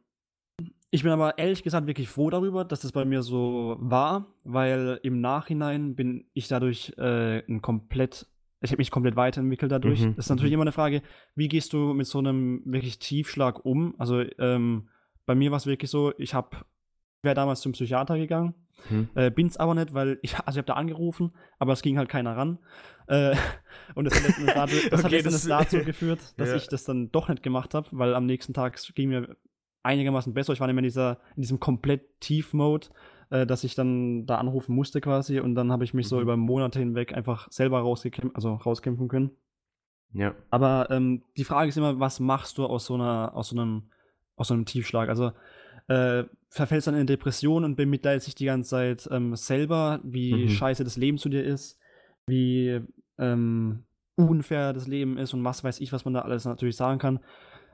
ich 0.90 1.02
bin 1.02 1.12
aber 1.12 1.38
ehrlich 1.38 1.62
gesagt 1.62 1.86
wirklich 1.86 2.08
froh 2.08 2.30
darüber, 2.30 2.64
dass 2.64 2.80
das 2.80 2.92
bei 2.92 3.04
mir 3.04 3.22
so 3.22 3.76
war, 3.78 4.26
weil 4.44 5.00
im 5.02 5.20
Nachhinein 5.20 5.94
bin 5.94 6.26
ich 6.34 6.48
dadurch 6.48 6.94
äh, 6.98 7.44
ein 7.46 7.62
komplett 7.62 8.26
ich 8.60 8.70
habe 8.72 8.80
mich 8.80 8.90
komplett 8.90 9.14
weiterentwickelt 9.16 9.70
dadurch. 9.70 10.00
Mhm, 10.00 10.16
Das 10.16 10.26
ist 10.26 10.30
natürlich 10.30 10.50
mhm. 10.50 10.54
immer 10.54 10.64
eine 10.64 10.72
Frage, 10.72 11.02
wie 11.36 11.48
gehst 11.48 11.72
du 11.72 11.94
mit 11.94 12.06
so 12.06 12.18
einem 12.18 12.62
wirklich 12.64 12.98
Tiefschlag 12.98 13.64
um? 13.64 13.94
Also 13.98 14.24
ähm, 14.38 14.88
bei 15.26 15.34
mir 15.34 15.50
war 15.50 15.58
es 15.58 15.66
wirklich 15.66 15.90
so, 15.90 16.12
ich 16.18 16.34
habe 16.34 16.56
wäre 17.22 17.34
damals 17.34 17.60
zum 17.60 17.72
Psychiater 17.72 18.16
gegangen, 18.16 18.54
Mhm. 18.90 19.08
äh, 19.14 19.30
bin's 19.30 19.56
aber 19.56 19.74
nicht, 19.74 19.92
weil 19.94 20.18
ich, 20.22 20.36
also 20.38 20.50
ich 20.52 20.56
habe 20.58 20.66
da 20.66 20.74
angerufen, 20.74 21.32
aber 21.58 21.72
es 21.72 21.82
ging 21.82 21.98
halt 21.98 22.08
keiner 22.08 22.36
ran. 22.36 22.58
Äh, 23.06 23.34
und 23.94 24.04
das 24.04 24.14
hat 24.14 24.22
letztendlich 24.26 24.54
dazu, 24.54 24.74
das 24.90 24.98
hat 25.00 25.04
Okay, 25.06 25.16
letztendlich 25.16 25.32
das- 25.32 25.46
dazu 25.70 25.78
geführt, 25.84 26.20
dass 26.36 26.50
Ja. 26.50 26.56
ich 26.56 26.68
das 26.68 26.84
dann 26.84 27.10
doch 27.12 27.28
nicht 27.28 27.42
gemacht 27.42 27.74
habe, 27.74 27.88
weil 27.92 28.14
am 28.14 28.26
nächsten 28.26 28.54
Tag 28.54 28.78
ging 28.94 29.08
mir 29.10 29.36
einigermaßen 29.82 30.34
besser. 30.34 30.52
Ich 30.52 30.60
war 30.60 30.66
nicht 30.66 30.74
mehr 30.74 30.80
in, 30.82 30.88
dieser, 30.88 31.18
in 31.36 31.42
diesem 31.42 31.60
komplett 31.60 32.20
Tief-Mode, 32.20 32.88
äh, 33.30 33.46
dass 33.46 33.64
ich 33.64 33.74
dann 33.74 34.26
da 34.26 34.36
anrufen 34.36 34.74
musste 34.74 35.00
quasi 35.00 35.40
und 35.40 35.54
dann 35.54 35.72
habe 35.72 35.84
ich 35.84 35.94
mich 35.94 36.08
so 36.08 36.16
Mhm. 36.16 36.22
über 36.22 36.36
Monate 36.36 36.78
hinweg 36.78 37.14
einfach 37.14 37.50
selber 37.50 37.80
rausgekämpft, 37.80 38.34
also 38.36 38.54
rauskämpfen 38.54 39.08
können. 39.08 39.30
Ja. 40.12 40.34
Aber 40.50 40.88
ähm, 40.90 41.22
die 41.36 41.44
Frage 41.44 41.68
ist 41.68 41.76
immer, 41.76 42.00
was 42.00 42.18
machst 42.20 42.56
du 42.58 42.64
aus 42.66 42.86
so 42.86 42.94
einer, 42.94 43.32
aus 43.34 43.48
so 43.50 43.56
einem, 43.60 43.90
aus 44.36 44.48
so 44.48 44.54
einem 44.54 44.64
Tiefschlag? 44.64 45.08
Also 45.08 45.32
äh, 45.88 46.24
verfällst 46.50 46.86
dann 46.86 46.94
in 46.94 47.06
Depression 47.06 47.64
und 47.64 47.76
bemitleidest 47.76 48.26
dich 48.26 48.34
die 48.34 48.46
ganze 48.46 48.70
Zeit 48.70 49.08
ähm, 49.10 49.36
selber, 49.36 50.00
wie 50.02 50.44
Mhm. 50.44 50.48
scheiße 50.48 50.84
das 50.84 50.96
Leben 50.96 51.18
zu 51.18 51.28
dir 51.28 51.44
ist, 51.44 51.78
wie 52.26 52.80
ähm, 53.18 53.84
unfair 54.16 54.72
das 54.72 54.86
Leben 54.86 55.18
ist 55.18 55.34
und 55.34 55.44
was 55.44 55.64
weiß 55.64 55.80
ich, 55.80 55.92
was 55.92 56.04
man 56.04 56.14
da 56.14 56.20
alles 56.22 56.44
natürlich 56.44 56.76
sagen 56.76 56.98
kann. 56.98 57.20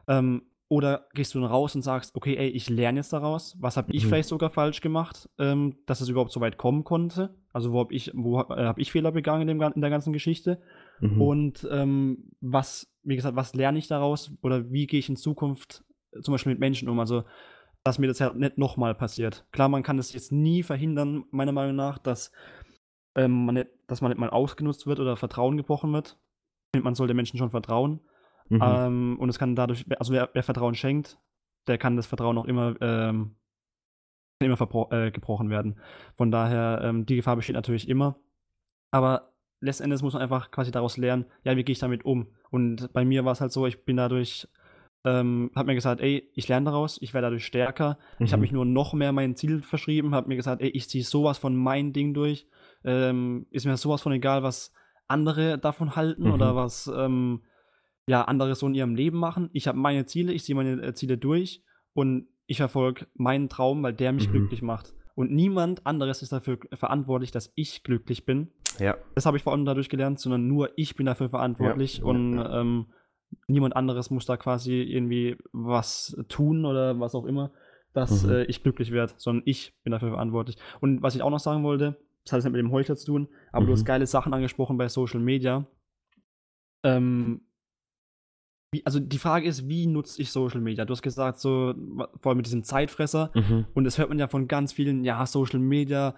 Ähm, 0.08 0.42
oder 0.68 1.06
gehst 1.14 1.34
du 1.34 1.40
dann 1.40 1.48
raus 1.50 1.74
und 1.74 1.82
sagst, 1.82 2.16
okay, 2.16 2.36
ey, 2.36 2.48
ich 2.48 2.68
lerne 2.70 2.98
jetzt 3.00 3.12
daraus. 3.12 3.56
Was 3.60 3.76
habe 3.76 3.92
ich 3.92 4.04
Mhm. 4.04 4.08
vielleicht 4.08 4.28
sogar 4.28 4.50
falsch 4.50 4.80
gemacht, 4.80 5.28
ähm, 5.38 5.76
dass 5.86 6.00
es 6.00 6.08
überhaupt 6.08 6.32
so 6.32 6.40
weit 6.40 6.56
kommen 6.56 6.84
konnte? 6.84 7.34
Also 7.52 7.72
wo 7.72 7.80
habe 7.80 7.94
ich, 7.94 8.10
wo 8.14 8.40
äh, 8.40 8.64
habe 8.64 8.80
ich 8.80 8.90
Fehler 8.90 9.12
begangen 9.12 9.48
in, 9.48 9.58
dem, 9.58 9.72
in 9.74 9.80
der 9.80 9.90
ganzen 9.90 10.12
Geschichte? 10.12 10.60
Mhm. 11.00 11.20
Und 11.20 11.68
ähm, 11.70 12.30
was, 12.40 12.92
wie 13.02 13.14
gesagt, 13.16 13.36
was 13.36 13.54
lerne 13.54 13.78
ich 13.78 13.88
daraus 13.88 14.32
oder 14.42 14.70
wie 14.72 14.86
gehe 14.86 14.98
ich 14.98 15.08
in 15.08 15.16
Zukunft 15.16 15.84
äh, 16.12 16.20
zum 16.22 16.32
Beispiel 16.32 16.52
mit 16.52 16.60
Menschen 16.60 16.88
um? 16.88 16.98
Also, 16.98 17.24
dass 17.84 17.98
mir 17.98 18.06
das 18.06 18.18
ja 18.18 18.32
nicht 18.32 18.58
nochmal 18.58 18.94
passiert. 18.94 19.46
Klar, 19.52 19.68
man 19.68 19.82
kann 19.82 19.98
es 19.98 20.12
jetzt 20.12 20.32
nie 20.32 20.62
verhindern, 20.62 21.24
meiner 21.30 21.52
Meinung 21.52 21.76
nach, 21.76 21.98
dass, 21.98 22.32
ähm, 23.14 23.44
man, 23.44 23.54
nicht, 23.56 23.68
dass 23.86 24.00
man 24.00 24.10
nicht 24.10 24.18
mal 24.18 24.30
ausgenutzt 24.30 24.86
wird 24.86 25.00
oder 25.00 25.16
Vertrauen 25.16 25.58
gebrochen 25.58 25.92
wird. 25.92 26.18
Man 26.74 26.94
sollte 26.94 27.14
Menschen 27.14 27.38
schon 27.38 27.50
vertrauen. 27.50 28.00
Mhm. 28.48 28.60
Ähm, 28.62 29.16
und 29.20 29.28
es 29.28 29.38
kann 29.38 29.54
dadurch, 29.54 29.84
also 29.98 30.12
wer, 30.12 30.30
wer 30.32 30.42
Vertrauen 30.42 30.74
schenkt, 30.74 31.18
der 31.66 31.78
kann 31.78 31.96
das 31.96 32.06
Vertrauen 32.06 32.38
auch 32.38 32.46
immer, 32.46 32.74
ähm, 32.80 33.36
immer 34.40 34.58
äh, 34.90 35.10
gebrochen 35.10 35.50
werden. 35.50 35.78
Von 36.16 36.30
daher, 36.30 36.80
ähm, 36.82 37.06
die 37.06 37.16
Gefahr 37.16 37.36
besteht 37.36 37.54
natürlich 37.54 37.88
immer. 37.88 38.16
Aber 38.90 39.34
letztendlich 39.60 40.02
muss 40.02 40.14
man 40.14 40.22
einfach 40.22 40.50
quasi 40.50 40.70
daraus 40.70 40.96
lernen, 40.96 41.26
ja, 41.42 41.56
wie 41.56 41.64
gehe 41.64 41.72
ich 41.72 41.78
damit 41.78 42.04
um? 42.04 42.28
Und 42.50 42.92
bei 42.92 43.04
mir 43.04 43.24
war 43.24 43.32
es 43.32 43.40
halt 43.40 43.52
so, 43.52 43.66
ich 43.66 43.84
bin 43.84 43.96
dadurch, 43.96 44.48
ähm, 45.04 45.50
habe 45.54 45.66
mir 45.66 45.74
gesagt, 45.74 46.00
ey, 46.00 46.30
ich 46.34 46.48
lerne 46.48 46.66
daraus, 46.66 46.98
ich 47.00 47.12
werde 47.14 47.26
dadurch 47.26 47.44
stärker. 47.44 47.98
Ich 48.20 48.32
habe 48.32 48.38
Mhm. 48.38 48.42
mich 48.42 48.52
nur 48.52 48.64
noch 48.64 48.94
mehr 48.94 49.12
mein 49.12 49.36
Ziel 49.36 49.60
verschrieben, 49.62 50.14
habe 50.14 50.28
mir 50.28 50.36
gesagt, 50.36 50.62
ey, 50.62 50.68
ich 50.70 50.88
ziehe 50.88 51.04
sowas 51.04 51.38
von 51.38 51.54
mein 51.56 51.92
Ding 51.92 52.14
durch. 52.14 52.46
Ähm, 52.84 53.46
ist 53.50 53.66
mir 53.66 53.76
sowas 53.76 54.02
von 54.02 54.12
egal, 54.12 54.42
was 54.42 54.72
andere 55.06 55.58
davon 55.58 55.96
halten 55.96 56.24
Mhm. 56.24 56.32
oder 56.32 56.56
was 56.56 56.90
ähm, 56.94 57.42
ja, 58.06 58.22
andere 58.22 58.54
so 58.54 58.66
in 58.66 58.74
ihrem 58.74 58.94
Leben 58.94 59.18
machen. 59.18 59.50
Ich 59.52 59.68
habe 59.68 59.78
meine 59.78 60.06
Ziele, 60.06 60.32
ich 60.32 60.44
ziehe 60.44 60.56
meine 60.56 60.80
äh, 60.82 60.94
Ziele 60.94 61.16
durch 61.18 61.62
und 61.94 62.26
ich 62.46 62.58
verfolge 62.58 63.06
meinen 63.14 63.48
Traum, 63.48 63.82
weil 63.82 63.94
der 63.94 64.12
mich 64.12 64.28
Mhm. 64.28 64.32
glücklich 64.32 64.62
macht. 64.62 64.94
Und 65.14 65.30
niemand 65.30 65.86
anderes 65.86 66.22
ist 66.22 66.32
dafür 66.32 66.58
verantwortlich, 66.72 67.30
dass 67.30 67.52
ich 67.54 67.82
glücklich 67.84 68.26
bin. 68.26 68.48
Ja. 68.78 68.96
Das 69.14 69.26
habe 69.26 69.36
ich 69.36 69.42
vor 69.42 69.52
allem 69.52 69.64
dadurch 69.64 69.88
gelernt, 69.88 70.18
sondern 70.18 70.48
nur 70.48 70.70
ich 70.76 70.96
bin 70.96 71.06
dafür 71.06 71.28
verantwortlich 71.30 71.98
Ja, 71.98 72.04
und 72.04 72.36
ja. 72.36 72.60
Ähm, 72.60 72.86
niemand 73.48 73.76
anderes 73.76 74.10
muss 74.10 74.26
da 74.26 74.36
quasi 74.36 74.82
irgendwie 74.82 75.36
was 75.52 76.16
tun 76.28 76.64
oder 76.64 76.98
was 77.00 77.14
auch 77.14 77.24
immer, 77.24 77.50
dass 77.92 78.24
Mhm. 78.24 78.30
äh, 78.30 78.44
ich 78.44 78.62
glücklich 78.62 78.90
werde, 78.90 79.12
sondern 79.16 79.42
ich 79.46 79.74
bin 79.82 79.90
dafür 79.92 80.10
verantwortlich. 80.10 80.56
Und 80.80 81.02
was 81.02 81.14
ich 81.14 81.22
auch 81.22 81.30
noch 81.30 81.38
sagen 81.40 81.62
wollte, 81.64 81.96
das 82.24 82.32
hat 82.32 82.38
jetzt 82.38 82.44
nicht 82.44 82.52
mit 82.52 82.60
dem 82.60 82.72
Heuchler 82.72 82.96
zu 82.96 83.06
tun, 83.06 83.28
aber 83.52 83.66
du 83.66 83.72
Mhm. 83.72 83.76
hast 83.76 83.84
geile 83.84 84.06
Sachen 84.06 84.32
angesprochen 84.32 84.76
bei 84.78 84.88
Social 84.88 85.20
Media. 85.20 85.66
Ähm, 86.82 87.42
wie, 88.72 88.84
also 88.84 88.98
die 89.00 89.18
Frage 89.18 89.46
ist, 89.46 89.68
wie 89.68 89.86
nutze 89.86 90.20
ich 90.20 90.30
Social 90.32 90.60
Media? 90.60 90.84
Du 90.84 90.92
hast 90.92 91.02
gesagt, 91.02 91.38
so 91.38 91.74
vor 92.20 92.30
allem 92.30 92.38
mit 92.38 92.46
diesem 92.46 92.64
Zeitfresser. 92.64 93.30
Mhm. 93.34 93.66
Und 93.74 93.84
das 93.84 93.98
hört 93.98 94.08
man 94.08 94.18
ja 94.18 94.28
von 94.28 94.48
ganz 94.48 94.72
vielen, 94.72 95.04
ja, 95.04 95.24
Social 95.26 95.60
Media, 95.60 96.14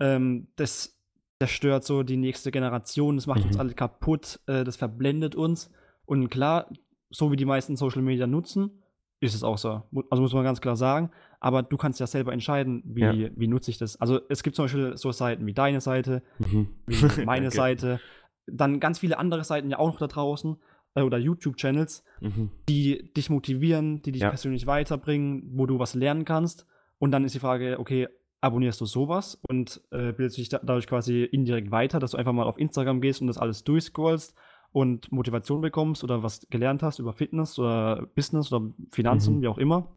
ähm, 0.00 0.48
das 0.56 0.98
zerstört 1.40 1.84
so 1.84 2.02
die 2.02 2.16
nächste 2.16 2.50
Generation, 2.50 3.16
das 3.16 3.26
macht 3.26 3.44
uns 3.44 3.54
Mhm. 3.56 3.60
alle 3.60 3.74
kaputt, 3.74 4.40
äh, 4.46 4.64
das 4.64 4.76
verblendet 4.76 5.34
uns. 5.34 5.70
Und 6.08 6.28
klar, 6.30 6.70
so 7.10 7.30
wie 7.30 7.36
die 7.36 7.44
meisten 7.44 7.76
Social 7.76 8.02
Media 8.02 8.26
nutzen, 8.26 8.82
ist 9.20 9.34
es 9.34 9.42
auch 9.42 9.58
so. 9.58 9.82
Also 10.10 10.22
muss 10.22 10.32
man 10.32 10.44
ganz 10.44 10.60
klar 10.60 10.76
sagen. 10.76 11.10
Aber 11.40 11.62
du 11.62 11.76
kannst 11.76 12.00
ja 12.00 12.06
selber 12.06 12.32
entscheiden, 12.32 12.82
wie, 12.86 13.00
Ja. 13.02 13.30
wie 13.36 13.46
nutze 13.48 13.70
ich 13.70 13.78
das. 13.78 14.00
Also 14.00 14.20
es 14.28 14.42
gibt 14.42 14.56
zum 14.56 14.64
Beispiel 14.64 14.96
so 14.96 15.12
Seiten 15.12 15.44
wie 15.46 15.54
deine 15.54 15.80
Seite, 15.80 16.22
Mhm. 16.38 16.68
wie 16.86 16.94
meine 17.24 17.46
Danke. 17.50 17.50
Seite, 17.50 18.00
dann 18.46 18.80
ganz 18.80 18.98
viele 19.00 19.18
andere 19.18 19.44
Seiten 19.44 19.70
ja 19.70 19.78
auch 19.78 19.88
noch 19.88 19.98
da 19.98 20.06
draußen 20.06 20.56
äh, 20.94 21.02
oder 21.02 21.18
YouTube-Channels, 21.18 22.04
Mhm. 22.20 22.50
die 22.68 23.12
dich 23.14 23.28
motivieren, 23.28 24.00
die 24.02 24.12
dich 24.12 24.22
Ja. 24.22 24.30
persönlich 24.30 24.66
weiterbringen, 24.66 25.50
wo 25.52 25.66
du 25.66 25.78
was 25.78 25.94
lernen 25.94 26.24
kannst. 26.24 26.66
Und 26.98 27.10
dann 27.10 27.24
ist 27.24 27.34
die 27.34 27.40
Frage, 27.40 27.78
okay, 27.78 28.08
abonnierst 28.40 28.80
du 28.80 28.86
sowas 28.86 29.38
und 29.48 29.80
äh, 29.90 30.12
bildest 30.12 30.38
dich 30.38 30.48
da, 30.48 30.60
dadurch 30.62 30.86
quasi 30.86 31.24
indirekt 31.24 31.70
weiter, 31.72 31.98
dass 31.98 32.12
du 32.12 32.16
einfach 32.18 32.32
mal 32.32 32.46
auf 32.46 32.56
Instagram 32.58 33.00
gehst 33.00 33.20
und 33.20 33.26
das 33.26 33.36
alles 33.38 33.64
durchscrollst 33.64 34.34
und 34.72 35.10
Motivation 35.12 35.60
bekommst 35.60 36.04
oder 36.04 36.22
was 36.22 36.46
gelernt 36.50 36.82
hast 36.82 36.98
über 36.98 37.12
Fitness 37.12 37.58
oder 37.58 38.06
Business 38.14 38.52
oder 38.52 38.70
Finanzen, 38.92 39.36
Mhm. 39.36 39.42
wie 39.42 39.48
auch 39.48 39.58
immer. 39.58 39.96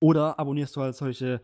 Oder 0.00 0.38
abonnierst 0.38 0.76
du 0.76 0.80
halt 0.80 0.94
solche 0.94 1.40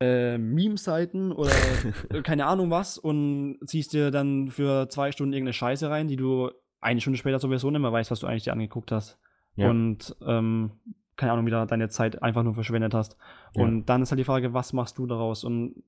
äh, 0.00 0.36
Meme-Seiten 0.38 1.30
oder 1.32 1.50
keine 2.24 2.46
Ahnung 2.46 2.70
was 2.70 2.98
und 2.98 3.58
ziehst 3.66 3.92
dir 3.92 4.10
dann 4.10 4.48
für 4.48 4.88
zwei 4.88 5.12
Stunden 5.12 5.32
irgendeine 5.32 5.52
Scheiße 5.52 5.88
rein, 5.88 6.08
die 6.08 6.16
du 6.16 6.50
eine 6.80 7.00
Stunde 7.00 7.18
später 7.18 7.38
sowieso 7.38 7.70
nicht 7.70 7.80
mehr 7.80 7.92
weißt, 7.92 8.10
was 8.10 8.18
du 8.20 8.26
eigentlich 8.26 8.42
dir 8.44 8.52
angeguckt 8.52 8.90
hast. 8.90 9.20
Ja. 9.54 9.70
Und 9.70 10.16
ähm, 10.26 10.72
keine 11.16 11.32
Ahnung, 11.32 11.46
wieder 11.46 11.66
deine 11.66 11.88
Zeit 11.88 12.20
einfach 12.22 12.42
nur 12.42 12.54
verschwendet 12.54 12.94
hast. 12.94 13.16
Ja. 13.54 13.62
Und 13.62 13.86
dann 13.86 14.02
ist 14.02 14.10
halt 14.10 14.18
die 14.18 14.24
Frage, 14.24 14.52
was 14.54 14.72
machst 14.72 14.98
du 14.98 15.06
daraus? 15.06 15.44
Und 15.44 15.84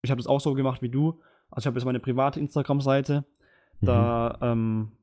ich 0.00 0.10
habe 0.10 0.18
das 0.18 0.26
auch 0.26 0.40
so 0.40 0.54
gemacht 0.54 0.80
wie 0.80 0.88
du. 0.88 1.20
Also 1.50 1.64
ich 1.64 1.66
habe 1.66 1.78
jetzt 1.78 1.84
meine 1.84 2.00
private 2.00 2.40
Instagram-Seite. 2.40 3.24
Mhm. 3.80 3.86
Da, 3.86 4.38
ähm, 4.40 4.92
ja, 4.92 4.97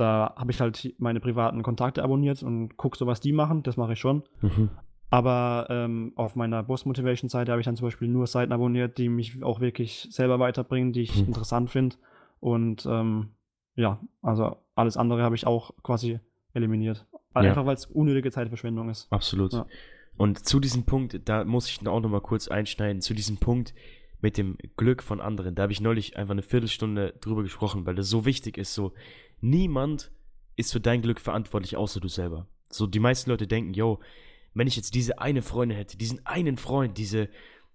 da 0.00 0.34
habe 0.36 0.50
ich 0.50 0.60
halt 0.60 0.94
meine 0.98 1.20
privaten 1.20 1.62
Kontakte 1.62 2.02
abonniert 2.02 2.42
und 2.42 2.76
gucke 2.76 2.96
so, 2.96 3.06
was 3.06 3.20
die 3.20 3.32
machen. 3.32 3.62
Das 3.62 3.76
mache 3.76 3.94
ich 3.94 3.98
schon. 3.98 4.22
Mhm. 4.40 4.70
Aber 5.10 5.66
ähm, 5.70 6.12
auf 6.16 6.36
meiner 6.36 6.62
Boss 6.62 6.84
Motivation 6.84 7.30
Seite 7.30 7.50
habe 7.52 7.60
ich 7.60 7.64
dann 7.64 7.76
zum 7.76 7.86
Beispiel 7.86 8.08
nur 8.08 8.26
Seiten 8.26 8.52
abonniert, 8.52 8.98
die 8.98 9.08
mich 9.08 9.42
auch 9.42 9.60
wirklich 9.60 10.08
selber 10.10 10.38
weiterbringen, 10.38 10.92
die 10.92 11.02
ich 11.02 11.16
Mhm. 11.20 11.28
interessant 11.28 11.70
finde. 11.70 11.96
Und 12.40 12.86
ähm, 12.86 13.30
ja, 13.74 14.00
also 14.22 14.56
alles 14.74 14.96
andere 14.96 15.22
habe 15.22 15.34
ich 15.34 15.46
auch 15.46 15.72
quasi 15.82 16.20
eliminiert. 16.52 17.06
Ja. 17.34 17.42
Einfach 17.42 17.66
weil 17.66 17.74
es 17.74 17.86
unnötige 17.86 18.30
Zeitverschwendung 18.30 18.90
ist. 18.90 19.10
Absolut. 19.10 19.52
Ja. 19.52 19.66
Und 20.16 20.46
zu 20.46 20.60
diesem 20.60 20.84
Punkt, 20.84 21.20
da 21.28 21.44
muss 21.44 21.68
ich 21.70 21.86
auch 21.86 22.00
noch 22.00 22.08
mal 22.10 22.20
kurz 22.20 22.48
einschneiden, 22.48 23.00
zu 23.00 23.14
diesem 23.14 23.38
Punkt 23.38 23.72
mit 24.20 24.36
dem 24.36 24.56
Glück 24.76 25.02
von 25.02 25.20
anderen. 25.20 25.54
Da 25.54 25.62
habe 25.62 25.72
ich 25.72 25.80
neulich 25.80 26.16
einfach 26.16 26.32
eine 26.32 26.42
Viertelstunde 26.42 27.14
drüber 27.20 27.42
gesprochen, 27.42 27.86
weil 27.86 27.94
das 27.94 28.08
so 28.08 28.24
wichtig 28.24 28.58
ist. 28.58 28.74
So, 28.74 28.92
niemand 29.40 30.10
ist 30.56 30.72
für 30.72 30.80
dein 30.80 31.02
Glück 31.02 31.20
verantwortlich, 31.20 31.76
außer 31.76 32.00
du 32.00 32.08
selber. 32.08 32.48
So, 32.70 32.86
die 32.86 32.98
meisten 32.98 33.30
Leute 33.30 33.46
denken, 33.46 33.74
yo, 33.74 34.00
wenn 34.54 34.66
ich 34.66 34.76
jetzt 34.76 34.94
diese 34.94 35.20
eine 35.20 35.42
Freundin 35.42 35.78
hätte, 35.78 35.96
diesen 35.96 36.26
einen 36.26 36.56
Freund, 36.56 36.98
diese, 36.98 37.28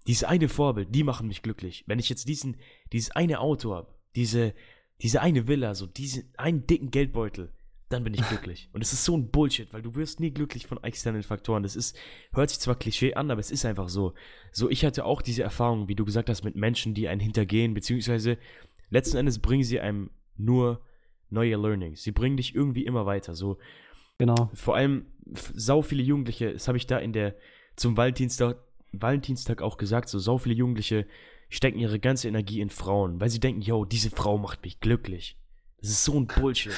diese 0.05 0.27
eine 0.27 0.49
Vorbild, 0.49 0.93
die 0.93 1.03
machen 1.03 1.27
mich 1.27 1.41
glücklich. 1.41 1.83
Wenn 1.87 1.99
ich 1.99 2.09
jetzt 2.09 2.27
diesen, 2.27 2.57
dieses 2.91 3.11
eine 3.11 3.39
Auto 3.39 3.73
habe, 3.73 3.93
diese, 4.15 4.53
diese 5.01 5.21
eine 5.21 5.47
Villa, 5.47 5.75
so 5.75 5.85
diesen 5.85 6.33
einen 6.37 6.67
dicken 6.67 6.91
Geldbeutel, 6.91 7.53
dann 7.93 8.03
bin 8.03 8.13
ich 8.13 8.27
glücklich. 8.27 8.69
Und 8.73 8.81
es 8.81 8.91
ist 8.91 9.05
so 9.05 9.15
ein 9.15 9.29
Bullshit, 9.29 9.71
weil 9.71 9.81
du 9.81 9.95
wirst 9.95 10.19
nie 10.19 10.31
glücklich 10.31 10.67
von 10.67 10.83
externen 10.83 11.23
Faktoren. 11.23 11.63
Das 11.63 11.75
ist, 11.75 11.95
hört 12.33 12.49
sich 12.49 12.59
zwar 12.59 12.75
Klischee 12.75 13.13
an, 13.13 13.31
aber 13.31 13.39
es 13.39 13.51
ist 13.51 13.65
einfach 13.65 13.87
so. 13.87 14.13
So, 14.51 14.69
ich 14.69 14.83
hatte 14.83 15.05
auch 15.05 15.21
diese 15.21 15.43
Erfahrung, 15.43 15.87
wie 15.87 15.95
du 15.95 16.03
gesagt 16.03 16.29
hast, 16.29 16.43
mit 16.43 16.55
Menschen, 16.55 16.93
die 16.93 17.07
einen 17.07 17.21
hintergehen, 17.21 17.73
beziehungsweise 17.73 18.37
letzten 18.89 19.17
Endes 19.17 19.39
bringen 19.39 19.63
sie 19.63 19.79
einem 19.79 20.09
nur 20.35 20.81
neue 21.29 21.55
Learnings. 21.55 22.03
Sie 22.03 22.11
bringen 22.11 22.37
dich 22.37 22.53
irgendwie 22.53 22.85
immer 22.85 23.05
weiter. 23.05 23.33
So, 23.35 23.57
Genau. 24.17 24.49
vor 24.53 24.75
allem 24.75 25.05
sau 25.53 25.81
viele 25.81 26.03
Jugendliche, 26.03 26.53
das 26.53 26.67
habe 26.67 26.77
ich 26.77 26.87
da 26.87 26.97
in 26.97 27.13
der 27.13 27.35
zum 27.75 27.97
Valentinstag, 27.97 28.57
Valentinstag 28.91 29.61
auch 29.61 29.77
gesagt, 29.77 30.09
so 30.09 30.19
sau 30.19 30.37
viele 30.37 30.55
Jugendliche 30.55 31.07
stecken 31.49 31.79
ihre 31.79 31.99
ganze 31.99 32.27
Energie 32.27 32.61
in 32.61 32.69
Frauen, 32.69 33.19
weil 33.19 33.29
sie 33.29 33.39
denken, 33.39 33.61
yo, 33.61 33.85
diese 33.85 34.09
Frau 34.09 34.37
macht 34.37 34.63
mich 34.63 34.79
glücklich. 34.79 35.37
Das 35.83 35.91
ist 35.91 36.05
so 36.05 36.17
ein 36.17 36.27
Bullshit. 36.27 36.73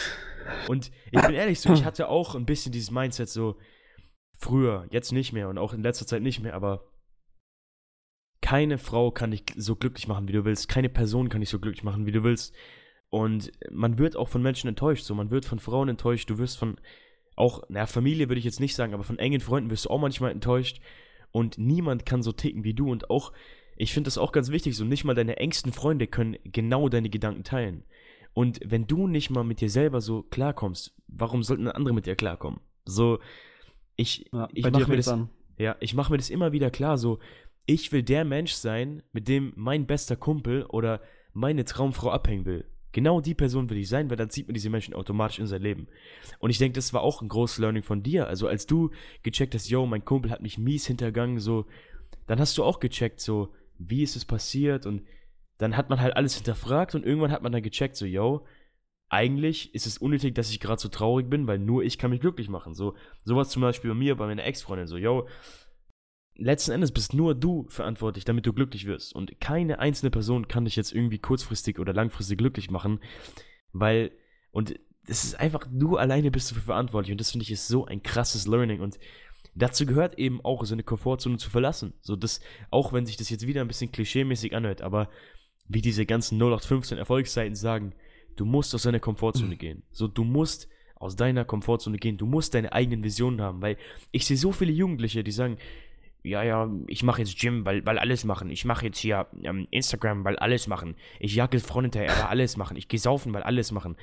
Und 0.68 0.92
ich 1.12 1.22
bin 1.22 1.36
ehrlich 1.36 1.60
so, 1.60 1.72
ich 1.72 1.86
hatte 1.86 2.10
auch 2.10 2.34
ein 2.34 2.48
bisschen 2.48 2.72
dieses 2.72 2.90
Mindset 2.90 3.30
so 3.30 3.56
früher, 4.40 4.88
jetzt 4.90 5.12
nicht 5.12 5.32
mehr 5.32 5.48
und 5.48 5.60
auch 5.60 5.74
in 5.74 5.84
letzter 5.84 6.08
Zeit 6.08 6.24
nicht 6.24 6.42
mehr, 6.42 6.56
aber 6.56 6.92
keine 8.42 8.80
Frau 8.80 9.12
kann 9.12 9.30
dich 9.30 9.44
so 9.56 9.76
glücklich 9.76 10.08
machen, 10.08 10.28
wie 10.28 10.34
du 10.34 10.44
willst. 10.44 10.70
Keine 10.70 10.90
Person 10.90 11.30
kann 11.30 11.42
dich 11.42 11.52
so 11.52 11.60
glücklich 11.60 11.84
machen, 11.84 12.08
wie 12.08 12.12
du 12.12 12.24
willst. 12.24 12.56
Und 13.10 13.52
man 13.72 14.00
wird 14.00 14.16
auch 14.16 14.28
von 14.28 14.42
Menschen 14.42 14.68
enttäuscht, 14.68 15.06
so 15.06 15.14
man 15.14 15.30
wird 15.30 15.46
von 15.46 15.60
Frauen 15.60 15.88
enttäuscht, 15.88 16.30
du 16.30 16.40
wirst 16.40 16.58
von 16.58 16.80
auch, 17.36 17.62
naja, 17.70 17.86
Familie 17.86 18.28
würde 18.28 18.40
ich 18.40 18.46
jetzt 18.46 18.60
nicht 18.60 18.76
sagen, 18.76 18.96
aber 18.96 19.04
von 19.04 19.20
engen 19.20 19.42
Freunden 19.42 19.70
wirst 19.70 19.86
du 19.86 19.90
auch 19.92 20.00
manchmal 20.00 20.32
enttäuscht. 20.32 20.80
Und 21.32 21.60
niemand 21.60 22.08
kann 22.08 22.24
so 22.24 22.32
ticken 22.32 22.64
wie 22.64 22.74
du. 22.74 22.90
Und 22.90 23.12
auch, 23.12 23.34
ich 23.78 23.94
finde 23.94 24.08
das 24.08 24.18
auch 24.18 24.32
ganz 24.32 24.50
wichtig, 24.50 24.76
so 24.76 24.84
nicht 24.84 25.04
mal 25.04 25.16
deine 25.16 25.38
engsten 25.38 25.74
Freunde 25.74 26.08
können 26.08 26.38
genau 26.44 26.90
deine 26.90 27.10
Gedanken 27.10 27.44
teilen. 27.44 27.84
Und 28.36 28.60
wenn 28.66 28.86
du 28.86 29.08
nicht 29.08 29.30
mal 29.30 29.46
mit 29.46 29.62
dir 29.62 29.70
selber 29.70 30.02
so 30.02 30.22
klarkommst, 30.24 30.94
warum 31.08 31.42
sollten 31.42 31.70
andere 31.70 31.94
mit 31.94 32.06
dir 32.06 32.18
klarkommen? 32.18 32.60
So, 32.84 33.20
ich, 33.96 34.30
ja, 34.34 34.50
ich 34.54 34.70
mache 34.70 34.90
mir 34.90 34.98
das, 34.98 35.08
an. 35.08 35.30
ja, 35.58 35.78
ich 35.80 35.94
mache 35.94 36.12
mir 36.12 36.18
das 36.18 36.30
immer 36.30 36.52
wieder 36.52 36.70
klar, 36.70 36.98
so, 36.98 37.20
ich 37.66 37.94
will 37.94 38.04
der 38.04 38.26
Mensch 38.26 38.52
sein, 38.52 39.04
mit 39.14 39.30
dem 39.30 39.54
mein 39.56 39.88
bester 39.88 40.18
Kumpel 40.18 40.66
oder 40.66 41.00
meine 41.32 41.64
Traumfrau 41.64 42.12
abhängen 42.12 42.44
will. 42.46 42.66
Genau 42.92 43.22
die 43.22 43.36
Person 43.36 43.70
will 43.70 43.78
ich 43.78 43.88
sein, 43.88 44.10
weil 44.10 44.18
dann 44.18 44.30
zieht 44.30 44.48
man 44.48 44.54
diese 44.54 44.70
Menschen 44.70 44.94
automatisch 44.94 45.40
in 45.40 45.48
sein 45.48 45.62
Leben. 45.62 45.88
Und 46.40 46.50
ich 46.50 46.58
denke, 46.58 46.76
das 46.76 46.92
war 46.92 47.04
auch 47.04 47.22
ein 47.22 47.30
großes 47.30 47.60
Learning 47.60 47.84
von 47.84 48.04
dir. 48.04 48.28
Also 48.28 48.50
als 48.50 48.66
du 48.66 48.92
gecheckt 49.24 49.56
hast, 49.56 49.70
yo, 49.70 49.86
mein 49.86 50.04
Kumpel 50.04 50.30
hat 50.30 50.42
mich 50.42 50.58
mies 50.58 50.88
hintergangen, 50.88 51.40
so, 51.40 51.68
dann 52.28 52.40
hast 52.42 52.58
du 52.58 52.66
auch 52.66 52.82
gecheckt, 52.82 53.22
so, 53.22 53.54
wie 53.78 54.04
ist 54.04 54.18
es 54.18 54.26
passiert? 54.26 54.86
Und 54.86 55.04
dann 55.58 55.78
hat 55.78 55.90
man 55.90 56.00
halt 56.02 56.16
alles 56.16 56.36
hinterfragt 56.36 56.96
und 56.96 57.06
irgendwann 57.06 57.32
hat 57.32 57.44
man 57.44 57.52
dann 57.52 57.64
gecheckt, 57.64 57.96
so, 57.96 58.06
yo, 58.06 58.46
eigentlich 59.10 59.74
ist 59.74 59.86
es 59.86 59.98
unnötig, 59.98 60.36
dass 60.36 60.50
ich 60.50 60.60
gerade 60.60 60.82
so 60.82 60.90
traurig 60.90 61.30
bin, 61.30 61.48
weil 61.48 61.60
nur 61.60 61.84
ich 61.84 61.98
kann 61.98 62.10
mich 62.12 62.20
glücklich 62.20 62.50
machen. 62.50 62.74
So, 62.74 62.96
sowas 63.24 63.50
zum 63.50 63.62
Beispiel 63.62 63.92
bei 63.92 63.96
mir, 63.96 64.16
bei 64.16 64.26
meiner 64.26 64.44
Ex-Freundin, 64.44 64.88
so, 64.88 64.98
yo, 64.98 65.28
letzten 66.36 66.72
Endes 66.72 66.92
bist 66.92 67.14
nur 67.14 67.36
du 67.36 67.66
verantwortlich, 67.70 68.26
damit 68.26 68.46
du 68.46 68.54
glücklich 68.54 68.86
wirst. 68.86 69.16
Und 69.16 69.40
keine 69.40 69.80
einzelne 69.80 70.10
Person 70.10 70.48
kann 70.48 70.66
dich 70.66 70.76
jetzt 70.76 70.94
irgendwie 70.94 71.20
kurzfristig 71.20 71.80
oder 71.80 71.94
langfristig 71.94 72.38
glücklich 72.38 72.70
machen, 72.70 73.00
weil, 73.72 74.12
und 74.52 74.76
es 75.08 75.24
ist 75.24 75.40
einfach, 75.40 75.68
du 75.72 75.98
alleine 75.98 76.32
bist 76.32 76.52
dafür 76.52 76.64
verantwortlich. 76.64 77.12
Und 77.12 77.22
das 77.22 77.32
finde 77.32 77.44
ich 77.44 77.52
ist 77.52 77.68
so 77.68 77.86
ein 77.86 78.04
krasses 78.04 78.48
Learning. 78.48 78.82
Und 78.82 78.98
dazu 79.54 79.86
gehört 79.86 80.18
eben 80.18 80.42
auch, 80.44 80.66
so 80.66 80.74
eine 80.74 80.84
Komfortzone 80.84 81.38
zu 81.38 81.50
verlassen. 81.50 81.94
So, 82.02 82.16
das, 82.16 82.40
auch 82.72 82.92
wenn 82.92 83.06
sich 83.06 83.18
das 83.18 83.30
jetzt 83.30 83.46
wieder 83.46 83.62
ein 83.62 83.68
bisschen 83.68 83.92
klischeemäßig 83.92 84.56
anhört, 84.56 84.82
aber 84.82 85.10
wie 85.68 85.82
diese 85.82 86.06
ganzen 86.06 86.38
0815 86.38 86.98
Erfolgsseiten 86.98 87.56
sagen, 87.56 87.94
du 88.36 88.46
musst 88.46 88.76
aus 88.76 88.84
deiner 88.84 89.00
Komfortzone 89.00 89.56
mhm. 89.56 89.60
gehen. 89.60 89.84
So, 89.92 90.08
du 90.08 90.24
musst 90.24 90.68
aus 90.96 91.16
deiner 91.16 91.46
Komfortzone 91.46 91.98
gehen. 91.98 92.18
Du 92.18 92.26
musst 92.26 92.54
deine 92.54 92.74
eigenen 92.74 93.04
Visionen 93.04 93.42
haben, 93.42 93.62
weil 93.62 93.78
ich 94.12 94.26
sehe 94.26 94.38
so 94.38 94.52
viele 94.52 94.72
Jugendliche, 94.72 95.24
die 95.24 95.32
sagen, 95.32 95.58
ja, 96.24 96.42
ja, 96.44 96.72
ich 96.88 97.04
mache 97.04 97.22
jetzt 97.22 97.40
Gym, 97.40 97.66
weil, 97.66 97.86
weil 97.86 98.00
alles 98.00 98.24
machen. 98.24 98.50
Ich 98.50 98.66
mache 98.66 98.88
jetzt 98.88 98.98
hier 98.98 99.28
ähm, 99.44 99.68
Instagram, 99.70 100.24
weil 100.24 100.38
alles 100.38 100.68
machen. 100.68 100.96
Ich 101.20 101.36
jage 101.36 101.60
Freunde 101.60 102.00
hinterher, 102.00 102.18
weil 102.18 102.30
alles 102.30 102.58
machen. 102.58 102.78
Ich 102.78 102.88
gehe 102.88 103.00
saufen, 103.00 103.34
weil 103.34 103.44
alles 103.44 103.72
machen. 103.72 103.96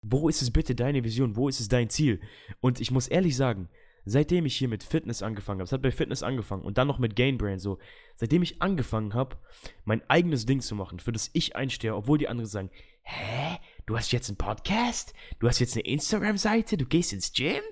Wo 0.00 0.28
ist 0.30 0.40
es 0.40 0.50
bitte 0.50 0.74
deine 0.74 1.04
Vision? 1.04 1.36
Wo 1.36 1.48
ist 1.48 1.60
es 1.60 1.68
dein 1.68 1.90
Ziel? 1.90 2.20
Und 2.60 2.80
ich 2.80 2.90
muss 2.90 3.08
ehrlich 3.08 3.36
sagen, 3.36 3.68
seitdem 4.04 4.46
ich 4.46 4.56
hier 4.56 4.68
mit 4.68 4.82
Fitness 4.82 5.22
angefangen 5.22 5.60
habe, 5.60 5.64
es 5.64 5.72
hat 5.72 5.82
bei 5.82 5.90
Fitness 5.90 6.22
angefangen 6.22 6.62
und 6.62 6.78
dann 6.78 6.88
noch 6.88 6.98
mit 6.98 7.16
Gainbrain 7.16 7.58
so, 7.58 7.78
seitdem 8.16 8.42
ich 8.42 8.62
angefangen 8.62 9.14
habe, 9.14 9.36
mein 9.84 10.02
eigenes 10.08 10.46
Ding 10.46 10.60
zu 10.60 10.74
machen, 10.74 11.00
für 11.00 11.12
das 11.12 11.30
ich 11.32 11.56
einstehe, 11.56 11.94
obwohl 11.94 12.18
die 12.18 12.28
anderen 12.28 12.48
sagen, 12.48 12.70
hä, 13.02 13.58
du 13.86 13.96
hast 13.96 14.12
jetzt 14.12 14.28
einen 14.28 14.36
Podcast? 14.36 15.14
Du 15.38 15.48
hast 15.48 15.58
jetzt 15.58 15.74
eine 15.74 15.84
Instagram-Seite? 15.84 16.76
Du 16.76 16.86
gehst 16.86 17.12
ins 17.12 17.32
Gym? 17.32 17.62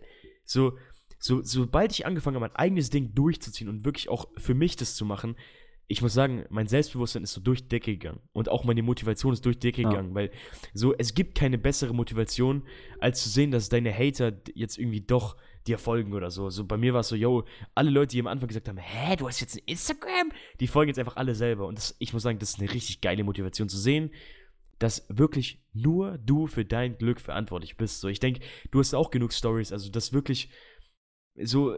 So, 0.44 0.76
so, 1.18 1.42
sobald 1.42 1.92
ich 1.92 2.06
angefangen 2.06 2.36
habe, 2.36 2.46
mein 2.48 2.56
eigenes 2.56 2.90
Ding 2.90 3.14
durchzuziehen 3.14 3.68
und 3.68 3.84
wirklich 3.84 4.08
auch 4.08 4.28
für 4.36 4.54
mich 4.54 4.76
das 4.76 4.94
zu 4.94 5.04
machen, 5.04 5.36
ich 5.90 6.02
muss 6.02 6.12
sagen, 6.12 6.44
mein 6.50 6.66
Selbstbewusstsein 6.66 7.22
ist 7.22 7.32
so 7.32 7.40
durch 7.40 7.62
die 7.62 7.68
Decke 7.68 7.92
gegangen. 7.92 8.20
Und 8.34 8.50
auch 8.50 8.64
meine 8.64 8.82
Motivation 8.82 9.32
ist 9.32 9.44
durch 9.46 9.58
die 9.58 9.68
Decke 9.68 9.82
ja. 9.82 9.88
gegangen, 9.88 10.14
weil 10.14 10.30
so, 10.74 10.94
es 10.94 11.14
gibt 11.14 11.34
keine 11.34 11.56
bessere 11.56 11.94
Motivation, 11.94 12.62
als 13.00 13.22
zu 13.22 13.30
sehen, 13.30 13.50
dass 13.50 13.70
deine 13.70 13.92
Hater 13.92 14.34
jetzt 14.54 14.78
irgendwie 14.78 15.00
doch 15.00 15.36
dir 15.68 15.78
folgen 15.78 16.12
oder 16.14 16.30
so. 16.30 16.50
So 16.50 16.64
bei 16.64 16.76
mir 16.76 16.94
war 16.94 17.00
es 17.00 17.08
so, 17.08 17.16
yo, 17.16 17.44
alle 17.74 17.90
Leute, 17.90 18.12
die 18.12 18.20
am 18.20 18.26
Anfang 18.26 18.48
gesagt 18.48 18.68
haben, 18.68 18.78
hä, 18.78 19.16
du 19.16 19.28
hast 19.28 19.40
jetzt 19.40 19.56
ein 19.56 19.62
Instagram? 19.66 20.32
Die 20.60 20.66
folgen 20.66 20.88
jetzt 20.88 20.98
einfach 20.98 21.16
alle 21.16 21.34
selber. 21.34 21.66
Und 21.66 21.78
das, 21.78 21.94
ich 21.98 22.12
muss 22.12 22.22
sagen, 22.22 22.38
das 22.38 22.50
ist 22.50 22.60
eine 22.60 22.72
richtig 22.72 23.00
geile 23.00 23.24
Motivation 23.24 23.68
zu 23.68 23.78
sehen, 23.78 24.10
dass 24.78 25.06
wirklich 25.08 25.62
nur 25.72 26.18
du 26.18 26.46
für 26.46 26.64
dein 26.64 26.98
Glück 26.98 27.20
verantwortlich 27.20 27.76
bist. 27.76 28.00
So, 28.00 28.08
ich 28.08 28.20
denke, 28.20 28.40
du 28.70 28.78
hast 28.78 28.94
auch 28.94 29.10
genug 29.10 29.32
Stories, 29.32 29.72
also 29.72 29.90
dass 29.90 30.12
wirklich 30.12 30.50
so, 31.40 31.74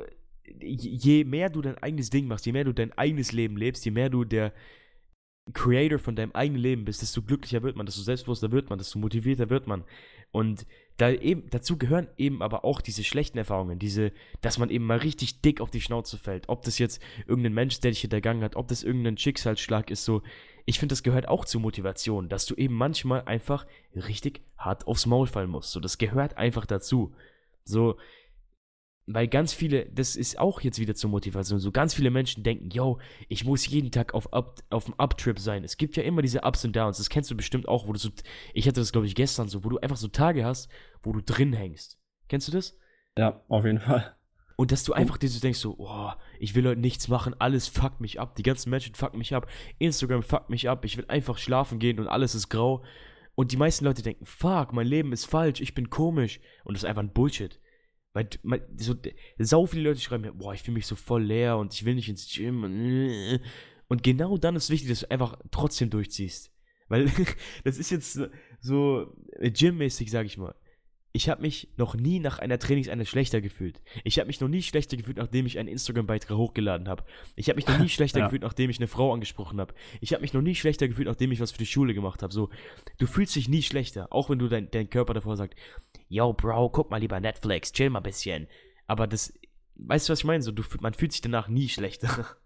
je 0.61 1.24
mehr 1.24 1.51
du 1.51 1.62
dein 1.62 1.78
eigenes 1.78 2.11
Ding 2.11 2.26
machst, 2.26 2.47
je 2.47 2.53
mehr 2.53 2.64
du 2.64 2.72
dein 2.72 2.93
eigenes 2.93 3.32
Leben 3.32 3.57
lebst, 3.57 3.84
je 3.84 3.91
mehr 3.91 4.11
du 4.11 4.24
der 4.24 4.53
Creator 5.53 5.99
von 5.99 6.16
deinem 6.16 6.32
eigenen 6.32 6.62
Leben 6.62 6.84
bist, 6.84 7.03
desto 7.03 7.22
glücklicher 7.22 7.62
wird 7.62 7.76
man, 7.76 7.86
desto 7.86 8.03
selbstbewusster 8.03 8.53
wird 8.53 8.70
man, 8.70 8.78
desto 8.78 8.99
motivierter 8.99 9.51
wird 9.51 9.66
man. 9.66 9.84
Und 10.33 10.66
da 10.97 11.11
eben, 11.11 11.49
dazu 11.51 11.78
gehören 11.78 12.09
eben 12.18 12.43
aber 12.43 12.64
auch 12.64 12.81
diese 12.81 13.05
schlechten 13.05 13.39
Erfahrungen, 13.39 13.78
diese, 13.78 14.12
dass 14.43 14.59
man 14.59 14.68
eben 14.68 14.85
mal 14.85 14.99
richtig 14.99 15.41
dick 15.41 15.61
auf 15.61 15.70
die 15.70 15.81
Schnauze 15.81 16.18
fällt. 16.18 16.49
Ob 16.49 16.62
das 16.62 16.78
jetzt 16.78 17.01
irgendein 17.26 17.55
Mensch, 17.55 17.81
der 17.81 17.91
dich 17.91 18.03
hintergangen 18.03 18.45
hat, 18.45 18.57
ob 18.57 18.68
das 18.68 18.83
irgendein 18.83 19.16
Schicksalsschlag 19.16 19.91
ist, 19.91 20.05
so. 20.05 20.22
Ich 20.66 20.78
finde, 20.78 20.93
das 20.93 21.03
gehört 21.03 21.26
auch 21.26 21.47
zur 21.47 21.62
Motivation, 21.62 22.28
dass 22.28 22.47
du 22.47 22.55
eben 22.55 22.74
manchmal 22.74 23.22
einfach 23.22 23.66
richtig 23.95 24.43
hart 24.59 24.87
aufs 24.87 25.07
Maul 25.07 25.26
fallen 25.26 25.51
musst. 25.51 25.72
So, 25.72 25.81
das 25.81 25.99
gehört 25.99 26.37
einfach 26.37 26.66
dazu. 26.66 27.12
So, 27.64 27.97
weil 29.15 29.29
ganz 29.29 29.53
viele, 29.53 29.87
das 29.87 30.17
ist 30.17 30.39
auch 30.39 30.61
jetzt 30.61 30.79
wieder 30.79 30.95
zur 30.95 31.11
Motivation, 31.11 31.59
so 31.59 31.73
ganz 31.73 31.95
viele 31.95 32.11
Menschen 32.11 32.43
denken, 32.43 32.71
yo, 32.71 32.99
ich 33.29 33.45
muss 33.45 33.67
jeden 33.67 33.91
Tag 33.91 34.15
auf, 34.15 34.33
Up, 34.33 34.61
auf 34.71 34.85
dem 34.85 34.95
Uptrip 34.95 35.39
sein. 35.39 35.65
Es 35.65 35.77
gibt 35.77 35.97
ja 35.97 36.03
immer 36.03 36.23
diese 36.23 36.43
Ups 36.43 36.65
und 36.65 36.75
Downs, 36.75 36.99
das 36.99 37.09
kennst 37.09 37.31
du 37.31 37.37
bestimmt 37.37 37.69
auch, 37.69 37.87
wo 37.87 37.93
du 37.93 37.99
so, 37.99 38.11
ich 38.55 38.67
hatte 38.67 38.81
das 38.81 38.93
glaube 38.93 39.07
ich 39.07 39.15
gestern 39.15 39.49
so, 39.49 39.65
wo 39.65 39.69
du 39.69 39.79
einfach 39.79 39.97
so 39.97 40.09
Tage 40.09 40.45
hast, 40.45 40.71
wo 41.03 41.13
du 41.13 41.21
drin 41.23 41.53
hängst. 41.53 41.99
Kennst 42.29 42.49
du 42.49 42.53
das? 42.53 42.79
Ja, 43.19 43.43
auf 43.49 43.65
jeden 43.65 43.81
Fall. 43.81 44.17
Und 44.57 44.73
dass 44.73 44.85
du 44.85 44.93
einfach 44.93 45.17
dir 45.17 45.29
so 45.29 45.41
denkst, 45.41 45.59
so, 45.59 45.77
oh, 45.79 46.11
ich 46.39 46.55
will 46.55 46.69
heute 46.69 46.81
nichts 46.81 47.09
machen, 47.09 47.35
alles 47.39 47.67
fuckt 47.67 48.01
mich 48.01 48.21
ab, 48.21 48.37
die 48.37 48.43
ganzen 48.43 48.69
Menschen 48.69 48.95
fucken 48.95 49.17
mich 49.19 49.35
ab, 49.35 49.49
Instagram 49.79 50.23
fuckt 50.23 50.51
mich 50.51 50.69
ab, 50.69 50.85
ich 50.85 50.99
will 50.99 51.07
einfach 51.09 51.39
schlafen 51.39 51.79
gehen 51.79 51.99
und 51.99 52.09
alles 52.09 52.35
ist 52.35 52.51
grau. 52.51 52.85
Und 53.35 53.53
die 53.53 53.57
meisten 53.57 53.87
Leute 53.87 54.03
denken, 54.03 54.27
fuck, 54.27 54.75
mein 54.75 54.87
Leben 54.87 55.15
ist 55.15 55.25
falsch, 55.25 55.63
ich 55.63 55.75
bin 55.75 55.89
komisch. 55.89 56.41
Und 56.63 56.75
das 56.75 56.83
ist 56.83 56.89
einfach 56.89 57.03
ein 57.03 57.15
Bullshit. 57.15 57.59
Weil 58.13 58.29
so, 58.77 58.95
so 59.39 59.67
viele 59.67 59.83
Leute 59.83 60.01
schreiben 60.01 60.23
mir, 60.23 60.33
boah, 60.33 60.53
ich 60.53 60.63
fühle 60.63 60.75
mich 60.75 60.87
so 60.87 60.97
voll 60.97 61.23
leer 61.23 61.59
und 61.59 61.75
ich 61.75 61.85
will 61.85 61.95
nicht 61.95 62.09
ins 62.09 62.33
Gym. 62.33 62.65
Und, 62.65 63.41
und 63.89 64.03
genau 64.03 64.37
dann 64.37 64.57
ist 64.57 64.71
wichtig, 64.71 64.89
dass 64.89 65.01
du 65.01 65.11
einfach 65.11 65.39
trotzdem 65.51 65.91
durchziehst. 65.91 66.53
Weil 66.89 67.11
das 67.65 67.79
ist 67.79 67.91
jetzt 67.91 68.21
so 68.61 69.17
Gym-mäßig, 69.39 70.11
sag 70.11 70.27
ich 70.27 70.39
mal 70.39 70.55
ich 71.13 71.29
habe 71.29 71.43
mich 71.43 71.69
noch 71.77 71.95
nie 71.95 72.21
nach 72.21 72.39
einer 72.39 72.59
Trainingseinheit 72.59 73.09
schlechter 73.09 73.41
gefühlt. 73.41 73.83
Ich 74.05 74.19
habe 74.19 74.29
mich 74.29 74.41
noch 74.41 74.49
nie 74.49 74.63
schlechter 74.63 74.97
gefühlt, 74.97 75.17
nachdem 75.17 75.45
ich 75.45 75.59
einen 75.59 75.69
Instagram-Beitrag 75.69 76.37
hochgeladen 76.37 76.89
habe. 76.89 77.05
Ich 77.35 77.49
habe 77.49 77.57
mich 77.57 77.67
noch 77.67 77.79
nie 77.79 77.89
schlechter 77.91 78.21
ja. 78.21 78.27
gefühlt, 78.27 78.43
nachdem 78.43 78.71
ich 78.71 78.79
eine 78.79 78.87
Frau 78.87 79.13
angesprochen 79.13 79.61
habe. 79.61 79.75
Ich 80.01 80.13
habe 80.13 80.23
mich 80.23 80.33
noch 80.33 80.43
nie 80.43 80.55
schlechter 80.55 80.87
gefühlt, 80.87 81.09
nachdem 81.09 81.33
ich 81.33 81.41
was 81.41 81.51
für 81.51 81.59
die 81.59 81.67
Schule 81.67 81.95
gemacht 81.95 82.23
habe. 82.23 82.33
So, 82.33 82.51
du 82.99 83.07
fühlst 83.07 83.35
dich 83.35 83.49
nie 83.49 83.63
schlechter, 83.63 84.13
auch 84.13 84.31
wenn 84.31 84.39
du 84.39 84.49
dein, 84.49 84.71
dein 84.71 84.89
Körper 84.89 85.15
davor 85.15 85.37
sagt, 85.37 85.57
yo, 86.09 86.33
Bro, 86.33 86.71
guck 86.71 86.91
mal 86.91 87.01
lieber 87.01 87.19
Netflix, 87.19 87.73
chill 87.73 87.91
mal 87.91 87.99
ein 87.99 88.05
bisschen. 88.05 88.47
Aber 88.87 89.09
das, 89.09 89.33
weißt 89.77 90.09
du, 90.09 90.13
was 90.13 90.21
ich 90.21 90.25
meine? 90.25 90.43
So, 90.43 90.53
du, 90.53 90.63
man 90.81 90.95
fühlt 90.95 91.13
sich 91.13 91.21
danach 91.21 91.49
nie 91.49 91.69
schlechter. 91.69 92.27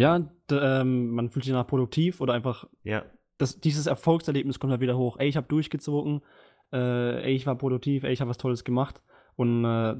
Ja, 0.00 0.30
ähm, 0.52 1.10
man 1.10 1.28
fühlt 1.28 1.44
sich 1.44 1.52
danach 1.52 1.66
produktiv 1.66 2.20
oder 2.20 2.32
einfach. 2.32 2.68
Ja. 2.84 3.04
Das, 3.36 3.58
dieses 3.58 3.86
Erfolgserlebnis 3.86 4.60
kommt 4.60 4.70
halt 4.70 4.80
wieder 4.80 4.96
hoch. 4.96 5.16
Ey, 5.18 5.26
ich 5.26 5.36
habe 5.36 5.48
durchgezogen 5.48 6.22
äh, 6.72 7.22
ey, 7.24 7.34
ich 7.34 7.46
war 7.46 7.56
produktiv, 7.56 8.04
ey, 8.04 8.12
ich 8.12 8.20
habe 8.20 8.30
was 8.30 8.38
Tolles 8.38 8.64
gemacht. 8.64 9.02
Und 9.36 9.64
äh, 9.64 9.96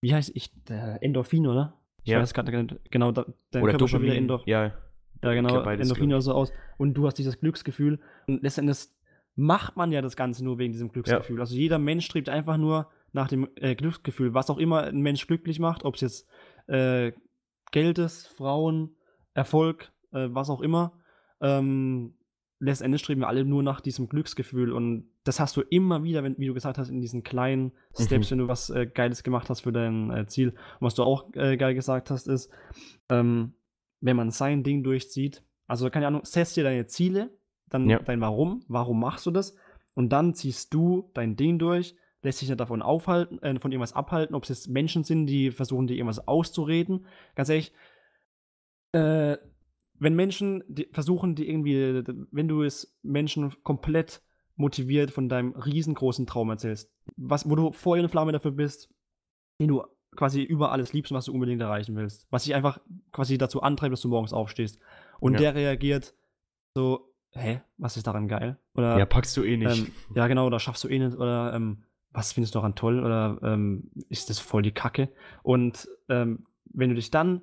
wie 0.00 0.14
heißt 0.14 0.32
ich, 0.34 0.50
der 0.64 1.02
Endorphin, 1.02 1.46
oder? 1.46 1.80
Ich 2.04 2.12
ja. 2.12 2.20
weiß 2.20 2.34
gerade 2.34 2.52
genau, 2.90 3.12
da, 3.12 3.26
der 3.52 3.62
oder 3.62 3.76
Körper 3.76 4.00
wieder 4.02 4.14
Endorphin. 4.14 4.50
Ja. 4.50 4.72
Ja, 5.22 5.32
genau, 5.32 5.62
Endorphin 5.62 6.12
oder 6.12 6.20
so 6.20 6.32
aus. 6.34 6.52
Und 6.76 6.94
du 6.94 7.06
hast 7.06 7.14
dieses 7.14 7.40
Glücksgefühl. 7.40 8.00
Und 8.26 8.42
letztendlich 8.42 8.88
macht 9.34 9.76
man 9.76 9.92
ja 9.92 10.02
das 10.02 10.16
Ganze 10.16 10.44
nur 10.44 10.58
wegen 10.58 10.72
diesem 10.72 10.90
Glücksgefühl. 10.90 11.36
Ja. 11.36 11.40
Also 11.40 11.56
jeder 11.56 11.78
Mensch 11.78 12.04
strebt 12.04 12.28
einfach 12.28 12.56
nur 12.56 12.90
nach 13.12 13.28
dem 13.28 13.48
äh, 13.56 13.74
Glücksgefühl, 13.74 14.34
was 14.34 14.50
auch 14.50 14.58
immer 14.58 14.84
ein 14.84 15.00
Mensch 15.00 15.26
glücklich 15.26 15.58
macht, 15.58 15.84
ob 15.84 15.94
es 15.94 16.00
jetzt 16.02 16.28
äh, 16.66 17.12
Geld 17.72 17.98
ist, 17.98 18.28
Frauen, 18.28 18.96
Erfolg, 19.34 19.92
äh, 20.12 20.28
was 20.30 20.50
auch 20.50 20.60
immer. 20.60 21.00
Ähm, 21.40 22.14
letztendlich 22.58 23.02
streben 23.02 23.20
wir 23.20 23.28
alle 23.28 23.44
nur 23.44 23.62
nach 23.62 23.80
diesem 23.80 24.08
Glücksgefühl 24.08 24.72
und 24.72 25.08
das 25.24 25.40
hast 25.40 25.56
du 25.56 25.60
immer 25.60 26.04
wieder, 26.04 26.22
wenn, 26.22 26.38
wie 26.38 26.46
du 26.46 26.54
gesagt 26.54 26.78
hast, 26.78 26.88
in 26.88 27.00
diesen 27.00 27.22
kleinen 27.22 27.72
Steps, 27.94 28.30
mhm. 28.30 28.32
wenn 28.32 28.38
du 28.38 28.48
was 28.48 28.70
äh, 28.70 28.86
Geiles 28.86 29.22
gemacht 29.22 29.50
hast 29.50 29.60
für 29.60 29.72
dein 29.72 30.10
äh, 30.10 30.26
Ziel. 30.26 30.50
Und 30.50 30.86
was 30.86 30.94
du 30.94 31.02
auch 31.02 31.32
äh, 31.34 31.56
geil 31.56 31.74
gesagt 31.74 32.10
hast, 32.10 32.28
ist, 32.28 32.50
ähm, 33.08 33.54
wenn 34.00 34.16
man 34.16 34.30
sein 34.30 34.62
Ding 34.62 34.82
durchzieht, 34.82 35.42
also 35.66 35.90
keine 35.90 36.06
Ahnung, 36.06 36.24
setzt 36.24 36.56
dir 36.56 36.64
deine 36.64 36.86
Ziele, 36.86 37.36
dann 37.68 37.88
ja. 37.90 37.98
dein 37.98 38.20
Warum, 38.20 38.64
warum 38.68 39.00
machst 39.00 39.26
du 39.26 39.30
das? 39.30 39.56
Und 39.94 40.10
dann 40.10 40.34
ziehst 40.34 40.72
du 40.72 41.10
dein 41.14 41.36
Ding 41.36 41.58
durch, 41.58 41.96
lässt 42.22 42.38
sich 42.38 42.48
nicht 42.48 42.60
davon 42.60 42.82
aufhalten, 42.82 43.38
äh, 43.42 43.58
von 43.58 43.72
irgendwas 43.72 43.94
abhalten, 43.94 44.34
ob 44.34 44.44
es 44.44 44.48
jetzt 44.48 44.68
Menschen 44.68 45.04
sind, 45.04 45.26
die 45.26 45.50
versuchen, 45.50 45.86
dir 45.86 45.96
irgendwas 45.96 46.26
auszureden. 46.26 47.06
Ganz 47.34 47.48
ehrlich, 47.48 47.72
äh, 48.92 49.36
wenn 49.98 50.14
Menschen 50.14 50.62
die 50.68 50.88
versuchen, 50.92 51.34
die 51.34 51.48
irgendwie, 51.48 52.02
wenn 52.30 52.48
du 52.48 52.62
es 52.62 52.96
Menschen 53.02 53.52
komplett 53.62 54.22
motiviert 54.56 55.10
von 55.10 55.28
deinem 55.28 55.52
riesengroßen 55.52 56.26
Traum 56.26 56.50
erzählst. 56.50 56.90
Was, 57.16 57.48
wo 57.48 57.54
du 57.56 57.72
Feuer 57.72 58.02
und 58.02 58.08
Flamme 58.08 58.32
dafür 58.32 58.52
bist, 58.52 58.88
den 59.60 59.68
du 59.68 59.82
quasi 60.16 60.42
über 60.42 60.72
alles 60.72 60.92
liebst 60.92 61.12
und 61.12 61.16
was 61.18 61.26
du 61.26 61.32
unbedingt 61.32 61.60
erreichen 61.60 61.94
willst. 61.94 62.26
Was 62.30 62.44
dich 62.44 62.54
einfach 62.54 62.80
quasi 63.12 63.36
dazu 63.36 63.60
antreibt, 63.62 63.92
dass 63.92 64.00
du 64.00 64.08
morgens 64.08 64.32
aufstehst. 64.32 64.78
Und 65.20 65.34
Ja. 65.34 65.38
der 65.38 65.54
reagiert 65.54 66.14
so, 66.74 67.12
hä, 67.32 67.60
was 67.76 67.96
ist 67.98 68.06
daran 68.06 68.28
geil? 68.28 68.58
Oder, 68.74 68.98
Ja, 68.98 69.04
packst 69.06 69.36
du 69.36 69.42
eh 69.44 69.56
nicht. 69.58 69.70
ähm, 69.78 69.92
ja 70.14 70.26
genau, 70.26 70.46
oder 70.46 70.58
schaffst 70.58 70.84
du 70.84 70.88
eh 70.88 70.98
nicht, 70.98 71.16
oder 71.16 71.52
ähm, 71.54 71.84
was 72.12 72.32
findest 72.32 72.54
du 72.54 72.58
daran 72.60 72.74
toll, 72.74 73.04
oder 73.04 73.38
ähm, 73.42 73.90
ist 74.08 74.30
das 74.30 74.38
voll 74.38 74.62
die 74.62 74.72
Kacke? 74.72 75.10
Und 75.42 75.86
ähm, 76.08 76.46
wenn 76.64 76.88
du 76.88 76.94
dich 76.94 77.10
dann 77.10 77.42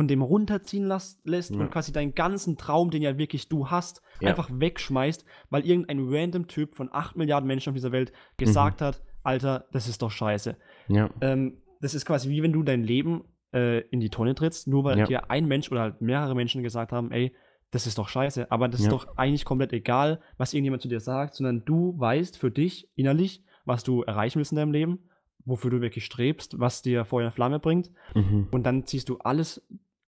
von 0.00 0.08
dem 0.08 0.22
runterziehen 0.22 0.86
lässt 0.86 1.54
Ja. 1.54 1.60
und 1.60 1.70
quasi 1.70 1.92
deinen 1.92 2.14
ganzen 2.14 2.56
Traum, 2.56 2.90
den 2.90 3.02
ja 3.02 3.18
wirklich 3.18 3.50
du 3.50 3.68
hast, 3.68 4.00
Ja. 4.20 4.30
einfach 4.30 4.48
wegschmeißt, 4.50 5.26
weil 5.50 5.66
irgendein 5.66 5.98
random 6.08 6.46
Typ 6.46 6.74
von 6.74 6.88
8 6.90 7.16
Milliarden 7.16 7.46
Menschen 7.46 7.68
auf 7.68 7.74
dieser 7.74 7.92
Welt 7.92 8.12
gesagt 8.38 8.80
hat, 8.80 9.02
Alter, 9.22 9.66
das 9.72 9.88
ist 9.88 10.00
doch 10.00 10.10
scheiße. 10.10 10.56
ja. 10.88 11.10
Ähm, 11.20 11.58
das 11.82 11.94
ist 11.94 12.06
quasi 12.06 12.30
wie 12.30 12.42
wenn 12.42 12.52
du 12.54 12.62
dein 12.62 12.82
Leben 12.82 13.24
äh, 13.52 13.80
in 13.90 14.00
die 14.00 14.08
Tonne 14.08 14.34
trittst, 14.34 14.68
nur 14.68 14.84
weil 14.84 15.04
dir 15.04 15.30
ein 15.30 15.44
Mensch 15.46 15.70
oder 15.70 15.82
halt 15.82 16.00
mehrere 16.00 16.34
Menschen 16.34 16.62
gesagt 16.62 16.92
haben, 16.92 17.10
ey, 17.12 17.34
das 17.72 17.86
ist 17.86 17.98
doch 17.98 18.08
scheiße. 18.08 18.50
Aber 18.50 18.68
das 18.68 18.80
ist 18.80 18.90
doch 18.92 19.16
eigentlich 19.18 19.44
komplett 19.44 19.72
egal, 19.74 20.20
was 20.38 20.54
irgendjemand 20.54 20.80
zu 20.82 20.88
dir 20.88 21.00
sagt, 21.00 21.34
sondern 21.34 21.62
du 21.66 21.94
weißt 21.98 22.38
für 22.38 22.50
dich 22.50 22.88
innerlich, 22.96 23.42
was 23.66 23.84
du 23.84 24.02
erreichen 24.02 24.38
willst 24.38 24.52
in 24.52 24.56
deinem 24.56 24.72
Leben, 24.72 24.98
wofür 25.46 25.70
du 25.70 25.80
wirklich 25.80 26.04
strebst, 26.04 26.58
was 26.60 26.82
dir 26.82 27.04
Feuer 27.06 27.26
und 27.26 27.32
Flamme 27.32 27.58
bringt. 27.60 27.90
Mhm. 28.14 28.48
Und 28.50 28.64
dann 28.64 28.84
ziehst 28.86 29.08
du 29.08 29.18
alles, 29.18 29.66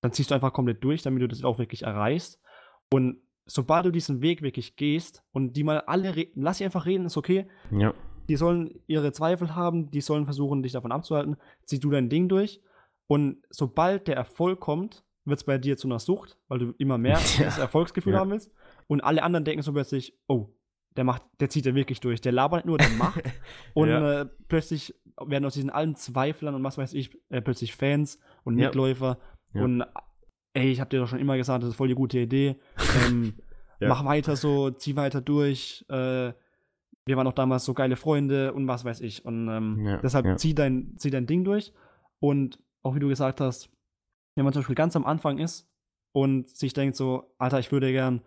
dann 0.05 0.13
ziehst 0.13 0.31
du 0.31 0.35
einfach 0.35 0.53
komplett 0.53 0.85
durch, 0.85 1.01
damit 1.03 1.23
du 1.23 1.29
das 1.29 1.43
auch 1.45 1.59
wirklich 1.59 1.83
erreichst. 1.85 2.39
Und 2.93 3.23
sobald 3.47 3.87
du 3.87 3.91
diesen 3.91 4.21
Weg 4.21 4.43
wirklich 4.43 4.77
gehst 4.77 5.23
und 5.33 5.55
die 5.55 5.65
mal 5.65 5.81
alle 5.81 6.15
reden, 6.15 6.43
lass 6.43 6.59
sie 6.59 6.65
einfach 6.67 6.85
reden, 6.85 7.07
ist 7.07 7.17
okay. 7.17 7.47
Ja. 7.71 7.95
Die 8.29 8.37
sollen 8.37 8.71
ihre 8.87 9.13
Zweifel 9.13 9.55
haben, 9.55 9.91
die 9.91 10.03
sollen 10.03 10.27
versuchen, 10.27 10.63
dich 10.63 10.73
davon 10.73 10.93
abzuhalten. 10.93 11.37
Zieh 11.65 11.79
du 11.81 11.89
dein 11.91 12.11
Ding 12.11 12.29
durch. 12.29 12.61
Und 13.07 13.39
sobald 13.49 14.07
der 14.09 14.17
Erfolg 14.17 14.61
kommt, 14.61 15.05
wird 15.25 15.39
es 15.39 15.45
bei 15.45 15.57
dir 15.57 15.79
zu 15.79 15.89
einer 15.89 15.99
Sucht, 15.99 16.37
weil 16.49 16.59
du 16.59 16.75
immer 16.77 16.99
mehr 16.99 17.19
Ja. 17.39 17.45
das 17.47 17.57
Erfolgsgefühl 17.59 18.13
Ja. 18.13 18.19
haben 18.21 18.31
willst. 18.31 18.51
Und 18.89 19.01
alle 19.03 19.23
anderen 19.23 19.45
denken 19.47 19.63
so 19.63 19.73
plötzlich, 19.73 20.19
oh, 20.29 20.51
der 20.97 21.05
macht, 21.05 21.23
der 21.41 21.49
zieht 21.49 21.65
ja 21.67 21.75
wirklich 21.75 22.01
durch. 22.01 22.21
Der 22.21 22.33
labert 22.33 22.67
nicht 22.67 22.67
nur, 22.67 22.77
der 22.79 22.91
macht. 22.91 23.23
Und 23.75 23.89
Ja. 23.89 24.21
äh, 24.23 24.27
plötzlich 24.49 24.95
werden 25.19 25.45
aus 25.45 25.55
diesen 25.55 25.71
allen 25.71 25.95
Zweiflern 25.97 26.55
und 26.57 26.65
was 26.65 26.77
weiß 26.77 26.93
ich, 26.95 27.17
äh, 27.31 27.41
plötzlich 27.41 27.75
Fans 27.77 28.19
und. 28.43 28.57
Mitläufer. 28.57 29.19
Ja. 29.55 29.63
Und 29.63 29.85
ey, 30.55 30.71
ich 30.71 30.81
habe 30.81 30.91
dir 30.91 31.01
doch 31.01 31.09
schon 31.09 31.19
immer 31.21 31.37
gesagt, 31.37 31.63
das 31.63 31.71
ist 31.71 31.77
voll 31.77 31.89
die 31.89 31.95
gute 31.95 32.19
Idee. 32.19 32.57
Ähm, 33.07 33.35
Ja. 33.81 33.89
Mach 33.89 34.05
weiter 34.05 34.37
so, 34.37 34.71
zieh 34.71 34.95
weiter 34.95 35.21
durch. 35.21 35.85
Äh, 35.89 36.33
wir 37.07 37.17
waren 37.17 37.27
auch 37.27 37.33
damals 37.33 37.65
so 37.65 37.75
geile 37.75 37.97
Freunde 37.97 38.53
und 38.55 38.69
was 38.69 38.85
weiß 38.85 39.01
ich. 39.01 39.25
Und 39.25 39.49
ähm, 39.49 39.85
Ja, 39.85 39.97
deshalb 39.99 40.25
ja. 40.25 40.37
zieh, 40.37 40.55
dein, 40.55 40.95
zieh 40.97 41.11
dein 41.11 41.27
Ding 41.27 41.43
durch. 41.43 41.73
Und 42.21 42.61
auch 42.85 42.95
wie 42.95 43.01
du 43.01 43.09
gesagt 43.09 43.41
hast, 43.41 43.69
wenn 44.37 44.45
man 44.45 44.53
zum 44.53 44.61
Beispiel 44.63 44.77
ganz 44.77 44.95
am 44.95 45.05
Anfang 45.05 45.39
ist 45.39 45.69
und 46.13 46.49
sich 46.57 46.73
denkt 46.73 46.95
so, 46.97 47.35
Alter, 47.37 47.59
ich 47.59 47.73
würde 47.73 47.91
gern 47.91 48.23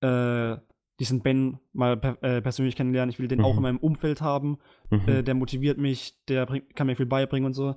äh, 0.00 0.56
diesen 0.98 1.20
Ben 1.22 1.58
mal 1.74 1.96
per 1.98 2.22
äh, 2.22 2.40
persönlich 2.40 2.74
kennenlernen, 2.74 3.10
ich 3.10 3.18
will 3.18 3.28
den 3.28 3.42
auch 3.42 3.52
Mhm. 3.52 3.58
in 3.58 3.62
meinem 3.62 3.78
Umfeld 3.78 4.22
haben, 4.22 4.58
Mhm. 4.90 5.08
äh, 5.08 5.22
der 5.22 5.34
motiviert 5.34 5.76
mich, 5.78 6.18
der 6.26 6.46
bringt, 6.46 6.74
kann 6.74 6.86
mir 6.86 6.96
viel 6.96 7.06
beibringen 7.06 7.46
und 7.46 7.52
so. 7.52 7.76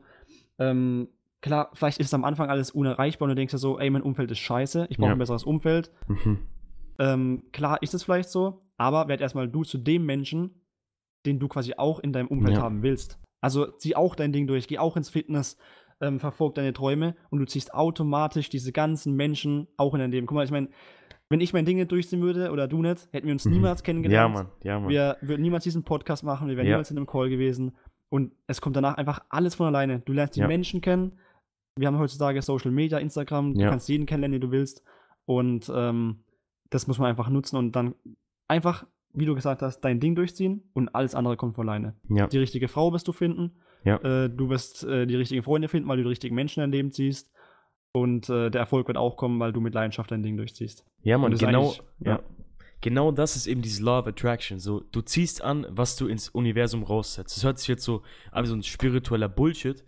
Ähm, 0.58 1.10
klar, 1.42 1.70
vielleicht 1.74 2.00
ist 2.00 2.08
es 2.08 2.14
am 2.14 2.24
Anfang 2.24 2.50
alles 2.50 2.72
unerreichbar 2.72 3.26
und 3.26 3.30
du 3.30 3.36
denkst 3.36 3.52
dir 3.54 3.58
so, 3.58 3.80
ey, 3.80 3.90
mein 3.90 4.02
Umfeld 4.02 4.32
ist 4.32 4.40
scheiße, 4.40 4.88
ich 4.90 4.98
brauche 4.98 5.08
Ja. 5.10 5.14
ein 5.16 5.20
besseres 5.20 5.44
Umfeld. 5.44 5.92
Mhm. 6.08 6.40
Ähm, 7.00 7.44
klar 7.52 7.82
ist 7.84 7.94
es 7.94 8.04
vielleicht 8.04 8.30
so, 8.30 8.62
aber 8.78 9.08
werd 9.08 9.22
erstmal 9.22 9.48
du 9.48 9.64
zu 9.64 9.78
dem 9.78 10.06
Menschen, 10.06 10.62
den 11.26 11.40
du 11.40 11.48
quasi 11.48 11.74
auch 11.78 12.00
in 12.00 12.14
deinem 12.14 12.28
Umfeld 12.28 12.58
Ja. 12.58 12.64
haben 12.64 12.82
willst. 12.84 13.20
Also 13.42 13.68
zieh 13.68 13.96
auch 13.96 14.16
dein 14.16 14.34
Ding 14.34 14.48
durch, 14.48 14.68
geh 14.68 14.80
auch 14.80 14.98
ins 14.98 15.10
Fitness, 15.10 15.58
ähm, 16.02 16.20
verfolg 16.20 16.56
deine 16.56 16.74
Träume 16.74 17.16
und 17.30 17.40
du 17.40 17.46
ziehst 17.46 17.74
automatisch 17.74 18.50
diese 18.50 18.72
ganzen 18.72 19.16
Menschen 19.16 19.68
auch 19.78 19.94
in 19.94 20.00
dein 20.00 20.12
Leben. 20.12 20.28
Guck 20.28 20.36
mal, 20.36 20.44
ich 20.46 20.52
meine, 20.52 20.70
wenn 21.30 21.42
ich 21.42 21.54
mein 21.54 21.66
Ding 21.66 21.78
nicht 21.78 21.92
durchziehen 21.92 22.22
würde 22.22 22.52
oder 22.52 22.68
du 22.68 22.82
nicht, 22.82 23.10
hätten 23.12 23.28
wir 23.28 23.34
uns 23.34 23.46
Mhm. 23.46 23.52
niemals 23.52 23.80
Ja, 23.82 23.86
kennengelernt. 23.86 24.34
Mann. 24.34 24.48
Ja, 24.64 24.80
Mann. 24.80 24.90
Wir 24.90 25.18
würden 25.22 25.42
niemals 25.42 25.64
diesen 25.66 25.84
Podcast 25.84 26.24
machen, 26.24 26.48
wir 26.48 26.56
wären 26.56 26.66
Ja. 26.68 26.74
niemals 26.74 26.90
in 26.92 26.98
einem 26.98 27.06
Call 27.08 27.30
gewesen. 27.30 27.76
Und 28.10 28.32
es 28.48 28.62
kommt 28.62 28.76
danach 28.78 28.96
einfach 28.96 29.20
alles 29.30 29.56
von 29.56 29.68
alleine. 29.68 30.00
Du 30.00 30.14
lernst 30.14 30.36
die 30.36 30.40
Ja. 30.40 30.48
Menschen 30.48 30.80
kennen. 30.82 31.20
Wir 31.78 31.88
haben 31.88 31.98
heutzutage 32.00 32.42
Social 32.42 32.72
Media, 32.72 32.98
Instagram, 32.98 33.54
du 33.54 33.62
Ja. 33.62 33.70
kannst 33.70 33.88
jeden 33.90 34.06
kennenlernen, 34.06 34.40
den 34.40 34.50
du 34.50 34.52
willst. 34.52 34.84
Und 35.26 35.72
ähm, 35.74 36.24
das 36.70 36.88
muss 36.88 37.00
man 37.00 37.10
einfach 37.10 37.30
nutzen 37.30 37.58
und 37.58 37.74
dann 37.76 37.96
einfach, 38.48 38.86
wie 39.14 39.26
du 39.26 39.36
gesagt 39.36 39.62
hast, 39.62 39.82
dein 39.82 40.00
Ding 40.00 40.16
durchziehen 40.16 40.64
und 40.74 40.90
alles 40.96 41.16
andere 41.16 41.38
kommt 41.38 41.56
von 41.56 41.68
alleine. 41.68 41.96
ja. 42.10 42.28
Die 42.28 42.38
richtige 42.38 42.68
Frau 42.68 42.94
wirst 42.94 43.08
du 43.08 43.12
finden. 43.14 43.52
Ja. 43.84 43.98
Äh, 43.98 44.30
du 44.30 44.50
wirst 44.50 44.84
äh, 44.84 45.06
die 45.06 45.16
richtigen 45.16 45.44
Freunde 45.44 45.68
finden, 45.68 45.88
weil 45.90 45.98
du 45.98 46.04
die 46.04 46.10
richtigen 46.10 46.36
Menschen 46.36 46.62
in 46.62 46.72
dein 46.72 46.78
Leben 46.78 46.92
ziehst. 46.92 47.32
Und 47.94 48.30
äh, 48.30 48.50
der 48.52 48.60
Erfolg 48.62 48.88
wird 48.88 48.98
auch 48.98 49.18
kommen, 49.18 49.40
weil 49.40 49.54
du 49.54 49.62
mit 49.62 49.74
Leidenschaft 49.74 50.12
dein 50.12 50.24
Ding 50.24 50.38
durchziehst. 50.38 50.86
Ja, 51.04 51.26
ist 51.28 51.40
genau, 51.40 51.74
ja. 52.00 52.22
Genau 52.82 53.12
das 53.12 53.36
ist 53.36 53.48
eben 53.48 53.62
diese 53.64 53.84
Law 53.84 54.00
of 54.00 54.08
Attraction. 54.08 54.60
So, 54.60 54.82
du 54.92 55.02
ziehst 55.02 55.42
an, 55.42 55.66
was 55.70 55.96
du 55.96 56.08
ins 56.08 56.30
Universum 56.30 56.84
raussetzt. 56.84 57.36
Das 57.36 57.44
hört 57.44 57.58
sich 57.58 57.68
jetzt 57.70 57.84
so 57.84 58.04
an 58.32 58.44
wie 58.44 58.48
so 58.50 58.56
ein 58.56 58.62
spiritueller 58.62 59.30
Bullshit, 59.30 59.84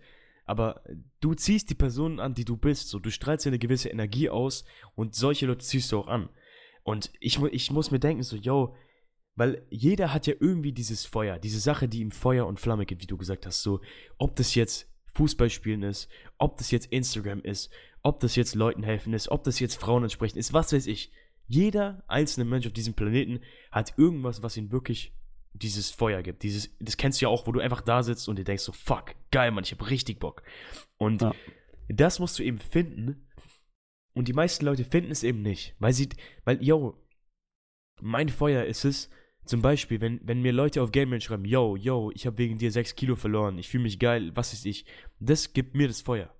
aber 0.50 0.82
du 1.20 1.34
ziehst 1.34 1.70
die 1.70 1.76
Personen 1.76 2.18
an, 2.18 2.34
die 2.34 2.44
du 2.44 2.56
bist. 2.56 2.88
So, 2.88 2.98
du 2.98 3.12
strahlst 3.12 3.46
ja 3.46 3.50
eine 3.50 3.60
gewisse 3.60 3.88
Energie 3.88 4.28
aus 4.28 4.64
und 4.96 5.14
solche 5.14 5.46
Leute 5.46 5.64
ziehst 5.64 5.92
du 5.92 6.00
auch 6.00 6.08
an. 6.08 6.28
Und 6.82 7.12
ich, 7.20 7.40
ich 7.40 7.70
muss 7.70 7.92
mir 7.92 8.00
denken, 8.00 8.24
so, 8.24 8.34
yo, 8.34 8.74
weil 9.36 9.64
jeder 9.70 10.12
hat 10.12 10.26
ja 10.26 10.34
irgendwie 10.40 10.72
dieses 10.72 11.06
Feuer, 11.06 11.38
diese 11.38 11.60
Sache, 11.60 11.86
die 11.86 12.00
ihm 12.00 12.10
Feuer 12.10 12.48
und 12.48 12.58
Flamme 12.58 12.84
gibt, 12.84 13.00
wie 13.00 13.06
du 13.06 13.16
gesagt 13.16 13.46
hast. 13.46 13.62
So, 13.62 13.80
ob 14.18 14.34
das 14.34 14.56
jetzt 14.56 14.90
Fußballspielen 15.14 15.84
ist, 15.84 16.08
ob 16.36 16.56
das 16.58 16.72
jetzt 16.72 16.86
Instagram 16.86 17.42
ist, 17.42 17.70
ob 18.02 18.18
das 18.18 18.34
jetzt 18.34 18.56
Leuten 18.56 18.82
helfen 18.82 19.12
ist, 19.12 19.28
ob 19.28 19.44
das 19.44 19.60
jetzt 19.60 19.76
Frauen 19.76 20.02
ansprechen 20.02 20.38
ist, 20.38 20.52
was 20.52 20.72
weiß 20.72 20.88
ich. 20.88 21.12
Jeder 21.46 22.02
einzelne 22.08 22.44
Mensch 22.44 22.66
auf 22.66 22.72
diesem 22.72 22.94
Planeten 22.94 23.38
hat 23.70 23.94
irgendwas, 23.96 24.42
was 24.42 24.56
ihm 24.56 24.72
wirklich 24.72 25.14
dieses 25.52 25.90
Feuer 25.90 26.22
gibt. 26.22 26.42
Dieses, 26.42 26.76
das 26.78 26.96
kennst 26.96 27.20
du 27.20 27.26
ja 27.26 27.28
auch, 27.28 27.46
wo 27.46 27.52
du 27.52 27.60
einfach 27.60 27.80
da 27.80 28.02
sitzt 28.02 28.28
und 28.28 28.38
dir 28.38 28.44
denkst 28.44 28.62
so, 28.62 28.72
fuck, 28.72 29.14
geil, 29.30 29.50
Mann, 29.50 29.64
ich 29.64 29.72
hab 29.72 29.90
richtig 29.90 30.18
Bock. 30.18 30.42
Und 30.96 31.22
Ja. 31.22 31.34
das 31.88 32.18
musst 32.18 32.38
du 32.38 32.42
eben 32.42 32.58
finden. 32.58 33.26
Und 34.14 34.28
die 34.28 34.32
meisten 34.32 34.64
Leute 34.64 34.84
finden 34.84 35.10
es 35.10 35.22
eben 35.22 35.42
nicht. 35.42 35.74
Weil 35.78 35.92
sie, 35.92 36.08
weil, 36.44 36.62
yo, 36.62 36.96
mein 38.00 38.28
Feuer 38.28 38.64
ist 38.64 38.84
es, 38.84 39.10
zum 39.44 39.62
Beispiel, 39.62 40.00
wenn, 40.00 40.20
wenn 40.22 40.42
mir 40.42 40.52
Leute 40.52 40.82
auf 40.82 40.92
Game 40.92 41.18
schreiben, 41.20 41.44
yo, 41.44 41.76
yo, 41.76 42.10
ich 42.14 42.26
habe 42.26 42.38
wegen 42.38 42.58
dir 42.58 42.70
6 42.70 42.94
Kilo 42.94 43.16
verloren, 43.16 43.58
ich 43.58 43.68
fühle 43.68 43.84
mich 43.84 43.98
geil, 43.98 44.30
was 44.34 44.52
ist 44.52 44.66
ich, 44.66 44.84
das 45.18 45.52
gibt 45.52 45.74
mir 45.74 45.88
das 45.88 46.02
Feuer. 46.02 46.32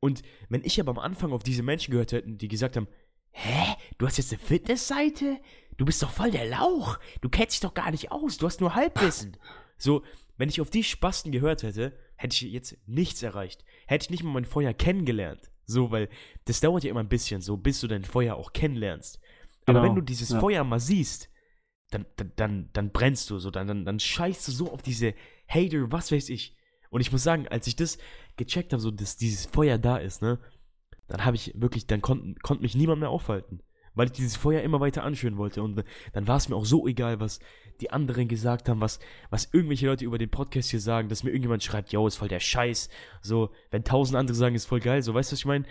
Und 0.00 0.22
wenn 0.48 0.64
ich 0.64 0.80
aber 0.80 0.92
am 0.92 0.98
Anfang 0.98 1.32
auf 1.32 1.42
diese 1.42 1.62
Menschen 1.62 1.90
gehört 1.90 2.12
hätte, 2.12 2.30
die 2.30 2.48
gesagt 2.48 2.76
haben, 2.76 2.88
hä, 3.32 3.74
du 3.98 4.06
hast 4.06 4.16
jetzt 4.16 4.32
eine 4.32 4.40
Fitnessseite? 4.40 5.38
Du 5.78 5.84
bist 5.84 6.02
doch 6.02 6.10
voll 6.10 6.30
der 6.30 6.46
Lauch, 6.46 6.98
du 7.20 7.28
kennst 7.28 7.54
dich 7.54 7.60
doch 7.60 7.72
gar 7.72 7.90
nicht 7.90 8.12
aus, 8.12 8.36
du 8.36 8.46
hast 8.46 8.60
nur 8.60 8.74
Halbwissen. 8.74 9.36
So, 9.78 10.02
wenn 10.36 10.48
ich 10.48 10.60
auf 10.60 10.70
die 10.70 10.82
Spasten 10.84 11.32
gehört 11.32 11.62
hätte, 11.62 11.96
hätte 12.16 12.34
ich 12.34 12.52
jetzt 12.52 12.76
nichts 12.86 13.22
erreicht. 13.22 13.64
Hätte 13.86 14.04
ich 14.04 14.10
nicht 14.10 14.24
mal 14.24 14.32
mein 14.32 14.44
Feuer 14.44 14.74
kennengelernt. 14.74 15.52
So, 15.64 15.90
weil 15.90 16.08
das 16.46 16.60
dauert 16.60 16.82
ja 16.82 16.90
immer 16.90 17.00
ein 17.00 17.08
bisschen, 17.08 17.40
so 17.40 17.56
bis 17.56 17.80
du 17.80 17.86
dein 17.86 18.04
Feuer 18.04 18.34
auch 18.34 18.52
kennenlernst. 18.52 19.20
Aber 19.66 19.80
Genau, 19.80 19.88
wenn 19.88 19.94
du 19.94 20.02
dieses 20.02 20.30
ja. 20.30 20.40
Feuer 20.40 20.64
mal 20.64 20.80
siehst, 20.80 21.30
dann, 21.90 22.06
dann, 22.16 22.32
dann, 22.36 22.70
dann 22.72 22.90
brennst 22.90 23.30
du 23.30 23.38
so, 23.38 23.50
dann, 23.50 23.68
dann, 23.68 23.84
dann 23.84 24.00
scheißt 24.00 24.48
du 24.48 24.52
so 24.52 24.72
auf 24.72 24.82
diese 24.82 25.14
Hater, 25.46 25.92
was 25.92 26.10
weiß 26.10 26.28
ich. 26.30 26.56
Und 26.90 27.02
ich 27.02 27.12
muss 27.12 27.22
sagen, 27.22 27.46
als 27.48 27.66
ich 27.66 27.76
das 27.76 27.98
gecheckt 28.36 28.72
habe, 28.72 28.80
so 28.80 28.90
dass 28.90 29.16
dieses 29.16 29.46
Feuer 29.46 29.78
da 29.78 29.98
ist, 29.98 30.22
ne, 30.22 30.38
dann 31.06 31.24
habe 31.24 31.36
ich 31.36 31.52
wirklich, 31.54 31.86
dann 31.86 32.02
konnte 32.02 32.34
konnt 32.40 32.62
mich 32.62 32.74
niemand 32.74 33.00
mehr 33.00 33.10
aufhalten. 33.10 33.62
Weil 33.98 34.06
ich 34.06 34.12
dieses 34.12 34.36
Feuer 34.36 34.62
immer 34.62 34.78
weiter 34.78 35.02
anschüren 35.02 35.38
wollte. 35.38 35.60
Und 35.60 35.84
dann 36.12 36.28
war 36.28 36.36
es 36.36 36.48
mir 36.48 36.54
auch 36.54 36.64
so 36.64 36.86
egal, 36.86 37.18
was 37.18 37.40
die 37.80 37.90
anderen 37.90 38.28
gesagt 38.28 38.68
haben, 38.68 38.80
was, 38.80 39.00
was 39.28 39.52
irgendwelche 39.52 39.86
Leute 39.86 40.04
über 40.04 40.18
den 40.18 40.30
Podcast 40.30 40.70
hier 40.70 40.78
sagen, 40.78 41.08
dass 41.08 41.24
mir 41.24 41.30
irgendjemand 41.30 41.64
schreibt, 41.64 41.92
yo, 41.92 42.06
ist 42.06 42.14
voll 42.14 42.28
der 42.28 42.38
Scheiß. 42.38 42.90
So, 43.22 43.50
wenn 43.72 43.82
tausend 43.82 44.16
andere 44.16 44.36
sagen, 44.36 44.54
ist 44.54 44.66
voll 44.66 44.78
geil. 44.78 45.02
So, 45.02 45.14
weißt 45.14 45.32
du, 45.32 45.34
was 45.34 45.40
ich 45.40 45.46
meine? 45.46 45.64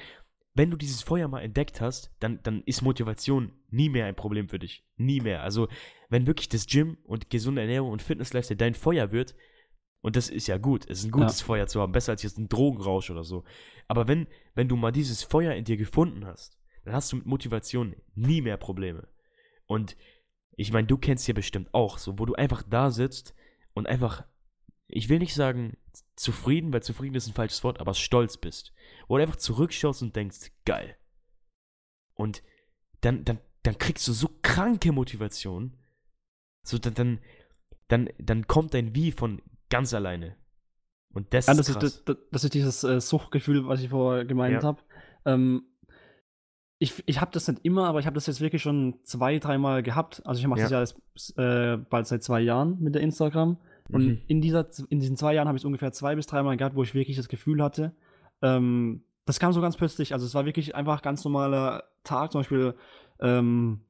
Wenn 0.53 0.69
du 0.69 0.75
dieses 0.75 1.03
Feuer 1.03 1.29
mal 1.29 1.39
entdeckt 1.39 1.79
hast, 1.79 2.11
dann, 2.19 2.41
dann 2.43 2.63
ist 2.65 2.81
Motivation 2.81 3.53
nie 3.69 3.87
mehr 3.87 4.07
ein 4.07 4.15
Problem 4.15 4.49
für 4.49 4.59
dich. 4.59 4.83
Nie 4.97 5.21
mehr. 5.21 5.41
Also, 5.41 5.69
wenn 6.09 6.27
wirklich 6.27 6.49
das 6.49 6.65
Gym 6.65 6.97
und 7.05 7.29
gesunde 7.29 7.61
Ernährung 7.61 7.91
und 7.91 8.01
Fitnesslifestyle 8.01 8.57
dein 8.57 8.73
Feuer 8.73 9.13
wird, 9.13 9.35
und 10.01 10.17
das 10.17 10.29
ist 10.29 10.47
ja 10.47 10.57
gut, 10.57 10.83
es 10.89 10.99
ist 10.99 11.05
ein 11.05 11.11
gutes 11.11 11.41
Feuer 11.41 11.67
zu 11.67 11.79
haben, 11.79 11.93
besser 11.93 12.11
als 12.11 12.23
jetzt 12.23 12.37
ein 12.37 12.49
Drogenrausch 12.49 13.09
oder 13.09 13.23
so. 13.23 13.45
Aber 13.87 14.09
wenn, 14.09 14.27
wenn 14.53 14.67
du 14.67 14.75
mal 14.75 14.91
dieses 14.91 15.23
Feuer 15.23 15.53
in 15.53 15.63
dir 15.63 15.77
gefunden 15.77 16.25
hast, 16.25 16.57
dann 16.87 16.95
hast 16.95 17.11
du 17.11 17.17
mit 17.17 17.25
Motivation 17.25 17.95
nie 18.15 18.41
mehr 18.41 18.57
Probleme. 18.57 19.07
Und 19.65 19.95
ich 20.55 20.71
meine, 20.71 20.87
du 20.87 20.97
kennst 20.97 21.27
ja 21.27 21.33
bestimmt 21.33 21.73
auch, 21.73 21.97
so, 21.97 22.17
wo 22.17 22.25
du 22.25 22.33
einfach 22.33 22.63
da 22.63 22.89
sitzt 22.89 23.35
und 23.73 23.87
einfach, 23.87 24.25
ich 24.87 25.09
will 25.09 25.19
nicht 25.19 25.35
sagen 25.35 25.77
zufrieden, 26.15 26.71
weil 26.73 26.81
zufrieden 26.81 27.15
ist 27.15 27.27
ein 27.27 27.33
falsches 27.33 27.63
Wort, 27.63 27.79
aber 27.79 27.93
stolz 27.93 28.37
bist. 28.37 28.73
Wo 29.07 29.17
du 29.17 29.23
einfach 29.23 29.35
zurückschaust 29.35 30.01
und 30.01 30.15
denkst, 30.15 30.51
geil. 30.65 30.95
Und 32.15 32.41
dann, 33.01 33.23
dann, 33.25 33.39
dann 33.63 33.77
kriegst 33.77 34.07
du 34.07 34.13
so 34.13 34.29
kranke 34.41 34.91
Motivation, 34.91 35.77
So, 36.63 36.77
dann, 36.77 36.93
dann, 36.95 37.19
dann, 37.87 38.09
dann 38.17 38.47
kommt 38.47 38.73
dein 38.73 38.95
Wie 38.95 39.11
von 39.11 39.41
ganz 39.69 39.93
alleine. 39.93 40.35
Und 41.13 41.33
das, 41.33 41.47
Ja, 41.47 41.53
ist 41.53 41.59
das, 41.69 41.73
krass. 41.73 41.83
ist, 41.83 42.09
das, 42.09 42.17
das 42.31 42.43
ist 42.45 42.53
dieses 42.53 42.83
äh, 42.83 42.99
Suchtgefühl, 43.01 43.67
was 43.67 43.81
ich 43.81 43.89
vorher 43.89 44.25
gemeint 44.25 44.63
Ja. 44.63 44.67
habe. 44.69 44.81
Ähm, 45.25 45.65
ich 46.79 47.03
ich 47.05 47.21
habe 47.21 47.31
das 47.31 47.47
nicht 47.47 47.63
immer, 47.65 47.87
aber 47.87 47.99
ich 47.99 48.05
habe 48.05 48.15
das 48.15 48.27
jetzt 48.27 48.41
wirklich 48.41 48.61
schon 48.61 48.95
zwei, 49.03 49.39
dreimal 49.39 49.81
gehabt. 49.83 50.21
Also 50.25 50.39
ich 50.39 50.47
mache 50.47 50.61
das 50.61 50.71
ja 50.71 50.79
jetzt, 50.81 51.37
äh, 51.37 51.77
bald 51.77 52.07
seit 52.07 52.23
zwei 52.23 52.41
Jahren 52.41 52.77
mit 52.79 52.95
der 52.95 53.01
Instagram. 53.01 53.57
Und 53.89 54.05
Mhm. 54.05 54.21
in, 54.27 54.41
dieser, 54.41 54.67
in 54.89 54.99
diesen 54.99 55.15
zwei 55.15 55.33
Jahren 55.33 55.47
habe 55.47 55.57
ich 55.57 55.61
es 55.61 55.65
ungefähr 55.65 55.91
zwei 55.93 56.15
bis 56.15 56.27
dreimal 56.27 56.57
gehabt, 56.57 56.75
wo 56.75 56.83
ich 56.83 56.93
wirklich 56.93 57.15
das 57.17 57.29
Gefühl 57.29 57.63
hatte, 57.63 57.93
ähm, 58.41 59.01
das 59.25 59.39
kam 59.39 59.53
so 59.53 59.61
ganz 59.61 59.77
plötzlich. 59.77 60.13
Also 60.13 60.25
es 60.25 60.33
war 60.35 60.45
wirklich 60.45 60.75
einfach 60.75 61.01
ganz 61.01 61.23
normaler 61.23 61.83
Tag, 62.03 62.31
zum 62.31 62.41
Beispiel 62.41 62.75
ähm, 63.19 63.81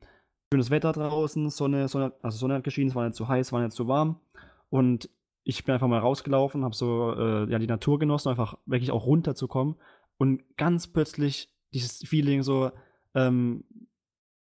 schönes 0.53 0.69
Wetter 0.69 0.93
draußen, 0.93 1.49
Sonne, 1.49 1.88
Sonne, 1.88 2.13
also 2.21 2.38
Sonne 2.38 2.53
hat 2.55 2.63
geschienen, 2.63 2.89
es 2.89 2.95
war 2.95 3.05
nicht 3.05 3.15
zu 3.15 3.27
heiß, 3.27 3.51
war 3.51 3.61
nicht 3.61 3.73
zu 3.73 3.88
warm. 3.88 4.19
Und 4.69 5.09
ich 5.43 5.63
bin 5.63 5.73
einfach 5.73 5.88
mal 5.88 5.99
rausgelaufen, 5.99 6.63
habe 6.63 6.75
so 6.75 7.13
äh, 7.17 7.49
ja, 7.51 7.59
die 7.59 7.67
Natur 7.67 7.99
genossen, 7.99 8.29
einfach 8.29 8.57
wirklich 8.65 8.91
auch 8.91 9.05
runterzukommen. 9.05 9.75
Und 10.17 10.43
ganz 10.57 10.88
plötzlich 10.88 11.49
dieses 11.74 11.97
Feeling 12.07 12.43
so, 12.43 12.72
ähm, 13.15 13.63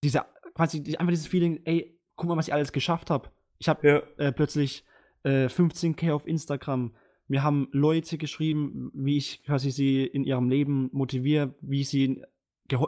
dieser, 0.02 0.26
quasi 0.54 0.78
einfach 0.96 1.10
dieses 1.10 1.26
Feeling, 1.26 1.60
ey, 1.64 1.98
guck 2.16 2.28
mal, 2.28 2.36
was 2.36 2.48
ich 2.48 2.54
alles 2.54 2.72
geschafft 2.72 3.10
habe. 3.10 3.30
Ich 3.58 3.68
habe 3.68 3.88
Ja. 3.88 4.26
äh, 4.26 4.32
plötzlich 4.32 4.84
äh, 5.24 5.48
15k 5.48 6.12
auf 6.12 6.26
Instagram. 6.26 6.92
Mir 7.26 7.42
haben 7.42 7.68
Leute 7.72 8.18
geschrieben, 8.18 8.90
wie 8.94 9.16
ich 9.16 9.42
quasi 9.44 9.70
sie 9.70 10.04
in 10.04 10.24
ihrem 10.24 10.48
Leben 10.48 10.88
motiviere, 10.92 11.54
wie 11.60 11.80
ich, 11.80 11.88
sie 11.88 12.22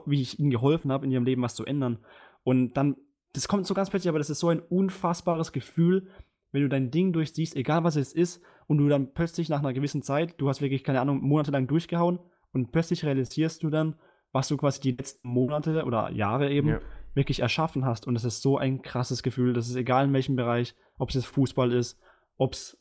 wie 0.07 0.21
ich 0.23 0.39
ihnen 0.39 0.51
geholfen 0.51 0.93
habe, 0.93 1.07
in 1.07 1.13
ihrem 1.13 1.25
Leben 1.25 1.43
was 1.43 1.55
zu 1.55 1.65
ändern. 1.65 1.99
Und 2.45 2.75
dann, 2.75 2.97
das 3.33 3.49
kommt 3.49 3.67
so 3.67 3.75
ganz 3.75 3.91
plötzlich, 3.91 4.09
aber 4.09 4.19
das 4.19 4.31
ist 4.31 4.41
so 4.41 4.49
ein 4.49 4.61
unfassbares 4.61 5.53
Gefühl, 5.53 6.07
wenn 6.53 6.63
du 6.63 6.69
dein 6.69 6.91
Ding 6.91 7.13
durchziehst, 7.13 7.57
egal 7.57 7.85
was 7.85 7.97
es 7.97 8.13
ist, 8.13 8.43
und 8.67 8.79
du 8.79 8.89
dann 8.89 9.13
plötzlich 9.15 9.49
nach 9.49 9.61
einer 9.61 9.73
gewissen 9.73 10.03
Zeit, 10.03 10.35
du 10.39 10.49
hast 10.49 10.61
wirklich, 10.61 10.85
keine 10.85 11.01
Ahnung, 11.01 11.21
monatelang 11.23 11.67
durchgehauen 11.67 12.19
und 12.53 12.73
plötzlich 12.73 13.05
realisierst 13.05 13.63
du 13.63 13.71
dann, 13.71 13.97
was 14.33 14.49
du 14.49 14.57
quasi 14.57 14.81
die 14.81 14.93
letzten 14.93 15.29
Monate 15.29 15.85
oder 15.85 16.11
Jahre 16.11 16.51
eben 16.51 16.69
Ja. 16.69 16.81
wirklich 17.15 17.41
erschaffen 17.41 17.85
hast. 17.85 18.07
Und 18.07 18.15
das 18.15 18.25
ist 18.25 18.43
so 18.43 18.59
ein 18.59 18.83
krasses 18.83 19.23
Gefühl. 19.23 19.53
Das 19.53 19.69
ist 19.69 19.77
egal 19.77 20.05
in 20.07 20.13
welchem 20.13 20.37
Bereich, 20.37 20.75
ob 20.99 21.09
es 21.09 21.17
jetzt 21.17 21.27
Fußball 21.27 21.73
ist, 21.73 21.99
ob 22.37 22.53
es 22.55 22.79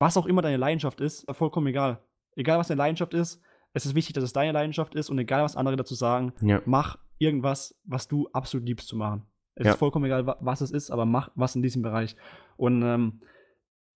was 0.00 0.16
auch 0.16 0.26
immer 0.26 0.42
deine 0.42 0.56
Leidenschaft 0.58 1.00
ist, 1.00 1.26
vollkommen 1.34 1.66
egal. 1.66 2.00
Egal 2.36 2.58
was 2.58 2.68
deine 2.68 2.78
Leidenschaft 2.78 3.14
ist, 3.14 3.42
es 3.72 3.84
ist 3.84 3.94
wichtig, 3.96 4.14
dass 4.14 4.22
es 4.24 4.32
deine 4.32 4.52
Leidenschaft 4.52 4.94
ist 4.94 5.10
und 5.10 5.18
egal 5.18 5.42
was 5.42 5.56
andere 5.56 5.74
dazu 5.76 5.94
sagen, 5.94 6.32
Ja. 6.40 6.62
mach 6.66 6.96
irgendwas, 7.18 7.74
was 7.84 8.06
du 8.06 8.28
absolut 8.32 8.64
liebst 8.66 8.86
zu 8.86 8.96
machen. 8.96 9.26
Es 9.56 9.66
Ja. 9.66 9.72
ist 9.72 9.78
vollkommen 9.78 10.04
egal, 10.04 10.24
wa- 10.24 10.36
was 10.40 10.60
es 10.60 10.70
ist, 10.70 10.92
aber 10.92 11.04
mach 11.04 11.30
was 11.34 11.56
in 11.56 11.62
diesem 11.62 11.82
Bereich. 11.82 12.14
Und 12.56 12.82
ähm, 12.82 13.20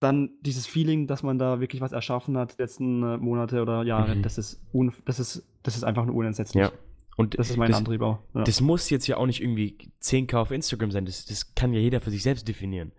dann 0.03 0.31
dieses 0.41 0.67
Feeling, 0.67 1.07
dass 1.07 1.23
man 1.23 1.39
da 1.39 1.59
wirklich 1.59 1.81
was 1.81 1.91
erschaffen 1.91 2.37
hat, 2.37 2.57
die 2.57 2.61
letzten 2.61 3.01
äh, 3.03 3.17
Monate 3.17 3.61
oder 3.61 3.83
Jahre, 3.83 4.15
Mhm. 4.15 4.21
das 4.23 4.37
ist 4.37 4.61
un 4.73 4.91
das 5.05 5.19
ist, 5.19 5.43
das 5.63 5.75
ist 5.77 5.83
einfach 5.83 6.05
nur 6.05 6.15
unentsetzlich. 6.15 6.61
Ja. 6.61 6.71
Und 7.15 7.37
Das 7.37 7.49
ist 7.51 7.57
mein 7.57 7.69
das, 7.69 7.77
Antrieb 7.77 8.01
auch. 8.01 8.19
Ja. 8.33 8.43
das 8.43 8.59
muss 8.59 8.89
jetzt 8.89 9.05
ja 9.07 9.17
auch 9.17 9.27
nicht 9.27 9.41
irgendwie 9.41 9.77
10k 10.01 10.35
auf 10.37 10.51
Instagram 10.51 10.91
sein. 10.91 11.05
Das, 11.05 11.25
das 11.25 11.53
kann 11.55 11.71
ja 11.73 11.79
jeder 11.79 12.01
für 12.01 12.09
sich 12.11 12.23
selbst 12.23 12.47
definieren. 12.47 12.91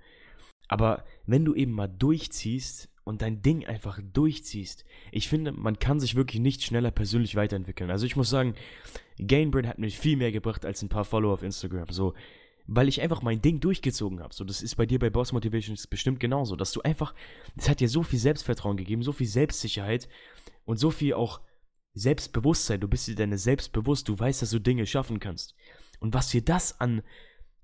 Aber 0.68 1.04
wenn 1.26 1.44
du 1.44 1.54
eben 1.54 1.72
mal 1.72 1.88
durchziehst 1.88 2.88
und 3.04 3.22
dein 3.22 3.42
Ding 3.42 3.66
einfach 3.66 3.98
durchziehst, 4.12 4.84
ich 5.12 5.28
finde, 5.28 5.52
man 5.52 5.78
kann 5.78 6.00
sich 6.00 6.14
wirklich 6.14 6.40
nicht 6.40 6.62
schneller 6.62 6.90
persönlich 6.90 7.34
weiterentwickeln. 7.36 7.90
Also 7.90 8.06
ich 8.06 8.16
muss 8.16 8.30
sagen, 8.30 8.54
Gainbrain 9.18 9.66
hat 9.68 9.78
mir 9.78 9.90
viel 9.90 10.16
mehr 10.16 10.32
gebracht 10.32 10.64
als 10.64 10.80
ein 10.82 10.88
paar 10.88 11.04
Follower 11.04 11.34
auf 11.34 11.42
Instagram. 11.42 11.88
So, 11.90 12.14
weil 12.66 12.88
ich 12.88 13.00
einfach 13.02 13.22
mein 13.22 13.42
Ding 13.42 13.60
durchgezogen 13.60 14.20
habe. 14.20 14.34
So, 14.34 14.44
das 14.44 14.62
ist 14.62 14.76
bei 14.76 14.86
dir 14.86 14.98
bei 14.98 15.10
Boss 15.10 15.32
Motivations 15.32 15.86
bestimmt 15.86 16.20
genauso, 16.20 16.56
dass 16.56 16.72
du 16.72 16.80
einfach, 16.82 17.14
das 17.56 17.68
hat 17.68 17.80
dir 17.80 17.88
so 17.88 18.02
viel 18.02 18.18
Selbstvertrauen 18.18 18.76
gegeben, 18.76 19.02
so 19.02 19.12
viel 19.12 19.26
Selbstsicherheit 19.26 20.08
und 20.64 20.78
so 20.78 20.90
viel 20.90 21.14
auch 21.14 21.40
Selbstbewusstsein. 21.92 22.80
Du 22.80 22.88
bist 22.88 23.06
dir 23.06 23.14
deine 23.14 23.38
selbstbewusst, 23.38 24.08
du 24.08 24.18
weißt, 24.18 24.42
dass 24.42 24.50
du 24.50 24.58
Dinge 24.58 24.86
schaffen 24.86 25.20
kannst. 25.20 25.54
Und 26.00 26.14
was 26.14 26.30
dir 26.30 26.42
das 26.42 26.80
an 26.80 27.02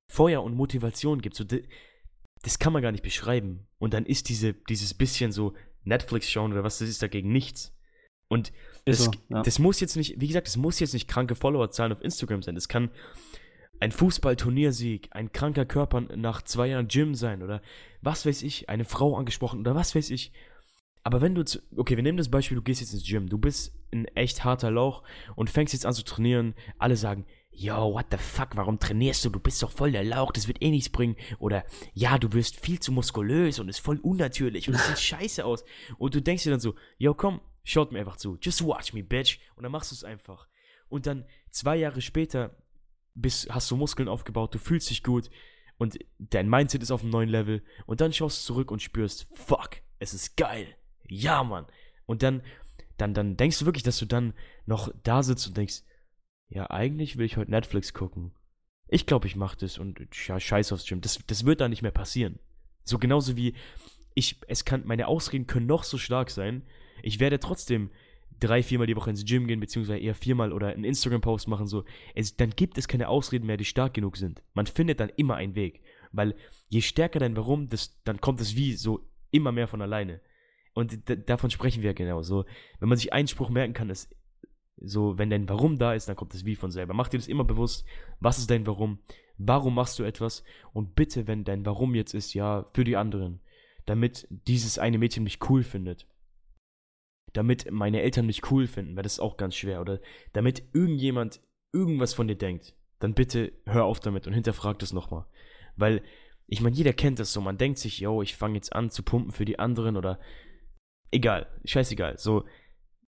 Feuer 0.09 0.43
und 0.43 0.55
Motivation 0.55 1.21
gibt, 1.23 1.37
so, 1.37 1.45
das 1.45 2.59
kann 2.59 2.73
man 2.73 2.83
gar 2.83 2.93
nicht 2.93 3.05
beschreiben. 3.05 3.67
Und 3.79 3.95
dann 3.95 4.05
ist 4.05 4.29
diese, 4.29 4.53
dieses 4.55 4.95
bisschen 4.95 5.33
so 5.33 5.55
Netflix 5.85 6.29
schauen 6.29 6.53
oder 6.53 6.63
was 6.63 6.79
das 6.79 6.89
ist 6.89 7.03
dagegen 7.03 7.33
nichts. 7.33 7.75
Und 8.29 8.53
das, 8.85 9.05
so, 9.05 9.11
ja. 9.29 9.43
das 9.43 9.59
muss 9.59 9.81
jetzt 9.81 9.97
nicht, 9.97 10.21
wie 10.21 10.29
gesagt, 10.29 10.47
das 10.47 10.57
muss 10.57 10.79
jetzt 10.79 10.93
nicht 10.95 11.09
kranke 11.09 11.35
Followerzahlen 11.35 11.93
auf 11.93 12.03
Instagram 12.03 12.43
sein. 12.43 12.55
Das 12.55 12.69
kann 12.69 12.91
ein 13.81 13.93
Fußballturniersieg, 13.93 15.09
ein 15.12 15.33
kranker 15.33 15.64
Körper 15.64 16.03
nach 16.16 16.43
zwei 16.43 16.68
Jahren 16.68 16.89
Gym 16.89 17.14
sein 17.14 17.43
oder 17.43 17.62
was 18.03 18.26
weiß 18.26 18.43
ich, 18.43 18.68
eine 18.68 18.85
Frau 18.85 19.16
angesprochen 19.16 19.61
oder 19.61 19.74
was 19.74 19.95
weiß 19.95 20.11
ich. 20.11 20.33
Aber 21.03 21.22
wenn 21.22 21.35
du, 21.35 21.45
zu, 21.45 21.61
okay, 21.76 21.97
wir 21.97 22.03
nehmen 22.03 22.18
das 22.18 22.31
Beispiel, 22.31 22.57
du 22.57 22.62
gehst 22.62 22.83
jetzt 22.83 22.93
ins 22.93 23.09
Gym, 23.09 23.28
du 23.28 23.39
bist 23.39 23.74
ein 23.91 24.05
echt 24.14 24.45
harter 24.45 24.70
Lauch 24.70 25.03
und 25.35 25.49
fängst 25.49 25.72
jetzt 25.72 25.87
an 25.87 25.95
zu 25.95 26.05
trainieren, 26.05 26.55
alle 26.78 26.97
sagen, 26.97 27.24
yo, 27.51 27.95
what 27.95 28.07
the 28.11 28.18
fuck, 28.18 28.55
warum 28.55 28.78
trainierst 28.78 29.24
du, 29.24 29.31
du 29.31 29.41
bist 29.41 29.62
doch 29.62 29.70
voll 29.70 29.93
der 29.93 30.05
Lauch, 30.05 30.31
das 30.31 30.47
wird 30.47 30.62
eh 30.62 30.70
nichts 30.70 30.91
bringen. 30.91 31.16
Oder, 31.39 31.64
ja, 31.95 32.18
du 32.18 32.33
wirst 32.35 32.61
viel 32.61 32.81
zu 32.81 32.93
muskulös 32.93 33.59
und 33.59 33.68
ist 33.70 33.81
voll 33.81 33.99
unnatürlich 33.99 34.68
und 34.68 34.74
es 34.74 34.87
sieht 34.87 34.99
scheiße 35.01 35.45
aus. 35.45 35.64
Und 35.99 36.14
du 36.14 36.20
denkst 36.20 36.45
dir 36.45 36.51
dann 36.51 36.61
so, 36.61 36.74
yo, 36.99 37.14
komm, 37.14 37.41
schaut 37.64 37.93
mir 37.93 38.01
einfach 38.01 38.16
zu, 38.16 38.37
just 38.41 38.64
watch 38.64 38.93
me, 38.93 39.03
bitch. 39.03 39.41
Und 39.57 39.62
dann 39.62 39.72
machst 39.72 39.91
du 39.91 39.95
es 39.95 40.05
einfach. 40.05 40.49
Und 40.89 41.07
dann 41.07 41.24
zwei 41.51 41.76
Jahre 41.76 42.03
später 42.03 42.57
bist, 43.21 43.49
hast 43.51 43.71
du 43.71 43.77
Muskeln 43.77 44.09
aufgebaut, 44.09 44.55
du 44.55 44.59
fühlst 44.59 44.91
dich 44.91 45.03
gut 45.03 45.31
und 45.79 45.99
dein 46.18 46.49
Mindset 46.49 46.83
ist 46.83 46.91
auf 46.91 47.03
einem 47.03 47.11
neuen 47.11 47.29
Level 47.29 47.62
und 47.87 48.01
dann 48.01 48.12
schaust 48.12 48.43
du 48.43 48.53
zurück 48.53 48.71
und 48.71 48.83
spürst, 48.83 49.29
fuck, 49.33 49.71
es 49.99 50.14
ist 50.14 50.37
geil. 50.37 50.66
Ja, 51.09 51.43
Mann. 51.43 51.66
Und 52.07 52.23
dann, 52.23 52.43
dann, 52.97 53.14
dann 53.14 53.37
denkst 53.37 53.59
du 53.59 53.64
wirklich, 53.66 53.83
dass 53.83 53.99
du 53.99 54.07
dann 54.07 54.35
noch 54.66 54.93
da 55.03 55.23
sitzt 55.23 55.47
und 55.47 55.57
denkst, 55.57 55.83
ja, 56.49 56.68
eigentlich 56.71 57.16
will 57.16 57.27
ich 57.27 57.37
heute 57.37 57.51
Netflix 57.51 57.95
gucken. 57.95 58.33
Ich 58.89 59.07
glaube, 59.07 59.29
ich 59.29 59.37
mache 59.37 59.57
das 59.59 59.79
und 59.79 60.01
ja, 60.27 60.41
scheiß 60.41 60.73
aufs 60.73 60.87
Gym. 60.87 61.01
Das, 61.01 61.21
das 61.27 61.47
wird 61.47 61.61
da 61.61 61.68
nicht 61.68 61.83
mehr 61.83 61.93
passieren. 61.93 62.41
So 62.85 62.99
genauso 62.99 63.37
wie 63.37 63.55
ich, 64.14 64.41
es 64.49 64.64
kann, 64.64 64.83
meine 64.85 65.07
Ausreden 65.07 65.47
können 65.47 65.66
noch 65.66 65.85
so 65.85 65.97
stark 65.97 66.31
sein. 66.31 66.66
Ich 67.03 67.21
werde 67.21 67.39
trotzdem 67.39 67.91
drei, 68.41 68.62
viermal 68.62 68.86
die 68.86 68.97
Woche 68.97 69.11
ins 69.11 69.24
Gym 69.24 69.47
gehen, 69.47 69.61
beziehungsweise 69.61 69.99
eher 69.99 70.14
viermal 70.14 70.53
oder 70.53 70.68
einen 70.68 70.84
Instagram-Post 70.84 71.49
machen, 71.49 71.66
so. 71.66 71.84
Es, 72.14 72.36
dann 72.36 72.51
gibt 72.51 72.78
es 72.78 72.88
keine 72.88 73.09
Ausreden 73.09 73.47
mehr, 73.47 73.57
die 73.57 73.64
stark 73.64 73.95
genug 73.95 74.16
sind. 74.16 74.43
Man 74.55 74.66
findet 74.66 75.01
dann 75.01 75.11
immer 75.16 75.36
einen 75.36 75.55
Weg. 75.55 75.82
Weil 76.12 76.34
je 76.68 76.80
stärker 76.80 77.20
dein 77.20 77.36
Warum, 77.36 77.68
das, 77.68 78.01
dann 78.05 78.20
kommt 78.20 78.41
es 78.41 78.57
wie 78.57 78.74
so 78.74 79.09
immer 79.30 79.53
mehr 79.53 79.68
von 79.68 79.82
alleine. 79.82 80.20
Und 80.72 81.03
davon 81.28 81.51
sprechen 81.51 81.82
wir 81.82 81.95
genau. 81.95 82.22
So, 82.22 82.45
wenn 82.78 82.88
man 82.88 82.99
sich 82.99 83.12
einen 83.12 83.28
Spruch 83.28 83.51
merken 83.51 83.74
kann, 83.74 83.91
ist 83.91 84.14
so, 84.80 85.18
wenn 85.18 85.30
dein 85.30 85.49
Warum 85.49 85.78
da 85.78 85.95
ist, 85.95 86.09
dann 86.09 86.16
kommt 86.16 86.34
das 86.34 86.45
Wie 86.45 86.57
von 86.57 86.70
selber. 86.70 86.95
Mach 86.95 87.09
dir 87.09 87.18
das 87.18 87.28
immer 87.28 87.45
bewusst. 87.45 87.84
Was 88.18 88.38
ist 88.38 88.51
dein 88.51 88.66
Warum? 88.66 88.99
Warum 89.36 89.74
machst 89.74 89.99
du 89.99 90.05
etwas? 90.05 90.43
Und 90.72 90.95
bitte, 90.95 91.26
wenn 91.26 91.45
dein 91.45 91.66
Warum 91.66 91.95
jetzt 91.95 92.14
ist, 92.14 92.34
ja, 92.34 92.66
für 92.74 92.84
die 92.84 92.97
anderen. 92.97 93.41
Damit 93.86 94.26
dieses 94.30 94.78
eine 94.78 94.99
Mädchen 94.99 95.24
mich 95.24 95.38
cool 95.49 95.62
findet. 95.62 96.07
Damit 97.33 97.70
meine 97.70 98.03
Eltern 98.03 98.26
mich 98.26 98.51
cool 98.51 98.66
finden, 98.66 98.97
weil 98.97 99.03
das 99.03 99.14
ist 99.14 99.20
auch 99.20 99.37
ganz 99.37 99.55
schwer. 99.55 99.81
Oder 99.81 100.01
damit 100.33 100.62
irgendjemand 100.72 101.41
irgendwas 101.72 102.14
von 102.14 102.28
dir 102.28 102.37
denkt. 102.37 102.74
Dann 102.99 103.14
bitte 103.14 103.53
hör 103.66 103.85
auf 103.85 104.01
damit 104.01 104.26
und 104.26 104.35
hinterfrag 104.35 104.78
das 104.78 104.93
nochmal. 104.93 105.26
Weil, 105.76 106.03
ich 106.47 106.61
meine, 106.61 106.76
jeder 106.76 106.93
kennt 106.93 107.18
das 107.18 107.33
so. 107.33 107.41
Man 107.41 107.59
denkt 107.59 107.78
sich, 107.78 108.01
yo, 108.01 108.22
ich 108.22 108.37
fange 108.37 108.57
jetzt 108.57 108.74
an 108.74 108.91
zu 108.91 109.03
pumpen 109.03 109.33
für 109.33 109.45
die 109.45 109.59
anderen 109.59 109.97
oder 109.97 110.18
egal, 111.11 111.47
scheißegal. 111.64 112.18
So, 112.18 112.45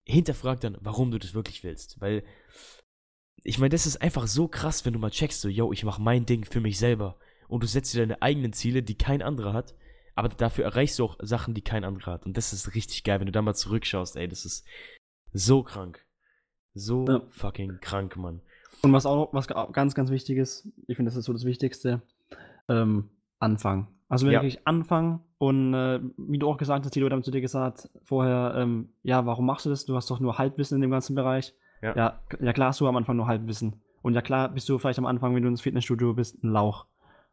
hinterfrag 0.05 0.61
dann, 0.61 0.77
warum 0.81 1.11
du 1.11 1.19
das 1.19 1.35
wirklich 1.35 1.65
willst. 1.65 2.01
Weil, 2.01 2.25
ich 3.45 3.59
meine, 3.59 3.71
das 3.71 3.87
ist 3.87 4.03
einfach 4.03 4.27
so 4.27 4.49
krass, 4.49 4.85
wenn 4.85 4.93
du 4.93 4.99
mal 4.99 5.11
checkst, 5.11 5.41
so, 5.41 5.49
yo, 5.49 5.73
ich 5.73 5.85
mache 5.85 6.03
mein 6.03 6.27
Ding 6.27 6.45
für 6.45 6.61
mich 6.61 6.79
selber. 6.79 7.19
Und 7.49 7.63
du 7.63 7.67
setzt 7.67 7.95
dir 7.95 8.01
deine 8.01 8.21
eigenen 8.21 8.53
Ziele, 8.53 8.83
die 8.83 8.99
kein 8.99 9.23
anderer 9.23 9.55
hat. 9.55 9.75
Aber 10.19 10.29
dafür 10.29 10.65
erreichst 10.65 10.99
du 10.99 11.05
auch 11.05 11.17
Sachen, 11.21 11.55
die 11.55 11.63
kein 11.63 11.85
anderer 11.85 12.13
hat. 12.13 12.27
Und 12.27 12.37
das 12.37 12.53
ist 12.53 12.75
richtig 12.75 13.05
geil, 13.05 13.21
wenn 13.21 13.27
du 13.27 13.33
da 13.33 13.41
mal 13.43 13.55
zurückschaust, 13.55 14.17
ey, 14.17 14.27
das 14.29 14.45
ist 14.45 14.67
so 15.33 15.63
krank. 15.63 16.05
So 16.75 17.07
Ja. 17.07 17.23
fucking 17.31 17.79
krank, 17.81 18.17
Mann. 18.17 18.41
Und 18.83 18.93
was 18.93 19.07
auch 19.07 19.17
noch, 19.17 19.33
was 19.35 19.47
ga- 19.49 19.69
ganz, 19.73 19.95
ganz 19.95 20.11
wichtig 20.11 20.39
ist, 20.39 20.69
ich 20.87 20.97
finde, 20.97 21.11
das 21.11 21.17
ist 21.17 21.25
so 21.27 21.33
das 21.33 21.45
Wichtigste, 21.45 22.03
ähm, 22.69 23.11
anfangen. 23.39 23.87
Also 24.09 24.27
Ja. 24.27 24.33
wirklich 24.43 24.67
anfangen 24.67 25.21
und 25.39 25.75
äh, 25.75 26.01
wie 26.17 26.39
du 26.39 26.49
auch 26.49 26.57
gesagt 26.57 26.85
hast, 26.85 26.95
die 26.95 27.01
Leute 27.01 27.15
haben 27.15 27.23
zu 27.23 27.31
dir 27.31 27.41
gesagt 27.41 27.89
vorher, 28.03 28.55
ähm, 28.57 28.89
ja, 29.03 29.25
warum 29.27 29.47
machst 29.47 29.67
du 29.67 29.71
das? 29.71 29.85
Du 29.85 29.95
hast 29.97 30.11
doch 30.11 30.19
nur 30.21 30.39
Halbwissen 30.39 30.77
in 30.77 30.83
dem 30.83 30.91
ganzen 30.91 31.15
Bereich. 31.15 31.55
Ja. 31.83 31.95
ja, 31.97 32.21
ja 32.41 32.53
klar 32.53 32.69
hast 32.71 32.81
du 32.81 32.89
am 32.89 32.97
Anfang 32.97 33.17
nur 33.17 33.27
Halbwissen. 33.29 33.83
Und 34.03 34.15
ja 34.15 34.23
klar 34.23 34.49
bist 34.49 34.69
du 34.69 34.79
vielleicht 34.79 34.99
am 34.99 35.07
Anfang, 35.07 35.35
wenn 35.35 35.43
du 35.45 35.49
ins 35.49 35.61
Fitnessstudio 35.61 36.15
bist, 36.15 36.43
ein 36.43 36.51
Lauch. 36.51 36.87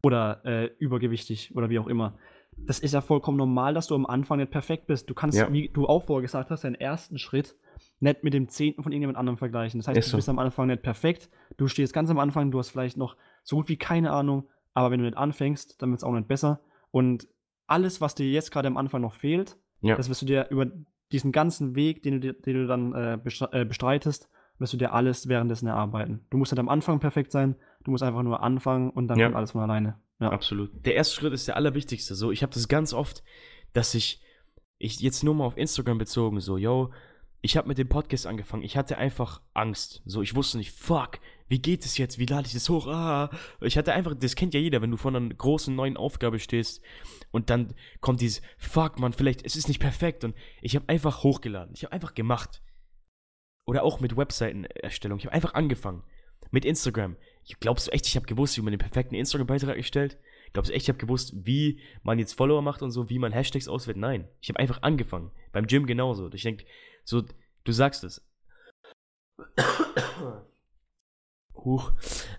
Oder 0.04 0.46
äh, 0.46 0.66
übergewichtig 0.78 1.56
oder 1.56 1.70
wie 1.70 1.80
auch 1.80 1.88
immer. 1.88 2.18
Das 2.58 2.80
ist 2.80 2.94
ja 2.94 3.02
vollkommen 3.02 3.38
normal, 3.38 3.74
dass 3.74 3.88
du 3.88 3.96
am 3.96 4.06
Anfang 4.06 4.40
nicht 4.40 4.52
perfekt 4.52 4.88
bist. 4.88 5.10
Du 5.10 5.14
kannst, 5.14 5.38
Ja. 5.38 5.52
wie 5.52 5.70
du 5.70 5.88
auch 5.88 6.04
vorher 6.04 6.22
gesagt 6.22 6.50
hast, 6.50 6.64
deinen 6.64 6.76
ersten 6.76 7.18
Schritt 7.18 7.56
nicht 8.00 8.24
mit 8.24 8.34
dem 8.34 8.48
zehnten 8.50 8.82
von 8.84 8.92
irgendjemand 8.92 9.18
anderem 9.18 9.38
vergleichen. 9.38 9.80
Das 9.80 9.88
heißt, 9.88 9.98
Ist 9.98 10.08
du 10.08 10.12
so. 10.12 10.18
bist 10.18 10.30
am 10.30 10.40
Anfang 10.40 10.68
nicht 10.68 10.82
perfekt. 10.82 11.30
Du 11.58 11.68
stehst 11.68 11.94
ganz 11.94 12.10
am 12.10 12.18
Anfang, 12.20 12.52
du 12.52 12.60
hast 12.60 12.70
vielleicht 12.70 12.98
noch 12.98 13.16
so 13.44 13.58
gut 13.58 13.70
wie 13.70 13.78
keine 13.78 14.12
Ahnung, 14.12 14.48
aber 14.74 14.92
wenn 14.92 15.00
du 15.00 15.06
nicht 15.06 15.18
anfängst, 15.18 15.82
dann 15.82 15.90
wird 15.92 16.00
es 16.00 16.04
auch 16.04 16.14
nicht 16.14 16.28
besser. 16.28 16.62
Und 16.92 17.28
alles, 17.68 18.00
was 18.02 18.16
dir 18.16 18.30
jetzt 18.30 18.52
gerade 18.52 18.68
am 18.68 18.78
Anfang 18.78 19.02
noch 19.02 19.14
fehlt, 19.14 19.58
Ja. 19.82 19.96
das 19.96 20.10
wirst 20.10 20.22
du 20.22 20.26
dir 20.26 20.48
über 20.50 20.68
diesen 21.12 21.32
ganzen 21.32 21.76
Weg, 21.76 22.04
den 22.04 22.20
du, 22.22 22.34
den 22.34 22.54
du 22.54 22.68
dann 22.68 22.94
äh, 22.94 23.14
äh, 23.16 23.66
bestreitest, 23.66 24.30
wirst 24.58 24.74
du 24.74 24.78
dir 24.78 24.94
alles 24.94 25.28
währenddessen 25.28 25.68
erarbeiten. 25.68 26.26
Du 26.30 26.38
musst 26.38 26.52
nicht 26.52 26.60
am 26.60 26.70
Anfang 26.70 27.00
perfekt 27.00 27.32
sein, 27.32 27.56
du 27.84 27.92
musst 27.92 28.04
einfach 28.04 28.24
nur 28.24 28.42
anfangen 28.42 28.90
und 28.90 29.08
dann 29.08 29.20
Ja. 29.20 29.26
kommt 29.28 29.36
alles 29.36 29.52
von 29.52 29.62
alleine. 29.62 30.00
Ja. 30.20 30.30
Absolut. 30.30 30.72
Der 30.86 30.96
erste 30.96 31.16
Schritt 31.16 31.34
ist 31.34 31.48
der 31.48 31.58
allerwichtigste. 31.58 32.16
So, 32.16 32.32
ich 32.32 32.42
habe 32.42 32.54
das 32.54 32.68
ganz 32.68 32.94
oft, 32.94 33.24
dass 33.74 33.94
ich, 33.94 34.22
ich 34.78 35.00
jetzt 35.00 35.24
nur 35.24 35.36
mal 35.36 35.46
auf 35.46 35.58
Instagram 35.58 35.98
bezogen, 35.98 36.40
so, 36.40 36.58
yo, 36.58 36.92
ich 37.42 37.58
habe 37.58 37.68
mit 37.68 37.78
dem 37.78 37.88
Podcast 37.88 38.26
angefangen. 38.26 38.64
Ich 38.64 38.76
hatte 38.76 38.98
einfach 38.98 39.40
Angst. 39.54 40.02
So, 40.06 40.24
ich 40.24 40.36
wusste 40.36 40.58
nicht, 40.58 40.72
fuck, 40.72 41.20
wie 41.48 41.62
geht 41.62 41.86
es 41.86 41.98
jetzt? 41.98 42.18
Wie 42.18 42.26
lade 42.26 42.48
ich 42.48 42.54
das 42.54 42.70
hoch? 42.70 42.88
Ah. 42.88 43.30
Ich 43.62 43.78
hatte 43.78 43.94
einfach, 43.94 44.16
das 44.16 44.36
kennt 44.36 44.56
ja 44.56 44.60
jeder, 44.60 44.82
wenn 44.82 44.90
du 44.90 44.98
vor 44.98 45.16
einer 45.16 45.30
großen 45.30 45.76
neuen 45.76 45.96
Aufgabe 45.96 46.40
stehst 46.40 46.82
und 47.32 47.52
dann 47.52 47.76
kommt 48.02 48.22
dieses, 48.22 48.42
fuck, 48.58 48.98
man, 49.00 49.14
vielleicht, 49.14 49.46
es 49.46 49.56
ist 49.56 49.68
nicht 49.68 49.80
perfekt. 49.80 50.24
Und 50.24 50.36
ich 50.62 50.76
habe 50.76 50.90
einfach 50.90 51.22
hochgeladen. 51.22 51.76
Ich 51.76 51.84
habe 51.84 51.94
einfach 51.94 52.16
gemacht. 52.16 52.64
Oder 53.68 53.84
auch 53.84 54.00
mit 54.00 54.18
Webseitenerstellung. 54.18 55.20
Ich 55.20 55.26
habe 55.26 55.36
einfach 55.36 55.54
angefangen. 55.54 56.04
Mit 56.50 56.66
Instagram. 56.66 57.16
Glaubst 57.60 57.88
du 57.88 57.92
echt, 57.92 58.08
ich 58.08 58.16
habe 58.16 58.26
gewusst, 58.26 58.58
wie 58.58 58.62
man 58.62 58.72
den 58.72 58.80
perfekten 58.80 59.16
Instagram-Beitrag 59.16 59.78
erstellt? 59.78 60.18
Glaubst 60.54 60.70
du 60.70 60.74
echt, 60.74 60.86
ich 60.86 60.90
habe 60.90 61.00
gewusst, 61.00 61.34
wie 61.36 61.80
man 62.04 62.18
jetzt 62.18 62.34
Follower 62.34 62.62
macht 62.62 62.82
und 62.82 62.92
so, 62.92 63.10
wie 63.10 63.20
man 63.20 63.32
Hashtags 63.32 63.68
auswählt? 63.68 63.98
Nein. 63.98 64.28
Ich 64.42 64.50
habe 64.50 64.60
einfach 64.60 64.82
angefangen. 64.82 65.32
Beim 65.52 65.68
Gym 65.68 65.86
genauso. 65.86 66.32
Ich 66.32 66.44
denke, 66.44 66.66
so, 67.04 67.24
du 67.64 67.72
sagst 67.72 68.04
es. 68.04 68.26
Huch. 71.56 71.92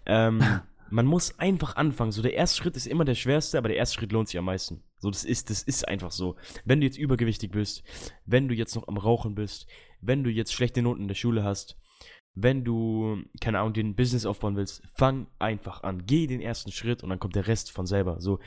Ähm, 0.07 0.43
man 0.91 1.07
muss 1.07 1.39
einfach 1.39 1.77
anfangen. 1.77 2.13
So, 2.13 2.23
der 2.23 2.35
erste 2.35 2.57
Schritt 2.63 2.77
ist 2.77 2.87
immer 2.87 3.05
der 3.05 3.15
schwerste, 3.15 3.59
aber 3.59 3.69
der 3.69 3.77
erste 3.77 3.99
Schritt 3.99 4.13
lohnt 4.13 4.29
sich 4.29 4.39
am 4.39 4.45
meisten. 4.47 4.83
So, 4.99 5.11
das 5.11 5.25
ist, 5.25 5.51
das 5.51 5.63
ist 5.63 5.87
einfach 5.87 6.11
so. 6.11 6.37
Wenn 6.65 6.81
du 6.81 6.87
jetzt 6.87 6.99
übergewichtig 6.99 7.53
bist, 7.53 7.85
wenn 8.25 8.49
du 8.49 8.55
jetzt 8.55 8.75
noch 8.75 8.89
am 8.89 8.97
Rauchen 8.97 9.35
bist, 9.35 9.67
wenn 10.01 10.25
du 10.25 10.31
jetzt 10.31 10.53
schlechte 10.53 10.83
Noten 10.83 11.03
in 11.03 11.09
der 11.09 11.15
Schule 11.15 11.45
hast, 11.45 11.77
wenn 12.37 12.65
du, 12.65 13.23
keine 13.41 13.61
Ahnung, 13.61 13.73
den 13.73 13.97
Business 13.97 14.27
aufbauen 14.27 14.57
willst, 14.57 14.83
fang 14.95 15.27
einfach 15.39 15.83
an. 15.83 16.05
Geh 16.07 16.27
den 16.27 16.43
ersten 16.43 16.71
Schritt 16.71 17.03
und 17.03 17.09
dann 17.09 17.19
kommt 17.19 17.35
der 17.35 17.47
Rest 17.47 17.73
von 17.73 17.87
selber. 17.87 18.21
So, 18.21 18.39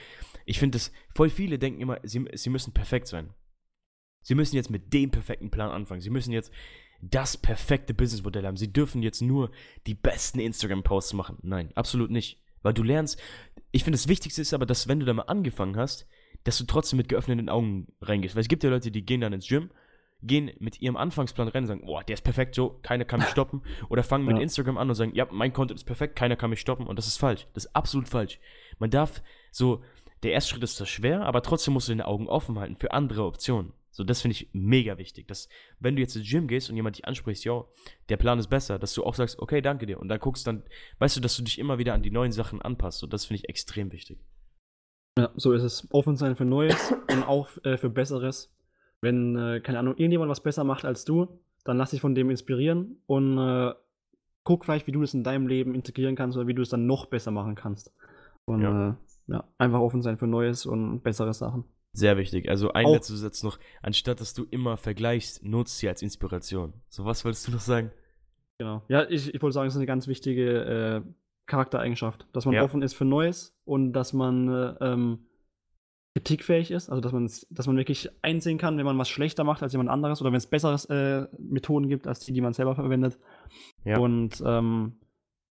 ich 0.46 0.60
finde 0.60 0.78
das, 0.78 0.92
voll 1.14 1.30
viele 1.30 1.58
denken 1.58 1.82
immer, 1.82 2.00
sie, 2.04 2.24
sie 2.34 2.52
müssen 2.52 2.72
perfekt 2.72 3.08
sein. 3.08 3.34
Sie 4.22 4.36
müssen 4.36 4.56
jetzt 4.56 4.70
mit 4.70 4.94
dem 4.94 5.10
perfekten 5.10 5.50
Plan 5.50 5.72
anfangen. 5.72 6.02
Sie 6.02 6.12
müssen 6.12 6.32
jetzt 6.32 6.52
das 7.02 7.36
perfekte 7.36 7.96
Businessmodell 7.96 8.46
haben. 8.46 8.58
Sie 8.58 8.72
dürfen 8.72 9.02
jetzt 9.02 9.22
nur 9.22 9.50
die 9.88 9.96
besten 9.96 10.40
Instagram-Posts 10.40 11.14
machen. 11.14 11.40
Nein, 11.42 11.72
absolut 11.74 12.12
nicht. 12.12 12.44
Weil 12.62 12.74
du 12.74 12.84
lernst, 12.84 13.20
ich 13.72 13.84
finde, 13.84 13.98
das 13.98 14.08
Wichtigste 14.08 14.42
ist 14.42 14.54
aber, 14.54 14.68
dass 14.68 14.88
wenn 14.88 15.00
du 15.00 15.06
da 15.08 15.14
mal 15.14 15.24
angefangen 15.24 15.78
hast, 15.78 16.08
dass 16.44 16.60
du 16.60 16.66
trotzdem 16.66 16.98
mit 16.98 17.10
geöffneten 17.10 17.50
Augen 17.50 17.88
reingehst. 18.02 18.36
Weil 18.36 18.42
es 18.42 18.50
gibt 18.50 18.64
ja 18.64 18.70
Leute, 18.70 18.92
die 18.92 19.06
gehen 19.06 19.22
dann 19.22 19.34
ins 19.34 19.48
Gym, 19.48 19.72
gehen 20.22 20.52
mit 20.60 20.82
ihrem 20.82 20.98
Anfangsplan 20.98 21.48
rein 21.48 21.64
und 21.64 21.68
sagen, 21.68 21.86
boah, 21.86 22.04
der 22.04 22.16
ist 22.16 22.24
perfekt, 22.24 22.56
so, 22.56 22.80
keiner 22.82 23.06
kann 23.06 23.20
mich 23.22 23.30
stoppen. 23.32 23.62
Oder 23.90 24.04
fangen 24.04 24.26
mit 24.26 24.36
Ja. 24.38 24.44
Instagram 24.44 24.78
an 24.78 24.90
und 24.90 24.96
sagen, 24.96 25.16
ja, 25.16 25.28
mein 25.32 25.54
Content 25.54 25.80
ist 25.80 25.86
perfekt, 25.86 26.16
keiner 26.16 26.36
kann 26.36 26.50
mich 26.50 26.60
stoppen. 26.60 26.88
Und 26.88 26.98
das 26.98 27.08
ist 27.08 27.18
falsch. 27.18 27.48
Das 27.54 27.66
ist 27.66 27.76
absolut 27.76 28.10
falsch. 28.10 28.40
Man 28.80 28.90
darf 28.92 29.22
so, 29.52 29.84
der 30.24 30.34
erste 30.34 30.52
Schritt 30.52 30.64
ist 30.64 30.76
zwar 30.76 30.88
schwer, 30.88 31.22
aber 31.26 31.42
trotzdem 31.42 31.74
musst 31.74 31.88
du 31.88 31.94
deine 31.94 32.06
Augen 32.08 32.28
offen 32.28 32.60
halten 32.60 32.76
für 32.76 32.92
andere 32.92 33.24
Optionen. 33.24 33.74
So, 33.92 34.04
das 34.04 34.22
finde 34.22 34.34
ich 34.34 34.50
mega 34.54 34.98
wichtig. 34.98 35.28
Dass, 35.28 35.50
wenn 35.80 35.96
du 35.96 36.02
jetzt 36.02 36.16
ins 36.16 36.30
Gym 36.30 36.48
gehst 36.48 36.70
und 36.70 36.76
jemand 36.76 36.98
dich 36.98 37.06
anspricht, 37.06 37.44
yo, 37.44 37.70
der 38.10 38.18
Plan 38.18 38.40
ist 38.40 38.48
besser, 38.50 38.78
dass 38.80 38.94
du 38.94 39.04
auch 39.04 39.16
sagst, 39.16 39.40
okay, 39.40 39.62
danke 39.62 39.86
dir. 39.86 40.00
Und 40.00 40.10
dann 40.10 40.20
guckst 40.20 40.46
dann, 40.48 40.64
weißt 41.00 41.18
du, 41.18 41.22
dass 41.22 41.36
du 41.38 41.44
dich 41.44 41.60
immer 41.60 41.78
wieder 41.80 41.94
an 41.94 42.04
die 42.04 42.12
neuen 42.12 42.32
Sachen 42.32 42.62
anpasst. 42.62 43.00
So, 43.00 43.08
das 43.08 43.26
finde 43.26 43.42
ich 43.44 43.50
extrem 43.50 43.92
wichtig. 43.92 44.20
Ja, 45.18 45.32
so 45.36 45.52
ist 45.54 45.64
es. 45.64 45.88
Offen 45.92 46.16
sein 46.16 46.36
für 46.36 46.46
Neues 46.46 46.94
und 47.12 47.24
auch 47.24 47.50
äh, 47.64 47.78
für 47.78 47.90
Besseres. 47.90 48.54
Wenn, 49.02 49.36
äh, 49.38 49.60
keine 49.62 49.80
Ahnung, 49.80 49.95
irgendjemand 49.97 50.30
was 50.30 50.41
besser 50.43 50.64
macht 50.64 50.86
als 50.86 51.06
du, 51.06 51.28
dann 51.64 51.78
lass 51.78 51.91
dich 51.91 52.02
von 52.02 52.16
dem 52.16 52.30
inspirieren 52.30 52.97
und 53.06 53.38
äh, 53.38 53.74
guck 54.43 54.66
vielleicht, 54.66 54.88
wie 54.88 54.91
du 54.91 55.02
das 55.02 55.14
in 55.14 55.24
deinem 55.24 55.47
Leben 55.47 55.76
integrieren 55.76 56.16
kannst 56.16 56.38
oder 56.38 56.47
wie 56.47 56.54
du 56.54 56.62
es 56.62 56.70
dann 56.70 56.86
noch 56.86 57.06
besser 57.06 57.32
machen 57.32 57.56
kannst. 57.56 57.93
Und 58.45 58.62
Ja. 58.62 58.89
äh, 58.89 58.93
ja 59.28 59.43
einfach 59.58 59.80
offen 59.80 60.02
sein 60.02 60.18
für 60.18 60.28
Neues 60.28 60.66
und 60.66 61.02
bessere 61.02 61.34
Sachen. 61.34 61.64
Sehr 61.93 62.18
wichtig. 62.18 62.50
Also 62.50 62.72
ein 62.74 62.86
Auch- 62.86 62.93
letzter 62.93 63.16
Satz 63.16 63.43
noch, 63.43 63.58
anstatt 63.82 64.20
dass 64.22 64.34
du 64.34 64.45
immer 64.50 64.78
vergleichst, 64.78 65.43
nutzt 65.43 65.78
sie 65.80 65.88
als 65.89 66.02
Inspiration. 66.02 66.74
So, 66.89 67.06
was 67.06 67.24
wolltest 67.26 67.47
du 67.47 67.52
noch 67.52 67.60
sagen? 67.60 67.91
Genau. 68.58 68.82
Ja, 68.89 69.10
ich, 69.10 69.34
ich 69.34 69.41
wollte 69.41 69.54
sagen, 69.54 69.68
es 69.68 69.74
ist 69.74 69.78
eine 69.80 69.86
ganz 69.86 70.08
wichtige 70.08 71.04
äh, 71.06 71.12
Charaktereigenschaft, 71.45 72.28
dass 72.34 72.45
man 72.45 72.56
Ja. 72.56 72.64
offen 72.64 72.82
ist 72.82 72.93
für 72.93 73.06
Neues 73.06 73.56
und 73.66 73.93
dass 73.93 74.14
man 74.14 74.47
äh, 74.50 74.76
ähm, 74.82 75.20
kritikfähig 76.20 76.72
ist, 76.72 76.90
also 76.90 77.02
dass 77.02 77.12
man, 77.12 77.30
dass 77.50 77.68
man 77.68 77.78
wirklich 77.78 78.10
einsehen 78.22 78.58
kann, 78.58 78.78
wenn 78.78 78.86
man 78.86 78.98
was 78.98 79.10
schlechter 79.10 79.44
macht 79.44 79.64
als 79.64 79.72
jemand 79.72 79.90
anderes 79.90 80.22
oder 80.22 80.32
wenn 80.32 80.38
es 80.38 80.48
bessere 80.48 80.76
äh, 80.90 81.36
Methoden 81.40 81.88
gibt 81.88 82.08
als 82.08 82.20
die, 82.20 82.34
die 82.34 82.42
man 82.42 82.54
selber 82.54 82.76
verwendet. 82.76 83.18
Ja. 83.86 84.00
Und 84.00 84.44
ähm, 84.46 85.00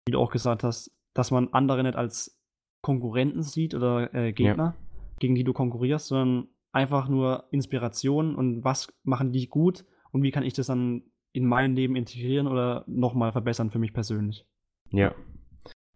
wie 0.05 0.11
du 0.11 0.19
auch 0.19 0.31
gesagt 0.31 0.63
hast, 0.63 0.91
dass 1.13 1.31
man 1.31 1.49
andere 1.53 1.83
nicht 1.83 1.95
als 1.95 2.39
Konkurrenten 2.81 3.41
sieht 3.41 3.73
oder 3.73 4.13
äh, 4.13 4.33
Gegner, 4.33 4.75
gegen 5.19 5.35
die 5.35 5.43
du 5.43 5.53
konkurrierst, 5.53 6.07
sondern 6.07 6.47
einfach 6.71 7.07
nur 7.07 7.47
Inspiration 7.51 8.35
und 8.35 8.63
was 8.63 8.93
machen 9.03 9.31
die 9.31 9.47
gut 9.47 9.85
und 10.11 10.23
wie 10.23 10.31
kann 10.31 10.43
ich 10.43 10.53
das 10.53 10.67
dann 10.67 11.03
in 11.33 11.45
mein 11.45 11.75
Leben 11.75 11.95
integrieren 11.95 12.47
oder 12.47 12.83
nochmal 12.87 13.31
verbessern 13.31 13.71
für 13.71 13.79
mich 13.79 13.93
persönlich. 13.93 14.45
Ja. 14.91 15.13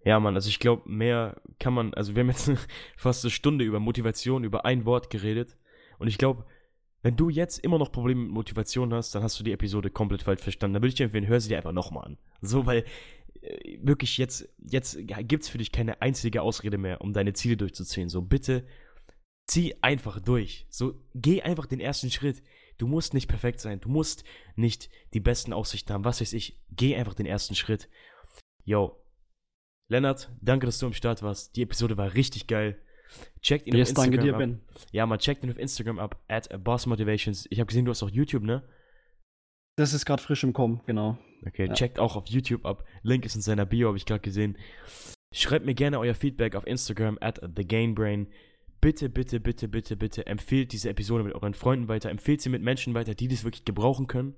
Ja, 0.03 0.19
Mann, 0.19 0.35
also 0.35 0.49
ich 0.49 0.59
glaube, 0.59 0.89
mehr 0.89 1.39
kann 1.59 1.73
man, 1.73 1.93
also 1.93 2.15
wir 2.15 2.21
haben 2.21 2.29
jetzt 2.29 2.51
fast 2.97 3.23
eine 3.23 3.31
Stunde 3.31 3.65
über 3.65 3.79
Motivation, 3.79 4.43
über 4.43 4.65
ein 4.65 4.85
Wort 4.85 5.09
geredet. 5.09 5.57
Und 5.99 6.07
ich 6.07 6.17
glaube, 6.17 6.45
wenn 7.03 7.15
du 7.15 7.29
jetzt 7.29 7.59
immer 7.59 7.77
noch 7.77 7.91
Probleme 7.91 8.21
mit 8.21 8.31
Motivation 8.31 8.93
hast, 8.93 9.13
dann 9.13 9.23
hast 9.23 9.39
du 9.39 9.43
die 9.43 9.51
Episode 9.51 9.89
komplett 9.89 10.23
falsch 10.23 10.41
verstanden. 10.41 10.75
Dann 10.75 10.83
würde 10.83 10.89
ich 10.89 10.95
dir 10.95 11.05
empfehlen, 11.05 11.27
hör 11.27 11.39
sie 11.39 11.49
dir 11.49 11.57
einfach 11.57 11.71
nochmal 11.71 12.05
an. 12.05 12.17
So, 12.41 12.65
weil 12.65 12.85
äh, 13.41 13.77
wirklich 13.81 14.17
jetzt, 14.17 14.49
jetzt 14.59 14.97
gibt 15.07 15.43
es 15.43 15.49
für 15.49 15.57
dich 15.57 15.71
keine 15.71 16.01
einzige 16.01 16.41
Ausrede 16.41 16.77
mehr, 16.77 17.01
um 17.01 17.13
deine 17.13 17.33
Ziele 17.33 17.57
durchzuziehen. 17.57 18.09
So, 18.09 18.21
bitte 18.21 18.65
zieh 19.47 19.75
einfach 19.81 20.19
durch. 20.19 20.65
So, 20.69 20.95
geh 21.15 21.41
einfach 21.41 21.65
den 21.65 21.79
ersten 21.79 22.11
Schritt. 22.11 22.43
Du 22.77 22.87
musst 22.87 23.13
nicht 23.13 23.27
perfekt 23.27 23.59
sein. 23.59 23.79
Du 23.79 23.89
musst 23.89 24.23
nicht 24.55 24.89
die 25.13 25.19
besten 25.19 25.53
Aussichten 25.53 25.93
haben. 25.93 26.05
Was 26.05 26.21
weiß 26.21 26.33
ich. 26.33 26.59
Geh 26.71 26.95
einfach 26.95 27.13
den 27.13 27.25
ersten 27.25 27.55
Schritt. 27.55 27.89
Yo. 28.63 29.00
Lennart, 29.91 30.31
danke, 30.41 30.65
dass 30.65 30.79
du 30.79 30.85
am 30.85 30.93
Start 30.93 31.21
warst. 31.21 31.53
Die 31.57 31.63
Episode 31.63 31.97
war 31.97 32.13
richtig 32.13 32.47
geil. 32.47 32.79
Checkt 33.41 33.67
ihn 33.67 33.75
Yes, 33.75 33.89
auf 33.89 33.95
danke 33.95 34.15
Instagram 34.15 34.25
dir, 34.25 34.33
ab. 34.33 34.39
Ben. 34.39 34.85
Ja, 34.93 35.05
man 35.05 35.19
checkt 35.19 35.43
ihn 35.43 35.49
auf 35.51 35.59
Instagram 35.59 35.99
ab. 35.99 36.23
At 36.29 36.47
bossmotivations. 36.63 37.45
Ich 37.49 37.59
habe 37.59 37.67
gesehen, 37.67 37.83
du 37.83 37.91
hast 37.91 38.01
auch 38.01 38.09
YouTube, 38.09 38.43
ne? 38.43 38.63
Das 39.75 39.93
ist 39.93 40.05
gerade 40.05 40.23
frisch 40.23 40.45
im 40.45 40.53
Kommen, 40.53 40.79
genau. 40.85 41.17
Okay, 41.45 41.65
Ja. 41.65 41.73
checkt 41.73 41.99
auch 41.99 42.15
auf 42.15 42.27
YouTube 42.27 42.65
ab. 42.65 42.85
Link 43.03 43.25
ist 43.25 43.35
in 43.35 43.41
seiner 43.41 43.65
Bio, 43.65 43.89
habe 43.89 43.97
ich 43.97 44.05
gerade 44.05 44.21
gesehen. 44.21 44.57
Schreibt 45.33 45.65
mir 45.65 45.73
gerne 45.73 45.99
euer 45.99 46.15
Feedback 46.15 46.55
auf 46.55 46.65
Instagram 46.65 47.17
at 47.19 47.41
thegainbrain. 47.55 48.27
Bitte, 48.79 49.09
bitte, 49.09 49.41
bitte, 49.41 49.67
bitte, 49.67 49.97
bitte 49.97 50.25
empfehlt 50.25 50.71
diese 50.71 50.89
Episode 50.89 51.25
mit 51.25 51.35
euren 51.35 51.53
Freunden 51.53 51.89
weiter. 51.89 52.09
Empfehlt 52.09 52.39
sie 52.41 52.49
mit 52.49 52.61
Menschen 52.61 52.93
weiter, 52.93 53.13
die 53.13 53.27
das 53.27 53.43
wirklich 53.43 53.65
gebrauchen 53.65 54.07
können. 54.07 54.35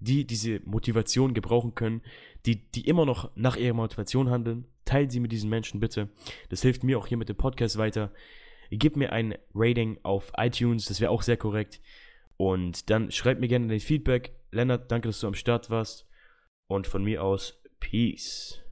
Die 0.00 0.26
diese 0.26 0.60
Motivation 0.64 1.32
gebrauchen 1.32 1.76
können. 1.76 2.02
Die, 2.44 2.68
die 2.72 2.88
immer 2.88 3.06
noch 3.06 3.30
nach 3.36 3.54
ihrer 3.56 3.74
Motivation 3.74 4.30
handeln. 4.30 4.66
Teilt 4.86 5.12
sie 5.12 5.20
mit 5.20 5.32
diesen 5.32 5.50
Menschen 5.50 5.80
bitte. 5.80 6.08
Das 6.48 6.62
hilft 6.62 6.82
mir 6.82 6.98
auch 6.98 7.06
hier 7.06 7.18
mit 7.18 7.28
dem 7.28 7.36
Podcast 7.36 7.76
weiter. 7.76 8.10
Gebt 8.70 8.96
mir 8.96 9.12
ein 9.12 9.36
Rating 9.54 9.98
auf 10.02 10.32
iTunes, 10.38 10.86
das 10.86 11.00
wäre 11.00 11.10
auch 11.10 11.22
sehr 11.22 11.36
korrekt. 11.36 11.80
Und 12.38 12.88
dann 12.88 13.10
schreibt 13.10 13.40
mir 13.40 13.48
gerne 13.48 13.68
dein 13.68 13.80
Feedback. 13.80 14.32
Lennart, 14.50 14.90
danke, 14.90 15.08
dass 15.08 15.20
du 15.20 15.26
am 15.26 15.34
Start 15.34 15.68
warst. 15.68 16.08
Und 16.66 16.86
von 16.86 17.04
mir 17.04 17.22
aus, 17.22 17.62
Peace. 17.80 18.65